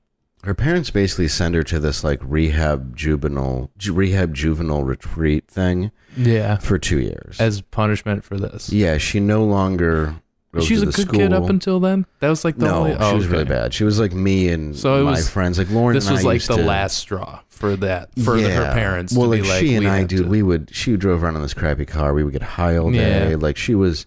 her 0.45 0.55
parents 0.55 0.90
basically 0.90 1.28
send 1.28 1.55
her 1.55 1.62
to 1.62 1.78
this 1.78 2.03
like 2.03 2.20
rehab 2.22 2.97
juvenile 2.97 3.70
ju- 3.78 3.93
rehab 3.93 4.34
juvenile 4.34 4.82
retreat 4.84 5.49
thing 5.49 5.90
yeah, 6.16 6.57
for 6.59 6.78
two 6.78 7.01
years. 7.01 7.40
as 7.40 7.61
punishment 7.61 8.24
for 8.24 8.36
this. 8.36 8.70
yeah, 8.72 8.99
she 8.99 9.20
no 9.20 9.45
longer 9.45 10.16
drove 10.53 10.66
She's 10.66 10.82
to 10.82 10.88
a 10.88 10.90
the 10.90 11.05
good 11.05 11.14
kid 11.14 11.32
up 11.32 11.49
until 11.49 11.80
then. 11.80 12.05
That 12.20 12.28
was 12.28 12.45
like 12.45 12.57
the 12.59 12.66
no, 12.66 12.74
only. 12.80 12.90
she 12.93 12.99
oh, 13.01 13.14
was 13.14 13.26
really 13.26 13.45
bad. 13.47 13.72
She 13.72 13.84
was 13.84 13.99
like 13.99 14.12
me 14.12 14.49
and 14.51 14.76
So 14.76 15.01
it 15.01 15.05
my 15.05 15.11
was- 15.12 15.28
friends. 15.30 15.57
Like 15.59 15.70
Lauren. 15.70 15.95
This 15.95 16.07
and 16.07 16.16
was 16.16 16.24
I 16.24 16.28
like 16.28 16.34
used 16.34 16.49
the 16.51 16.57
to- 16.57 16.62
last 16.64 16.99
straw 16.99 17.40
for 17.49 17.74
that 17.76 18.11
for 18.22 18.36
the, 18.38 18.51
her 18.51 18.62
Yeah. 18.64 18.74
parents. 18.74 19.14
Well, 19.14 19.30
to 19.30 19.36
like 19.36 19.43
be 19.43 19.49
like 19.49 19.61
she 19.61 19.74
and 19.76 19.84
we 19.86 19.90
I, 19.90 19.99
have 20.01 20.09
dude, 20.09 20.24
to- 20.24 20.28
we 20.28 20.43
would. 20.43 20.68
She 20.74 20.95
drove 20.99 21.22
around 21.24 21.36
in 21.36 21.43
this 21.43 21.55
crappy 21.55 21.86
car. 21.86 22.12
We 22.12 22.22
would 22.24 22.32
get 22.34 22.43
high 22.43 22.76
all 22.76 22.90
day. 22.90 23.30
Yeah. 23.30 23.36
Like 23.36 23.57
she 23.57 23.74
was, 23.74 24.05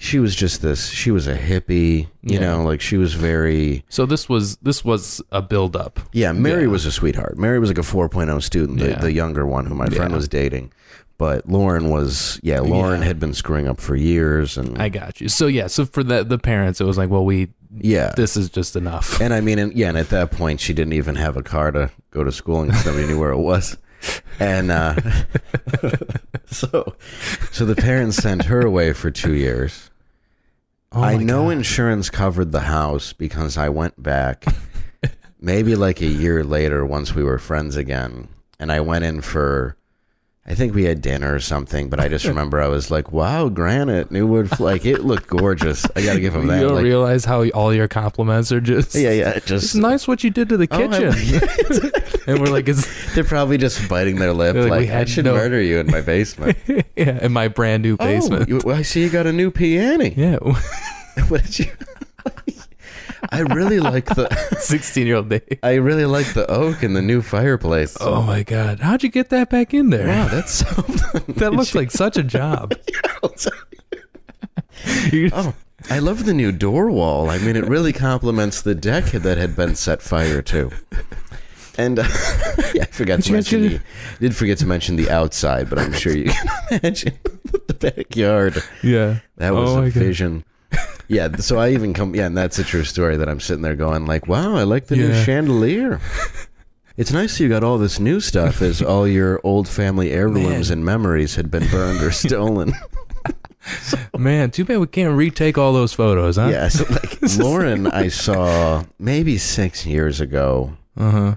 she 0.00 0.18
was 0.20 0.34
just 0.34 0.62
this. 0.62 0.88
She 0.90 1.10
was 1.10 1.26
a 1.26 1.36
hippie. 1.36 2.06
You 2.22 2.38
Yeah. 2.38 2.40
know, 2.40 2.62
like 2.64 2.80
she 2.80 2.96
was 2.96 3.14
very. 3.14 3.84
So 3.88 4.06
this 4.06 4.28
was 4.28 4.56
this 4.58 4.84
was 4.84 5.20
a 5.32 5.42
build 5.42 5.76
up. 5.76 6.00
Yeah, 6.12 6.32
Mary 6.32 6.62
Yeah. 6.62 6.68
was 6.68 6.86
a 6.86 6.92
sweetheart. 6.92 7.36
Mary 7.36 7.58
was 7.58 7.68
like 7.68 7.78
a 7.78 7.82
4.0 7.82 8.40
student, 8.42 8.78
the, 8.78 8.90
Yeah. 8.90 9.00
the 9.00 9.12
younger 9.12 9.44
one 9.44 9.66
who 9.66 9.74
my 9.74 9.88
friend 9.88 10.14
was 10.14 10.28
dating. 10.28 10.72
But 11.18 11.48
Lauren 11.48 11.90
was, 11.90 12.38
yeah, 12.44 12.60
Lauren 12.60 13.02
had 13.02 13.18
been 13.18 13.34
screwing 13.34 13.66
up 13.66 13.80
for 13.80 13.96
years, 13.96 14.56
and 14.56 14.80
I 14.80 14.88
got 14.88 15.20
you. 15.20 15.28
So 15.28 15.48
yeah, 15.48 15.66
so 15.66 15.84
for 15.84 16.04
the 16.04 16.22
the 16.22 16.38
parents, 16.38 16.80
it 16.80 16.84
was 16.84 16.96
like, 16.96 17.10
well, 17.10 17.24
we 17.24 17.48
yeah, 17.76 18.12
this 18.16 18.36
is 18.36 18.48
just 18.48 18.76
enough. 18.76 19.20
and 19.20 19.34
I 19.34 19.40
mean, 19.40 19.58
and, 19.58 19.72
yeah, 19.74 19.88
and 19.88 19.98
at 19.98 20.10
that 20.10 20.30
point, 20.30 20.60
she 20.60 20.72
didn't 20.72 20.92
even 20.92 21.16
have 21.16 21.36
a 21.36 21.42
car 21.42 21.72
to 21.72 21.90
go 22.12 22.22
to 22.22 22.30
school, 22.30 22.60
and 22.60 22.70
nobody 22.86 23.04
knew 23.08 23.18
where 23.18 23.32
it 23.32 23.38
was. 23.38 23.76
And 24.38 24.70
uh, 24.70 24.94
so, 26.46 26.94
so 27.50 27.64
the 27.66 27.74
parents 27.74 28.16
sent 28.18 28.44
her 28.44 28.60
away 28.60 28.92
for 28.92 29.10
two 29.10 29.34
years. 29.34 29.87
Oh 30.92 31.02
I 31.02 31.16
know 31.16 31.44
God. 31.44 31.50
insurance 31.58 32.08
covered 32.10 32.52
the 32.52 32.60
house 32.60 33.12
because 33.12 33.56
I 33.58 33.68
went 33.68 34.02
back 34.02 34.44
maybe 35.40 35.74
like 35.76 36.00
a 36.00 36.06
year 36.06 36.42
later 36.42 36.84
once 36.84 37.14
we 37.14 37.22
were 37.22 37.38
friends 37.38 37.76
again 37.76 38.28
and 38.58 38.72
I 38.72 38.80
went 38.80 39.04
in 39.04 39.20
for 39.20 39.76
I 40.50 40.54
think 40.54 40.74
we 40.74 40.84
had 40.84 41.02
dinner 41.02 41.34
or 41.34 41.40
something, 41.40 41.90
but 41.90 42.00
I 42.00 42.08
just 42.08 42.24
remember 42.32 42.60
I 42.62 42.68
was 42.68 42.90
like, 42.90 43.12
"Wow, 43.12 43.50
granite, 43.50 44.10
new 44.10 44.26
wood, 44.26 44.58
like 44.58 44.86
it 44.86 45.04
looked 45.04 45.26
gorgeous." 45.28 45.84
I 45.94 46.02
got 46.02 46.14
to 46.14 46.20
give 46.20 46.32
them 46.32 46.46
that. 46.46 46.60
you 46.60 46.66
don't 46.68 46.76
Like, 46.76 46.84
realize 46.84 47.24
how 47.26 47.46
all 47.50 47.74
your 47.74 47.86
compliments 47.88 48.50
are 48.50 48.60
just. 48.60 48.94
yeah, 48.94 49.10
yeah, 49.10 49.28
it 49.30 49.36
It's 49.38 49.46
just 49.46 49.74
nice 49.76 50.08
what 50.08 50.24
you 50.24 50.30
did 50.30 50.48
to 50.48 50.56
the 50.56 50.66
Oh, 50.70 50.84
I- 50.84 50.88
kitchen. 50.88 52.22
and 52.26 52.40
we're 52.40 52.48
like, 52.50 52.64
they're 53.14 53.24
probably 53.24 53.58
just 53.58 53.86
biting 53.90 54.16
their 54.16 54.32
lip, 54.32 54.56
like, 54.56 54.70
like, 54.70 54.80
"We 54.88 54.90
I 54.90 55.04
should 55.04 55.26
no- 55.26 55.34
murder 55.34 55.60
you 55.60 55.80
in 55.80 55.86
my 55.88 56.00
basement. 56.00 56.56
yeah, 56.96 57.18
in 57.24 57.32
my 57.32 57.48
brand 57.48 57.82
new 57.82 57.94
oh, 58.00 58.06
basement. 58.06 58.48
Oh, 58.50 58.60
you, 58.66 58.72
I 58.72 58.80
see 58.82 59.02
you 59.02 59.10
got 59.10 59.26
a 59.26 59.32
new 59.32 59.50
piano. 59.50 60.04
yeah, 60.04 60.38
what 61.28 61.42
did 61.44 61.58
you? 61.58 61.66
I 63.30 63.40
really 63.40 63.80
like 63.80 64.06
the. 64.06 64.28
sixteen 64.60 65.06
year 65.06 65.16
old 65.16 65.28
Dave. 65.28 65.42
I 65.62 65.74
really 65.74 66.04
like 66.06 66.32
the 66.34 66.50
oak 66.50 66.82
and 66.82 66.96
the 66.96 67.02
new 67.02 67.22
fireplace. 67.22 67.96
Oh 68.00 68.22
my 68.22 68.42
god, 68.42 68.80
how'd 68.80 69.02
you 69.02 69.08
get 69.10 69.28
that 69.30 69.50
back 69.50 69.72
in 69.74 69.90
there? 69.90 70.08
Wow, 70.08 70.28
that's 70.28 70.52
so. 70.52 70.66
that 71.34 71.52
looks 71.52 71.74
like 71.74 71.90
such 71.90 72.16
a 72.16 72.22
job. 72.22 72.74
Oh, 75.32 75.54
I 75.90 75.98
love 75.98 76.24
the 76.24 76.34
new 76.34 76.52
door 76.52 76.90
wall. 76.90 77.30
I 77.30 77.38
mean, 77.38 77.56
it 77.56 77.66
really 77.68 77.92
complements 77.92 78.62
the 78.62 78.74
deck 78.74 79.04
that 79.06 79.38
had 79.38 79.56
been 79.56 79.74
set 79.74 80.02
fire 80.02 80.40
to. 80.42 80.70
And 81.76 81.98
uh, 81.98 82.04
yeah, 82.74 82.82
I 82.82 82.86
forgot 82.86 83.22
to 83.22 83.32
mention 83.32 83.62
the, 83.62 83.80
did 84.20 84.34
forget 84.36 84.58
to 84.58 84.66
mention 84.66 84.96
the 84.96 85.10
outside, 85.10 85.68
but 85.70 85.78
I'm 85.78 85.92
sure 85.92 86.16
you 86.16 86.30
can 86.30 86.48
imagine 86.70 87.14
the 87.66 87.74
backyard. 87.74 88.62
yeah, 88.82 89.18
That 89.36 89.54
was 89.54 89.70
Oh 89.70 89.82
a 89.82 89.90
vision. 89.90 90.44
Yeah, 91.08 91.34
so 91.36 91.58
I 91.58 91.70
even 91.70 91.94
come. 91.94 92.14
Yeah, 92.14 92.26
and 92.26 92.36
that's 92.36 92.58
a 92.58 92.64
true 92.64 92.84
story 92.84 93.16
that 93.16 93.28
I'm 93.28 93.40
sitting 93.40 93.62
there 93.62 93.76
going 93.76 94.04
like, 94.06 94.26
"Wow, 94.28 94.54
I 94.56 94.62
like 94.64 94.86
the 94.88 94.96
new 94.96 95.08
Yeah. 95.08 95.24
chandelier." 95.24 96.00
It's 96.98 97.12
nice 97.12 97.38
you 97.40 97.48
got 97.48 97.62
all 97.64 97.78
this 97.78 97.98
new 98.00 98.18
stuff, 98.20 98.60
as 98.60 98.82
all 98.82 99.06
your 99.06 99.40
old 99.44 99.68
family 99.68 100.10
heirlooms 100.10 100.68
and 100.68 100.84
memories 100.84 101.36
had 101.36 101.50
been 101.50 101.66
burned 101.68 102.02
or 102.02 102.10
stolen. 102.10 102.74
Man, 104.18 104.50
too 104.50 104.64
bad 104.64 104.78
we 104.78 104.86
can't 104.86 105.16
retake 105.16 105.58
all 105.58 105.72
those 105.72 105.92
photos, 105.92 106.36
huh? 106.36 106.48
Yeah, 106.48 106.68
so 106.68 106.84
like 106.90 107.18
Lauren, 107.38 107.86
I 107.86 108.08
saw 108.24 108.84
maybe 108.98 109.38
six 109.38 109.86
years 109.86 110.20
ago. 110.20 110.76
Uh 110.96 111.10
huh. 111.10 111.34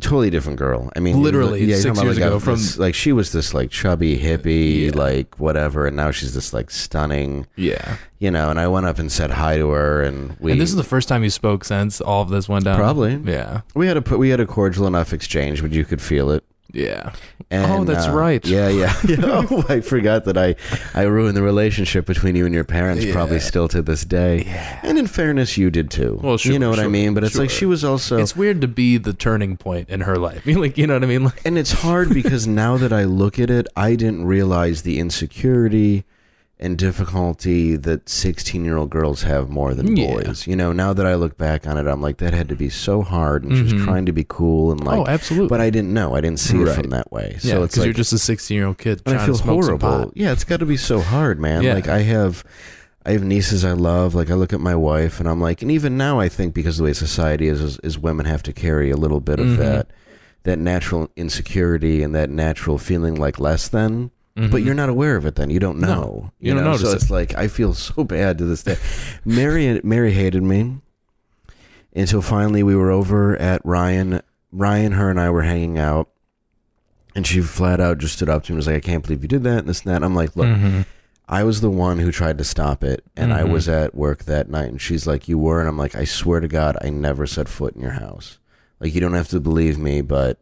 Totally 0.00 0.30
different 0.30 0.58
girl. 0.58 0.90
I 0.96 1.00
mean, 1.00 1.22
Literally, 1.22 1.64
you're 1.64 1.76
six 1.76 2.00
years 2.02 2.16
about 2.16 2.26
ago 2.28 2.34
like, 2.36 2.42
from- 2.44 2.54
this- 2.54 2.78
like 2.78 2.94
she 2.94 3.12
was 3.12 3.30
this 3.32 3.52
like 3.52 3.70
chubby 3.70 4.18
hippie, 4.18 4.86
Yeah. 4.86 4.90
like 4.98 5.38
whatever, 5.38 5.86
and 5.86 5.94
now 5.94 6.10
she's 6.10 6.32
this 6.32 6.54
like 6.54 6.70
stunning, 6.70 7.46
Yeah. 7.56 7.96
you 8.18 8.30
know. 8.30 8.48
And 8.48 8.58
I 8.58 8.68
went 8.68 8.86
up 8.86 8.98
and 8.98 9.12
said 9.12 9.32
hi 9.32 9.58
to 9.58 9.68
her, 9.68 10.02
and 10.02 10.34
we 10.40 10.52
and 10.52 10.60
this 10.60 10.70
is 10.70 10.76
the 10.76 10.82
first 10.82 11.08
time 11.08 11.22
you 11.22 11.28
spoke 11.30 11.62
since 11.64 12.00
all 12.00 12.22
of 12.22 12.30
this 12.30 12.48
went 12.48 12.64
down. 12.64 12.76
Probably. 12.76 13.20
Yeah. 13.24 13.60
we 13.74 13.86
had 13.86 13.98
a 13.98 14.16
we 14.16 14.30
had 14.30 14.40
a 14.40 14.46
cordial 14.46 14.86
enough 14.86 15.12
exchange, 15.12 15.60
but 15.60 15.72
you 15.72 15.84
could 15.84 16.00
feel 16.00 16.30
it. 16.30 16.42
Yeah. 16.70 17.12
And, 17.50 17.70
Oh, 17.70 17.84
that's 17.84 18.06
uh, 18.06 18.12
right. 18.12 18.44
Yeah, 18.46 18.68
yeah. 18.68 18.94
yeah. 19.06 19.16
Oh, 19.50 19.64
I 19.68 19.80
forgot 19.80 20.24
that 20.24 20.38
I 20.38 20.54
I 20.94 21.02
ruined 21.02 21.36
the 21.36 21.42
relationship 21.42 22.06
between 22.06 22.34
you 22.34 22.46
and 22.46 22.54
your 22.54 22.64
parents, 22.64 23.04
probably 23.12 23.40
still 23.40 23.68
to 23.68 23.82
this 23.82 24.04
day. 24.04 24.44
Yeah. 24.44 24.80
And 24.82 24.98
in 24.98 25.06
fairness, 25.06 25.58
you 25.58 25.70
did 25.70 25.90
too. 25.90 26.18
Well, 26.22 26.38
sure, 26.38 26.52
you 26.52 26.58
know 26.58 26.70
what 26.70 26.78
I 26.78 26.88
mean. 26.88 27.14
But 27.14 27.24
it's 27.24 27.36
like 27.36 27.50
she 27.50 27.66
was 27.66 27.84
also. 27.84 28.18
It's 28.18 28.36
weird 28.36 28.60
to 28.62 28.68
be 28.68 28.96
the 28.96 29.12
turning 29.12 29.56
point 29.56 29.90
in 29.90 30.02
her 30.02 30.16
life. 30.16 30.46
like, 30.46 30.78
you 30.78 30.86
know 30.86 30.94
what 30.94 31.04
I 31.04 31.06
mean? 31.06 31.24
Like, 31.24 31.44
and 31.44 31.58
it's 31.58 31.72
hard 31.72 32.10
because 32.10 32.46
now 32.46 32.76
that 32.78 32.92
I 32.92 33.04
look 33.04 33.38
at 33.38 33.50
it, 33.50 33.66
I 33.76 33.94
didn't 33.94 34.24
realize 34.24 34.82
the 34.82 34.98
insecurity 34.98 36.04
and 36.62 36.78
difficulty 36.78 37.76
that 37.76 38.08
16 38.08 38.64
year 38.64 38.76
old 38.76 38.88
girls 38.88 39.22
have 39.24 39.50
more 39.50 39.74
than 39.74 39.96
Yeah. 39.96 40.12
boys. 40.14 40.46
You 40.46 40.54
know, 40.56 40.72
now 40.72 40.92
that 40.92 41.04
I 41.04 41.16
look 41.16 41.36
back 41.36 41.66
on 41.66 41.76
it, 41.76 41.86
I'm 41.88 42.00
like, 42.00 42.18
that 42.18 42.32
had 42.32 42.48
to 42.50 42.56
be 42.56 42.70
so 42.70 43.02
hard. 43.02 43.44
And 43.44 43.56
she 43.56 43.62
was 43.64 43.72
Mhm. 43.74 43.84
trying 43.84 44.06
to 44.06 44.12
be 44.12 44.24
cool 44.28 44.70
and 44.70 44.82
like, 44.84 44.98
oh, 45.00 45.06
absolutely. 45.06 45.48
but 45.48 45.60
I 45.60 45.70
didn't 45.70 45.92
know. 45.92 46.14
I 46.14 46.20
didn't 46.20 46.38
see 46.38 46.56
it 46.62 46.68
from 46.72 46.90
that 46.90 47.10
way. 47.12 47.36
yeah, 47.42 47.56
it's 47.56 47.62
because 47.74 47.76
like, 47.78 47.84
you're 47.86 47.92
just 47.94 48.12
a 48.12 48.18
16 48.18 48.56
year 48.56 48.66
old 48.68 48.78
kid 48.78 49.02
I 49.04 49.18
feel 49.18 49.34
to 49.34 49.42
smoke 49.42 49.64
some 49.64 49.78
horrible. 49.80 50.04
pot. 50.06 50.12
Yeah, 50.14 50.30
it's 50.32 50.44
got 50.44 50.60
to 50.60 50.66
be 50.66 50.76
so 50.76 51.00
hard, 51.00 51.40
man. 51.40 51.62
Yeah. 51.64 51.74
Like 51.74 51.88
I 51.88 52.02
have, 52.02 52.44
I 53.04 53.10
have 53.12 53.24
nieces 53.24 53.64
I 53.64 53.72
love. 53.72 54.14
Like 54.14 54.30
I 54.30 54.34
look 54.34 54.52
at 54.52 54.60
my 54.60 54.76
wife, 54.76 55.18
and 55.18 55.28
I'm 55.28 55.40
like, 55.40 55.62
and 55.62 55.70
even 55.72 55.96
now, 55.96 56.20
I 56.20 56.28
think 56.28 56.54
because 56.54 56.76
of 56.76 56.84
the 56.84 56.84
way 56.84 56.92
society 56.92 57.48
is, 57.48 57.60
is, 57.60 57.78
is 57.82 57.98
women 57.98 58.24
have 58.26 58.44
to 58.44 58.52
carry 58.52 58.90
a 58.92 58.96
little 58.96 59.18
bit 59.20 59.40
of 59.40 59.46
Mhm. 59.48 59.56
that, 59.58 59.90
that 60.44 60.58
natural 60.60 61.08
insecurity 61.16 62.04
and 62.04 62.14
that 62.14 62.30
natural 62.30 62.78
feeling 62.78 63.16
like 63.16 63.40
less 63.40 63.66
than. 63.66 64.12
But 64.34 64.50
Mhm. 64.50 64.64
you're 64.64 64.74
not 64.74 64.88
aware 64.88 65.16
of 65.16 65.26
it. 65.26 65.34
Then 65.34 65.50
you 65.50 65.60
don't 65.60 65.78
No, 65.78 65.86
know. 65.88 66.30
you 66.40 66.54
don't 66.54 66.64
know? 66.64 66.70
notice 66.72 66.82
So 66.88 66.92
it. 66.92 66.94
it's 67.02 67.10
like 67.10 67.34
I 67.36 67.48
feel 67.48 67.74
so 67.74 68.02
bad 68.16 68.38
to 68.38 68.44
this 68.46 68.62
day. 68.62 68.76
Mary, 69.26 69.78
Mary 69.84 70.12
hated 70.12 70.42
me 70.42 70.78
until 71.94 72.22
finally 72.22 72.62
we 72.62 72.74
were 72.74 72.90
over 72.90 73.36
at 73.36 73.60
Ryan. 73.64 74.22
Ryan, 74.50 74.92
her, 74.92 75.10
and 75.10 75.20
I 75.20 75.30
were 75.30 75.42
hanging 75.42 75.78
out, 75.78 76.08
and 77.14 77.26
she 77.26 77.40
flat 77.40 77.80
out 77.80 77.98
just 77.98 78.16
stood 78.16 78.28
up 78.28 78.44
to 78.44 78.52
me 78.52 78.54
and 78.54 78.58
was 78.58 78.66
like, 78.66 78.76
"I 78.76 78.80
can't 78.80 79.02
believe 79.02 79.22
you 79.22 79.28
did 79.28 79.44
that," 79.44 79.58
and 79.60 79.68
this 79.68 79.82
and 79.82 79.90
that. 79.92 79.96
And 79.96 80.04
I'm 80.04 80.14
like, 80.14 80.34
"Look, 80.36 80.46
Mhm. 80.48 80.84
I 81.28 81.42
was 81.44 81.60
the 81.62 81.70
one 81.70 81.98
who 81.98 82.10
tried 82.12 82.38
to 82.38 82.44
stop 82.44 82.82
it, 82.84 83.04
and 83.16 83.32
I 83.32 83.42
Mhm. 83.42 83.50
was 83.52 83.68
at 83.68 83.94
work 83.94 84.24
that 84.24 84.50
night, 84.50 84.68
and 84.70 84.80
she's 84.80 85.06
like, 85.06 85.28
"You 85.28 85.38
were," 85.38 85.60
and 85.60 85.68
I'm 85.68 85.78
like, 85.78 85.94
"I 85.94 86.04
swear 86.04 86.40
to 86.40 86.48
God, 86.48 86.76
I 86.82 86.90
never 86.90 87.26
set 87.26 87.48
foot 87.48 87.74
in 87.74 87.80
your 87.82 87.92
house. 87.92 88.38
Like, 88.80 88.94
you 88.94 89.00
don't 89.00 89.14
have 89.14 89.28
to 89.28 89.40
believe 89.40 89.78
me, 89.78 90.00
but." 90.00 90.38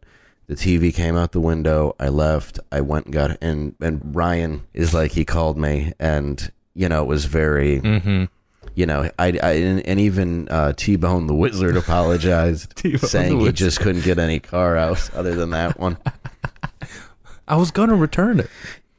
The 0.51 0.57
TV 0.57 0.93
came 0.93 1.15
out 1.15 1.31
the 1.31 1.39
window. 1.39 1.95
I 1.97 2.09
left. 2.09 2.59
I 2.73 2.81
went 2.81 3.05
and 3.05 3.13
got 3.13 3.37
and 3.41 3.73
and 3.79 4.01
Ryan 4.13 4.63
is 4.73 4.93
like 4.93 5.11
he 5.13 5.23
called 5.23 5.57
me 5.57 5.93
and 5.97 6.51
you 6.73 6.89
know 6.89 7.01
it 7.03 7.07
was 7.07 7.23
very 7.23 7.79
Mhm. 7.79 8.27
you 8.75 8.85
know 8.85 9.09
I, 9.17 9.27
I 9.41 9.51
and, 9.53 9.79
and 9.87 9.97
even 10.01 10.49
uh, 10.49 10.73
T 10.75 10.97
Bone 10.97 11.27
the 11.27 11.33
Wizard 11.33 11.77
apologized 11.77 12.73
saying 12.97 13.39
he 13.39 13.53
just 13.53 13.79
couldn't 13.79 14.03
get 14.03 14.19
any 14.19 14.41
car 14.41 14.75
out 14.75 15.09
other 15.15 15.35
than 15.35 15.51
that 15.51 15.79
one. 15.79 15.97
I 17.47 17.55
was 17.55 17.71
going 17.71 17.89
to 17.89 17.95
return 17.95 18.41
it. 18.41 18.49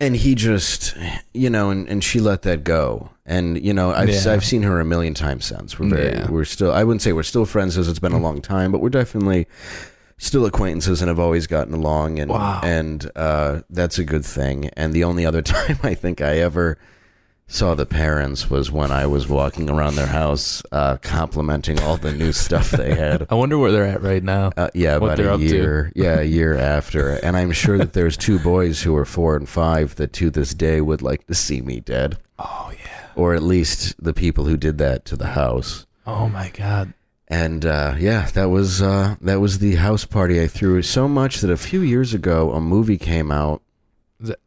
and 0.00 0.16
he 0.16 0.34
just 0.34 0.96
you 1.34 1.50
know 1.50 1.68
and, 1.68 1.86
and 1.86 2.02
she 2.02 2.18
let 2.18 2.42
that 2.42 2.64
go 2.64 3.10
and 3.26 3.62
you 3.62 3.74
know 3.74 3.92
I've, 3.92 4.08
Yeah. 4.08 4.32
I've 4.32 4.44
seen 4.44 4.62
her 4.62 4.80
a 4.80 4.84
million 4.86 5.12
times 5.14 5.44
since 5.44 5.78
we're 5.78 5.90
very 5.90 6.12
Yeah. 6.16 6.30
we're 6.30 6.44
still 6.46 6.72
i 6.72 6.82
wouldn't 6.82 7.02
say 7.02 7.12
we're 7.12 7.22
still 7.22 7.44
friends 7.44 7.74
because 7.74 7.88
it's 7.88 7.98
been 8.00 8.12
a 8.12 8.18
long 8.18 8.40
time 8.40 8.72
but 8.72 8.80
we're 8.80 8.88
definitely 8.90 9.46
still 10.22 10.46
acquaintances 10.46 11.02
and 11.02 11.08
have 11.08 11.18
always 11.18 11.46
gotten 11.48 11.74
along 11.74 12.18
and 12.20 12.30
Wow. 12.30 12.60
and 12.62 13.10
uh, 13.16 13.62
that's 13.68 13.98
a 13.98 14.04
good 14.04 14.24
thing 14.24 14.68
and 14.76 14.92
the 14.92 15.02
only 15.04 15.26
other 15.26 15.42
time 15.56 15.78
i 15.82 15.94
think 15.94 16.20
i 16.20 16.38
ever 16.38 16.78
saw 17.48 17.74
the 17.74 17.84
parents 17.84 18.48
was 18.48 18.70
when 18.70 18.92
i 18.92 19.04
was 19.04 19.28
walking 19.28 19.68
around 19.68 19.96
their 19.96 20.06
house 20.06 20.62
uh, 20.70 20.96
complimenting 20.98 21.80
all 21.80 21.96
the 21.96 22.12
new 22.12 22.32
stuff 22.32 22.70
they 22.70 22.94
had 22.94 23.26
I 23.30 23.34
wonder 23.34 23.58
where 23.58 23.72
they're 23.72 23.84
at 23.96 24.00
right 24.02 24.22
now. 24.22 24.52
uh, 24.56 24.70
yeah, 24.74 24.96
What 24.98 25.18
about 25.18 25.40
a 25.40 25.42
year. 25.42 25.90
Yeah, 25.96 26.20
a 26.20 26.24
year 26.24 26.56
after, 26.56 27.10
and 27.24 27.36
I'm 27.36 27.50
sure 27.52 27.76
that 27.78 27.92
there's 27.92 28.16
two 28.16 28.38
boys 28.38 28.82
who 28.82 28.94
are 28.96 29.04
four 29.04 29.36
and 29.36 29.48
five 29.48 29.96
that 29.96 30.12
to 30.14 30.30
this 30.30 30.54
day 30.54 30.80
would 30.80 31.02
like 31.02 31.26
to 31.26 31.34
see 31.34 31.60
me 31.60 31.80
dead, 31.80 32.16
Oh, 32.38 32.70
yeah. 32.72 33.06
or 33.16 33.34
at 33.34 33.42
least 33.42 34.02
the 34.02 34.14
people 34.14 34.44
who 34.46 34.56
did 34.56 34.78
that 34.78 35.04
to 35.06 35.16
the 35.16 35.28
house. 35.42 35.84
Oh, 36.06 36.28
my 36.28 36.48
God. 36.50 36.94
And 37.32 37.64
uh, 37.64 37.94
yeah, 37.98 38.28
that 38.34 38.50
was 38.50 38.82
uh, 38.82 39.16
that 39.22 39.40
was 39.40 39.58
the 39.58 39.76
house 39.76 40.04
party 40.04 40.40
I 40.42 40.46
threw. 40.46 40.82
So 40.82 41.08
much 41.08 41.40
that 41.40 41.50
a 41.50 41.56
few 41.56 41.80
years 41.80 42.12
ago, 42.12 42.52
a 42.52 42.60
movie 42.60 42.98
came 42.98 43.32
out. 43.32 43.62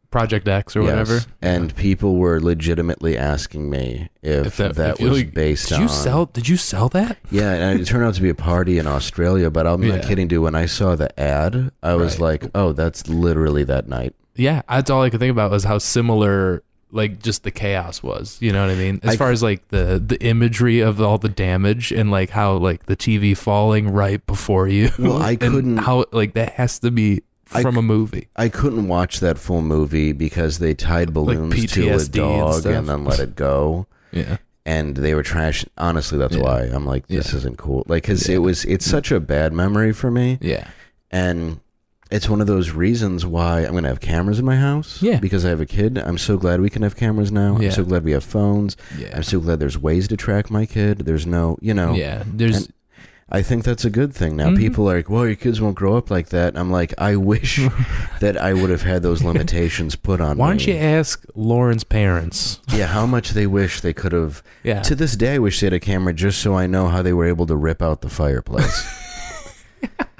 Project 0.08 0.46
X 0.48 0.76
or 0.76 0.82
yes, 0.82 0.90
whatever? 0.90 1.20
and 1.42 1.74
people 1.76 2.16
were 2.16 2.40
legitimately 2.40 3.18
asking 3.18 3.68
me 3.68 4.08
if, 4.22 4.56
that, 4.56 4.78
if 4.78 5.00
you- 5.00 5.10
was 5.10 5.24
based 5.24 5.68
did 5.68 5.74
on. 5.74 5.80
you 5.82 5.88
sell? 5.88 6.26
Did 6.26 6.48
you 6.48 6.56
sell 6.56 6.88
that? 6.90 7.18
Yeah, 7.30 7.52
and 7.52 7.80
it 7.80 7.84
turned 7.86 8.04
out 8.04 8.14
to 8.14 8.22
be 8.22 8.30
a 8.30 8.34
party 8.34 8.78
in 8.78 8.86
Australia. 8.86 9.50
But 9.50 9.66
I'm 9.66 9.86
not 9.86 10.04
kidding, 10.04 10.28
dude. 10.28 10.42
When 10.42 10.54
I 10.54 10.66
saw 10.66 10.94
the 10.94 11.10
ad, 11.20 11.70
I 11.82 11.96
was 11.96 12.14
Right. 12.14 12.40
like, 12.42 12.50
"Oh, 12.54 12.72
that's 12.72 13.08
literally 13.08 13.64
that 13.64 13.88
night." 13.88 14.14
Yeah, 14.36 14.62
that's 14.68 14.88
all 14.90 15.02
I 15.02 15.10
could 15.10 15.20
think 15.20 15.32
about 15.32 15.50
was 15.50 15.64
how 15.64 15.78
similar 15.78 16.62
like 16.96 17.22
just 17.22 17.44
the 17.44 17.50
chaos 17.50 18.02
was. 18.02 18.36
You 18.40 18.52
know 18.52 18.62
what 18.66 18.72
I 18.72 18.76
mean? 18.76 18.98
As 19.04 19.14
I- 19.14 19.16
far 19.16 19.30
as 19.30 19.42
like 19.42 19.68
the 19.68 20.02
the 20.04 20.20
imagery 20.22 20.80
of 20.80 21.00
all 21.00 21.18
the 21.18 21.28
damage 21.28 21.92
and 21.92 22.10
like 22.10 22.30
how 22.30 22.54
like 22.56 22.86
the 22.86 22.96
TV 22.96 23.36
falling 23.36 23.88
right 23.92 24.24
before 24.26 24.66
you. 24.66 24.90
Well, 24.98 25.22
I 25.22 25.36
couldn't- 25.36 25.76
How 25.78 26.06
like 26.12 26.34
that 26.34 26.54
has 26.54 26.78
to 26.80 26.90
be 26.90 27.22
from 27.44 27.74
c- 27.74 27.78
a 27.78 27.82
movie. 27.82 28.28
I 28.34 28.48
couldn't 28.48 28.88
watch 28.88 29.20
that 29.20 29.38
full 29.38 29.62
movie 29.62 30.10
because 30.12 30.58
they 30.58 30.74
tied 30.74 31.12
balloons 31.14 31.54
to 31.74 31.88
a 31.88 31.92
PTSD 31.92 31.94
and 31.94 32.12
dog 32.12 32.66
and 32.66 32.88
then 32.88 33.04
let 33.04 33.20
it 33.20 33.36
go. 33.36 33.86
Yeah. 34.12 34.38
and 34.64 34.96
they 34.96 35.14
were 35.14 35.22
trash. 35.22 35.64
Honestly, 35.78 36.16
that's 36.18 36.34
Yeah. 36.36 36.42
why 36.42 36.62
I'm 36.62 36.86
like, 36.86 37.06
this 37.08 37.30
Yeah. 37.32 37.36
isn't 37.38 37.58
cool. 37.58 37.84
Like, 37.86 38.04
cause 38.04 38.28
Yeah. 38.28 38.36
it 38.36 38.38
was, 38.38 38.64
it's 38.64 38.84
such 38.86 39.12
a 39.12 39.20
bad 39.20 39.52
memory 39.52 39.92
for 39.92 40.10
me, 40.10 40.38
Yeah. 40.40 40.66
and 41.10 41.60
it's 42.10 42.28
one 42.28 42.40
of 42.40 42.46
those 42.46 42.70
reasons 42.70 43.26
why 43.26 43.62
I'm 43.66 43.72
gonna 43.74 43.88
have 43.88 44.00
cameras 44.00 44.38
in 44.38 44.44
my 44.44 44.56
house. 44.56 45.02
Yeah. 45.02 45.18
because 45.18 45.44
I 45.44 45.48
have 45.50 45.60
a 45.60 45.66
kid. 45.66 45.98
I'm 45.98 46.18
so 46.18 46.36
glad 46.36 46.60
we 46.60 46.70
can 46.70 46.82
have 46.82 46.96
cameras 46.96 47.32
now. 47.32 47.58
Yeah. 47.58 47.66
I'm 47.68 47.72
so 47.74 47.84
glad 47.84 48.04
we 48.04 48.12
have 48.12 48.24
phones. 48.24 48.76
Yeah. 48.96 49.16
I'm 49.16 49.22
so 49.22 49.40
glad 49.40 49.58
there's 49.60 49.78
ways 49.78 50.06
to 50.08 50.16
track 50.16 50.50
my 50.50 50.66
kid. 50.66 50.98
There's 51.00 51.26
no, 51.26 51.58
you 51.60 51.74
know. 51.74 51.94
yeah. 51.94 52.22
There's 52.26 52.68
I 53.28 53.42
think 53.42 53.64
that's 53.64 53.84
a 53.84 53.90
good 53.90 54.14
thing 54.14 54.36
now. 54.36 54.50
Mhm. 54.50 54.56
People 54.56 54.88
are 54.88 54.94
like, 54.98 55.10
well, 55.10 55.26
your 55.26 55.34
kids 55.34 55.60
won't 55.60 55.74
grow 55.74 55.96
up 55.96 56.12
like 56.12 56.28
that. 56.28 56.56
I'm 56.56 56.70
like, 56.70 56.94
I 56.96 57.16
wish 57.16 57.56
that 58.20 58.36
I 58.40 58.54
would 58.54 58.70
have 58.70 58.82
had 58.82 59.02
those 59.02 59.20
limitations 59.30 59.96
put 59.96 60.20
on 60.20 60.38
why 60.38 60.52
me. 60.52 60.58
don't 60.58 60.66
you 60.68 60.74
ask 60.76 61.24
Lauren's 61.34 61.82
parents? 61.82 62.60
yeah, 62.72 62.86
how 62.86 63.04
much 63.04 63.30
they 63.30 63.48
wish 63.48 63.80
they 63.80 63.92
could 63.92 64.12
have 64.12 64.44
Yeah. 64.62 64.80
To 64.82 64.94
this 64.94 65.16
day, 65.16 65.34
I 65.34 65.38
wish 65.38 65.58
they 65.58 65.66
had 65.66 65.72
a 65.72 65.80
camera 65.80 66.12
just 66.14 66.40
so 66.40 66.54
I 66.54 66.68
know 66.68 66.86
how 66.86 67.02
they 67.02 67.12
were 67.12 67.26
able 67.26 67.46
to 67.46 67.56
rip 67.56 67.82
out 67.82 68.00
the 68.02 68.08
fireplace. 68.08 68.86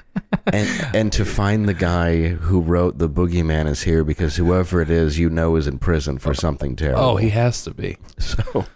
and 0.53 0.69
and 0.95 1.13
to 1.13 1.25
find 1.25 1.69
the 1.69 1.75
guy 1.75 2.29
who 2.29 2.61
wrote 2.61 2.99
"The 2.99 3.09
Boogeyman 3.09 3.67
is 3.67 3.83
here" 3.83 4.05
because 4.05 4.37
whoever 4.37 4.81
it 4.81 4.91
is, 4.91 5.19
you 5.19 5.29
know, 5.31 5.57
is 5.57 5.67
in 5.67 5.79
prison 5.79 6.19
for 6.19 6.35
something 6.35 6.77
terrible. 6.77 7.03
oh, 7.03 7.17
he 7.17 7.31
has 7.31 7.63
to 7.65 7.73
be. 7.73 7.97
so 8.19 8.67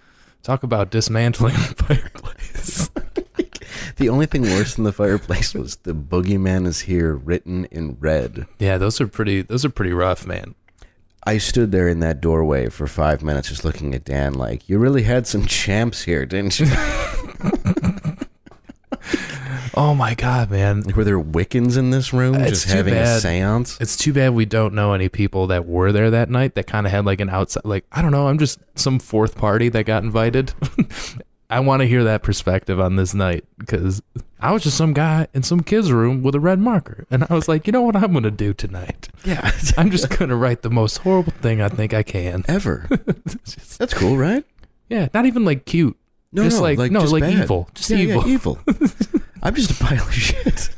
Talk 0.42 0.62
about 0.62 0.90
dismantling 0.90 1.54
the 1.54 1.74
fireplace. 1.84 2.88
the 3.96 4.08
only 4.08 4.24
thing 4.26 4.42
worse 4.42 4.74
than 4.74 4.84
the 4.84 4.92
fireplace 4.92 5.52
was 5.54 5.76
"The 5.76 5.92
Boogeyman 5.94 6.66
is 6.66 6.80
here" 6.80 7.14
written 7.14 7.66
in 7.66 7.96
red. 8.00 8.46
yeah, 8.58 8.78
those 8.78 9.00
are 9.00 9.06
pretty. 9.06 9.42
Those 9.42 9.64
are 9.64 9.70
pretty 9.70 9.92
rough, 9.92 10.26
man. 10.26 10.54
I 11.26 11.36
stood 11.36 11.70
there 11.70 11.86
in 11.86 12.00
that 12.00 12.22
doorway 12.22 12.70
for 12.70 12.86
five 12.86 13.22
minutes, 13.22 13.50
just 13.50 13.62
looking 13.64 13.94
at 13.94 14.04
Dan, 14.04 14.32
like, 14.32 14.66
"You 14.68 14.78
really 14.78 15.02
had 15.02 15.26
some 15.26 15.44
champs 15.44 16.02
here, 16.04 16.24
didn't 16.24 16.58
you?" 16.58 16.66
Oh 19.74 19.94
my 19.94 20.14
god, 20.14 20.50
man. 20.50 20.82
like, 20.82 20.96
were 20.96 21.04
there 21.04 21.20
Wiccans 21.20 21.76
in 21.76 21.90
this 21.90 22.12
room, 22.12 22.34
just 22.44 22.68
having 22.68 22.94
a 22.94 23.02
séance? 23.02 23.80
It's 23.80 23.96
too 23.96 24.12
bad 24.12 24.34
we 24.34 24.44
don't 24.44 24.74
know 24.74 24.92
any 24.92 25.08
people 25.08 25.46
that 25.48 25.66
were 25.66 25.92
there 25.92 26.10
that 26.10 26.30
night 26.30 26.54
that 26.56 26.66
kind 26.66 26.86
of 26.86 26.92
had 26.92 27.04
like 27.04 27.20
an 27.20 27.30
outside, 27.30 27.64
like, 27.64 27.84
I 27.92 28.02
don't 28.02 28.10
know, 28.10 28.28
I'm 28.28 28.38
just 28.38 28.58
some 28.74 28.98
fourth 28.98 29.36
party 29.36 29.68
that 29.70 29.84
got 29.84 30.02
invited. 30.02 30.52
I 31.50 31.58
want 31.58 31.80
to 31.80 31.86
hear 31.86 32.04
that 32.04 32.22
perspective 32.22 32.78
on 32.78 32.94
this 32.94 33.12
night 33.12 33.44
because 33.58 34.00
I 34.38 34.52
was 34.52 34.62
just 34.62 34.76
some 34.76 34.92
guy 34.92 35.26
in 35.34 35.42
some 35.42 35.60
kid's 35.60 35.90
room 35.90 36.22
with 36.22 36.36
a 36.36 36.40
red 36.40 36.60
marker. 36.60 37.06
And 37.10 37.26
I 37.28 37.34
was 37.34 37.48
like, 37.48 37.66
you 37.66 37.72
know 37.72 37.82
what 37.82 37.96
I'm 37.96 38.12
going 38.12 38.22
to 38.22 38.30
do 38.30 38.54
tonight? 38.54 39.08
Yeah, 39.24 39.50
I'm 39.76 39.90
just 39.90 40.08
going 40.16 40.28
to 40.28 40.36
write 40.36 40.62
the 40.62 40.70
most 40.70 40.98
horrible 40.98 41.32
thing 41.32 41.60
I 41.60 41.68
think 41.68 41.92
I 41.92 42.04
can. 42.04 42.44
ever. 42.48 42.86
That's 43.78 43.94
cool, 43.94 44.16
right? 44.16 44.44
Yeah, 44.88 45.08
not 45.12 45.26
even 45.26 45.44
like 45.44 45.64
cute. 45.64 45.96
No, 46.32 46.44
just 46.44 46.58
no, 46.58 46.62
like, 46.62 46.78
like 46.78 46.92
no, 46.92 47.00
just 47.00 47.12
like 47.12 47.22
bad. 47.22 47.42
evil. 47.42 47.68
Just 47.74 47.90
Yeah, 47.90 47.96
yeah, 47.96 48.26
evil. 48.26 48.58
Evil. 49.40 49.48
I'm 49.48 49.54
just 49.54 49.70
a 49.70 49.84
pile 49.84 50.06
of 50.06 50.14
shit. 50.14 50.70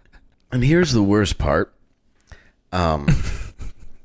and 0.52 0.62
here's 0.64 0.92
the 0.92 1.02
worst 1.02 1.38
part. 1.38 1.72
Um, 2.72 3.08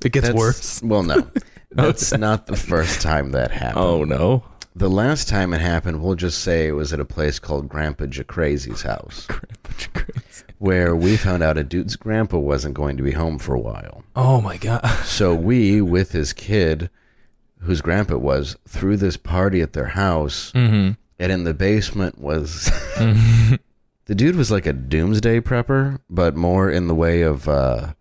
It 0.04 0.12
gets 0.12 0.28
that's- 0.28 0.34
worse. 0.40 0.82
Well, 0.84 1.04
no, 1.04 1.28
that's 1.72 2.12
not 2.18 2.48
the 2.48 2.56
first 2.56 3.02
time 3.02 3.32
that 3.32 3.52
happened. 3.52 3.78
Oh, 3.86 4.04
no. 4.04 4.44
The 4.76 4.90
last 4.90 5.30
time 5.30 5.54
it 5.54 5.62
happened, 5.62 6.02
we'll 6.02 6.16
just 6.16 6.40
say 6.42 6.68
it 6.68 6.72
was 6.72 6.92
at 6.94 7.00
a 7.00 7.06
place 7.06 7.38
called 7.38 7.70
Grandpa 7.70 8.06
Jacrazy's 8.06 8.82
house, 8.82 9.28
Bunch 9.64 9.90
of 9.96 10.44
where 10.58 10.96
we 10.96 11.16
found 11.16 11.44
out 11.44 11.58
a 11.60 11.64
dude's 11.64 11.96
grandpa 11.96 12.38
wasn't 12.40 12.74
going 12.74 12.98
to 12.98 13.04
be 13.04 13.12
home 13.12 13.38
for 13.38 13.54
a 13.54 13.60
while. 13.60 14.04
Oh, 14.16 14.42
my 14.42 14.58
God. 14.58 14.84
So 15.04 15.36
we, 15.36 15.80
with 15.82 16.14
his 16.14 16.34
kid, 16.34 16.90
whose 17.60 17.82
grandpa 17.82 18.16
it 18.16 18.22
was, 18.22 18.56
threw 18.68 18.98
this 18.98 19.16
party 19.18 19.62
at 19.62 19.74
their 19.74 19.88
house. 19.90 20.52
Mm-hmm. 20.54 20.94
and 21.20 21.32
in 21.32 21.44
the 21.44 21.54
basement 21.54 22.18
was 22.18 22.72
the 24.06 24.16
dude 24.16 24.36
was 24.36 24.52
like 24.52 24.66
a 24.66 24.74
doomsday 24.74 25.40
prepper, 25.40 26.00
but 26.10 26.36
more 26.36 26.70
in 26.70 26.88
the 26.88 26.96
way 26.96 27.22
of 27.22 27.48
uh, 27.48 27.94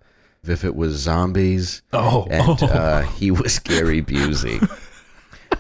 if 0.45 0.65
it 0.65 0.75
was 0.75 0.95
zombies, 0.97 1.83
Oh, 1.93 2.27
and 2.31 2.63
oh. 2.63 2.67
uh, 2.67 3.03
he 3.03 3.31
was 3.31 3.59
Gary 3.59 4.03
Busey. 4.03 4.59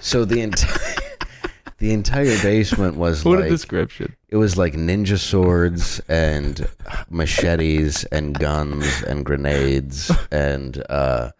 so 0.00 0.24
the 0.24 0.40
entire 0.40 0.96
the 1.78 1.92
entire 1.92 2.40
basement 2.42 2.96
was 2.96 3.24
what 3.24 3.38
like 3.40 3.46
a 3.46 3.50
description. 3.50 4.14
it 4.28 4.36
was 4.36 4.56
like 4.56 4.74
ninja 4.74 5.18
swords 5.18 6.00
and 6.08 6.66
machetes 7.10 8.04
and 8.04 8.38
guns 8.38 9.02
and 9.02 9.24
grenades 9.24 10.10
and 10.30 10.82
uh, 10.88 11.30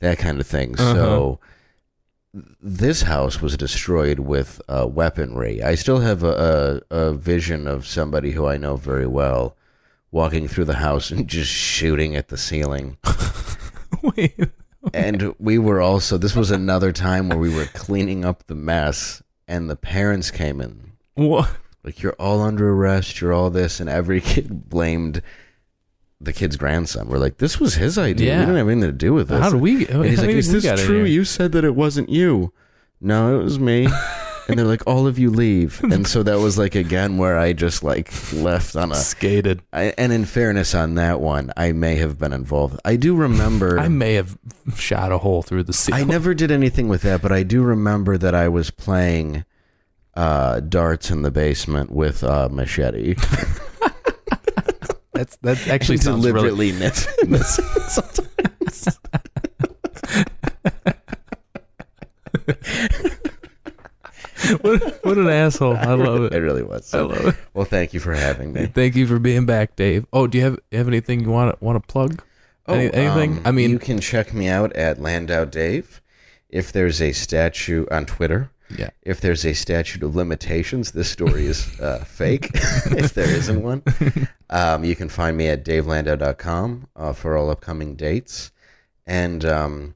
that 0.00 0.18
kind 0.18 0.40
of 0.40 0.46
thing. 0.46 0.76
So 0.76 1.40
this 2.32 3.02
house 3.02 3.40
was 3.40 3.56
destroyed 3.56 4.20
with 4.20 4.60
uh, 4.68 4.86
weaponry. 4.88 5.62
I 5.62 5.74
still 5.74 5.98
have 6.00 6.22
a, 6.22 6.82
a, 6.90 6.96
a 6.96 7.12
vision 7.14 7.66
of 7.66 7.86
somebody 7.86 8.32
who 8.32 8.46
I 8.46 8.56
know 8.56 8.76
very 8.76 9.06
well 9.06 9.56
walking 10.12 10.48
through 10.48 10.64
the 10.66 10.76
house 10.76 11.10
and 11.10 11.28
just 11.28 11.50
shooting 11.50 12.16
at 12.16 12.28
the 12.28 12.36
ceiling. 12.36 12.96
Wait. 14.16 14.38
And 14.94 15.34
we 15.38 15.58
were 15.58 15.80
also, 15.80 16.16
this 16.18 16.34
was 16.34 16.50
another 16.50 16.92
time 16.92 17.28
where 17.28 17.38
we 17.38 17.54
were 17.54 17.66
cleaning 17.66 18.24
up 18.24 18.46
the 18.46 18.54
mess 18.54 19.22
and 19.46 19.68
the 19.68 19.76
parents 19.76 20.30
came 20.30 20.60
in 20.60 20.92
What? 21.14 21.50
like 21.84 22.02
you're 22.02 22.14
all 22.14 22.40
under 22.40 22.70
arrest, 22.70 23.20
you're 23.20 23.32
all 23.32 23.50
this, 23.50 23.80
and 23.80 23.88
every 23.90 24.20
kid 24.20 24.68
blamed 24.68 25.22
the 26.20 26.32
kid's 26.32 26.56
grandson. 26.56 27.08
We're 27.08 27.18
like, 27.18 27.38
this 27.38 27.58
was 27.58 27.74
his 27.74 27.96
idea. 27.96 28.32
Yeah. 28.32 28.38
We 28.40 28.46
didn't 28.46 28.58
have 28.58 28.68
anything 28.68 28.90
to 28.90 28.96
do 28.96 29.14
with 29.14 29.28
this. 29.28 29.40
How 29.40 29.50
do 29.50 29.58
we? 29.58 29.86
And 29.86 30.04
he's 30.04 30.20
like, 30.20 30.30
is 30.30 30.52
this 30.52 30.84
true? 30.84 31.04
You 31.04 31.24
said 31.24 31.52
that 31.52 31.64
it 31.64 31.74
wasn't 31.74 32.10
you. 32.10 32.52
No, 33.00 33.40
it 33.40 33.42
was 33.42 33.58
me. 33.58 33.88
and 34.48 34.58
they're 34.58 34.66
like, 34.66 34.86
all 34.86 35.06
of 35.06 35.18
you 35.18 35.30
leave. 35.30 35.82
And 35.82 36.06
so 36.06 36.22
that 36.22 36.38
was 36.38 36.58
like 36.58 36.74
again 36.74 37.16
where 37.16 37.38
I 37.38 37.52
just 37.52 37.82
like 37.82 38.12
left 38.32 38.76
on 38.76 38.92
a. 38.92 38.96
skated. 38.96 39.62
I, 39.72 39.94
and 39.96 40.12
in 40.12 40.26
fairness 40.26 40.74
on 40.74 40.96
that 40.96 41.20
one, 41.20 41.52
I 41.56 41.72
may 41.72 41.96
have 41.96 42.18
been 42.18 42.32
involved. 42.32 42.78
I 42.84 42.96
do 42.96 43.14
remember. 43.14 43.78
I 43.80 43.88
may 43.88 44.14
have 44.14 44.36
shot 44.76 45.12
a 45.12 45.18
hole 45.18 45.42
through 45.42 45.64
the 45.64 45.72
ceiling. 45.72 46.02
I 46.02 46.04
never 46.04 46.34
did 46.34 46.50
anything 46.50 46.88
with 46.88 47.02
that, 47.02 47.22
but 47.22 47.32
I 47.32 47.42
do 47.42 47.62
remember 47.62 48.18
that 48.18 48.34
I 48.34 48.48
was 48.48 48.70
playing 48.70 49.44
uh, 50.14 50.60
darts 50.60 51.10
in 51.10 51.22
the 51.22 51.30
basement 51.30 51.90
with 51.90 52.22
uh, 52.22 52.48
machete. 52.50 53.16
That's 55.20 55.36
that 55.42 55.68
actually 55.68 55.98
sounds 55.98 56.24
really. 56.24 56.32
deliberately 56.50 56.72
miss- 56.72 57.06
miss 57.28 57.56
sometimes. 57.88 58.98
What, 64.62 65.04
what 65.04 65.18
an 65.18 65.28
asshole! 65.28 65.76
I 65.76 65.92
love 65.94 66.24
It 66.24 66.32
it. 66.32 66.38
really 66.40 66.62
was. 66.62 66.92
I 66.94 67.00
love 67.02 67.26
it. 67.26 67.36
Well, 67.52 67.66
thank 67.66 67.92
you 67.92 68.00
for 68.00 68.14
having 68.14 68.52
me. 68.54 68.66
Thank 68.66 68.96
you 68.96 69.06
for 69.06 69.18
being 69.18 69.44
back, 69.44 69.76
Dave. 69.76 70.06
Oh, 70.12 70.26
do 70.26 70.38
you 70.38 70.44
have 70.44 70.58
you 70.70 70.78
have 70.78 70.88
anything 70.88 71.20
you 71.20 71.30
want 71.30 71.56
to 71.58 71.64
want 71.64 71.80
to 71.80 71.86
plug? 71.86 72.22
Any- 72.66 72.92
anything? 72.92 73.38
um, 73.38 73.42
I 73.44 73.50
mean- 73.52 73.70
you 73.70 73.78
can 73.78 74.00
check 74.00 74.32
me 74.32 74.48
out 74.48 74.72
at 74.72 75.00
Landau 75.00 75.44
Dave. 75.44 76.00
If 76.48 76.72
there's 76.72 77.00
a 77.02 77.12
statue 77.12 77.86
on 77.92 78.06
Twitter, 78.06 78.50
Yeah. 78.78 78.90
if 79.02 79.20
there's 79.20 79.44
a 79.44 79.52
statute 79.52 80.02
of 80.02 80.14
limitations, 80.14 80.92
this 80.92 81.10
story 81.10 81.46
is 81.46 81.78
uh, 81.80 82.04
fake. 82.04 82.50
if 82.54 83.14
there 83.14 83.28
isn't 83.28 83.62
one, 83.62 83.82
um, 84.50 84.84
you 84.84 84.94
can 84.94 85.08
find 85.08 85.36
me 85.36 85.48
at 85.48 85.64
davelandau.com 85.64 86.86
uh, 86.96 87.12
for 87.12 87.36
all 87.36 87.50
upcoming 87.50 87.96
dates. 87.96 88.52
And 89.06 89.44
um, 89.44 89.94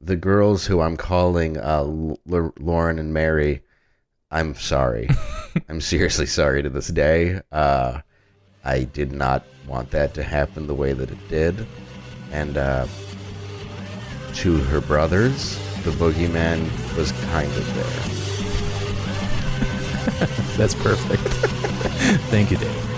the 0.00 0.16
girls 0.16 0.66
who 0.66 0.80
I'm 0.80 0.96
calling 0.96 1.56
uh, 1.58 1.84
L- 1.84 2.18
Lauren 2.58 2.98
and 2.98 3.12
Mary, 3.14 3.62
I'm 4.30 4.54
sorry. 4.54 5.08
I'm 5.68 5.80
seriously 5.80 6.26
sorry 6.26 6.62
to 6.62 6.68
this 6.68 6.88
day. 6.88 7.40
Uh, 7.50 8.00
I 8.64 8.84
did 8.84 9.12
not 9.12 9.44
want 9.66 9.90
that 9.92 10.14
to 10.14 10.22
happen 10.22 10.66
the 10.66 10.74
way 10.74 10.92
that 10.92 11.10
it 11.10 11.28
did. 11.28 11.66
And 12.32 12.56
uh, 12.56 12.86
to 14.34 14.58
her 14.58 14.80
brothers, 14.80 15.58
the 15.84 15.90
boogeyman 15.92 16.60
was 16.96 17.12
kind 17.32 17.50
of 17.52 17.74
there. 17.74 18.20
That's 20.56 20.74
perfect. 20.74 21.22
Thank 22.30 22.50
you, 22.50 22.58
Dave. 22.58 22.89